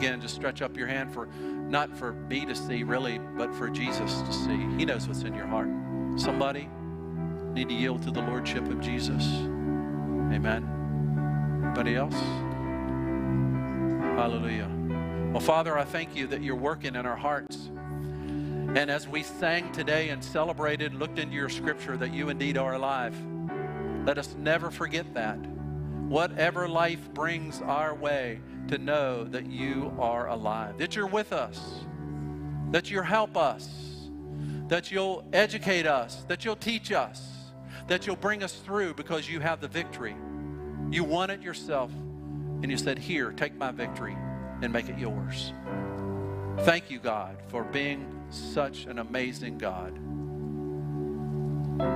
again, 0.00 0.18
just 0.18 0.34
stretch 0.34 0.62
up 0.62 0.78
your 0.78 0.86
hand 0.86 1.12
for 1.12 1.26
not 1.26 1.94
for 1.94 2.14
me 2.14 2.46
to 2.46 2.54
see 2.54 2.84
really, 2.84 3.18
but 3.36 3.54
for 3.54 3.68
Jesus 3.68 4.22
to 4.22 4.32
see. 4.32 4.56
He 4.78 4.86
knows 4.86 5.06
what's 5.06 5.24
in 5.24 5.34
your 5.34 5.46
heart. 5.46 5.68
Somebody 6.16 6.70
need 7.52 7.68
to 7.68 7.74
yield 7.74 8.02
to 8.04 8.10
the 8.10 8.22
Lordship 8.22 8.66
of 8.68 8.80
Jesus. 8.80 9.22
Amen. 10.32 10.66
Anybody 11.62 11.96
else? 11.96 12.14
Hallelujah. 14.16 14.70
Well, 15.32 15.40
Father, 15.40 15.76
I 15.76 15.84
thank 15.84 16.16
you 16.16 16.26
that 16.28 16.42
you're 16.42 16.56
working 16.56 16.94
in 16.94 17.04
our 17.04 17.16
hearts. 17.16 17.68
And 17.68 18.90
as 18.90 19.06
we 19.06 19.22
sang 19.22 19.70
today 19.70 20.08
and 20.08 20.24
celebrated, 20.24 20.94
looked 20.94 21.18
into 21.18 21.34
your 21.34 21.50
scripture 21.50 21.98
that 21.98 22.14
you 22.14 22.30
indeed 22.30 22.56
are 22.56 22.72
alive, 22.72 23.14
let 24.06 24.16
us 24.16 24.34
never 24.38 24.70
forget 24.70 25.12
that. 25.12 25.36
Whatever 26.10 26.68
life 26.68 27.14
brings 27.14 27.62
our 27.62 27.94
way, 27.94 28.40
to 28.66 28.78
know 28.78 29.22
that 29.22 29.46
you 29.46 29.94
are 29.96 30.26
alive, 30.26 30.76
that 30.78 30.96
you're 30.96 31.06
with 31.06 31.32
us, 31.32 31.84
that 32.72 32.90
you'll 32.90 33.04
help 33.04 33.36
us, 33.36 34.08
that 34.66 34.90
you'll 34.90 35.24
educate 35.32 35.86
us, 35.86 36.24
that 36.26 36.44
you'll 36.44 36.56
teach 36.56 36.90
us, 36.90 37.52
that 37.86 38.08
you'll 38.08 38.16
bring 38.16 38.42
us 38.42 38.54
through 38.56 38.94
because 38.94 39.28
you 39.28 39.38
have 39.38 39.60
the 39.60 39.68
victory. 39.68 40.16
You 40.90 41.04
won 41.04 41.30
it 41.30 41.42
yourself, 41.42 41.92
and 41.92 42.72
you 42.72 42.76
said, 42.76 42.98
Here, 42.98 43.30
take 43.30 43.54
my 43.54 43.70
victory 43.70 44.16
and 44.62 44.72
make 44.72 44.88
it 44.88 44.98
yours. 44.98 45.52
Thank 46.62 46.90
you, 46.90 46.98
God, 46.98 47.36
for 47.46 47.62
being 47.62 48.20
such 48.30 48.86
an 48.86 48.98
amazing 48.98 49.58
God. 49.58 49.96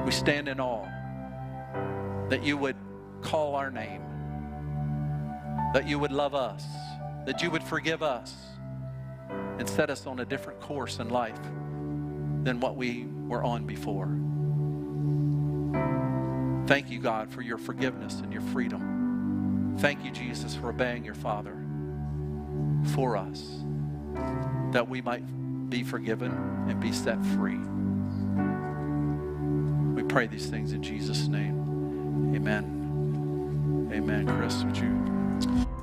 We 0.06 0.12
stand 0.12 0.46
in 0.46 0.60
awe 0.60 0.88
that 2.28 2.44
you 2.44 2.56
would 2.56 2.76
call 3.24 3.56
our 3.56 3.70
name, 3.70 4.02
that 5.72 5.88
you 5.88 5.98
would 5.98 6.12
love 6.12 6.34
us, 6.34 6.64
that 7.26 7.42
you 7.42 7.50
would 7.50 7.64
forgive 7.64 8.02
us, 8.02 8.34
and 9.58 9.68
set 9.68 9.90
us 9.90 10.06
on 10.06 10.20
a 10.20 10.24
different 10.24 10.60
course 10.60 10.98
in 10.98 11.08
life 11.08 11.40
than 12.44 12.60
what 12.60 12.76
we 12.76 13.06
were 13.26 13.42
on 13.42 13.66
before. 13.66 14.08
Thank 16.66 16.90
you, 16.90 17.00
God, 17.00 17.32
for 17.32 17.42
your 17.42 17.58
forgiveness 17.58 18.20
and 18.20 18.32
your 18.32 18.42
freedom. 18.42 19.76
Thank 19.78 20.04
you, 20.04 20.10
Jesus, 20.10 20.54
for 20.54 20.70
obeying 20.70 21.04
your 21.04 21.14
Father 21.14 21.56
for 22.94 23.16
us 23.16 23.64
that 24.72 24.88
we 24.88 25.00
might 25.00 25.24
be 25.70 25.82
forgiven 25.82 26.32
and 26.68 26.80
be 26.80 26.92
set 26.92 27.24
free. 27.26 27.58
We 29.94 30.02
pray 30.08 30.26
these 30.26 30.46
things 30.46 30.72
in 30.72 30.82
Jesus' 30.82 31.28
name. 31.28 32.34
Amen. 32.34 32.73
Amen. 33.94 34.26
Chris, 34.26 34.64
would 34.64 34.76
you? 34.76 35.73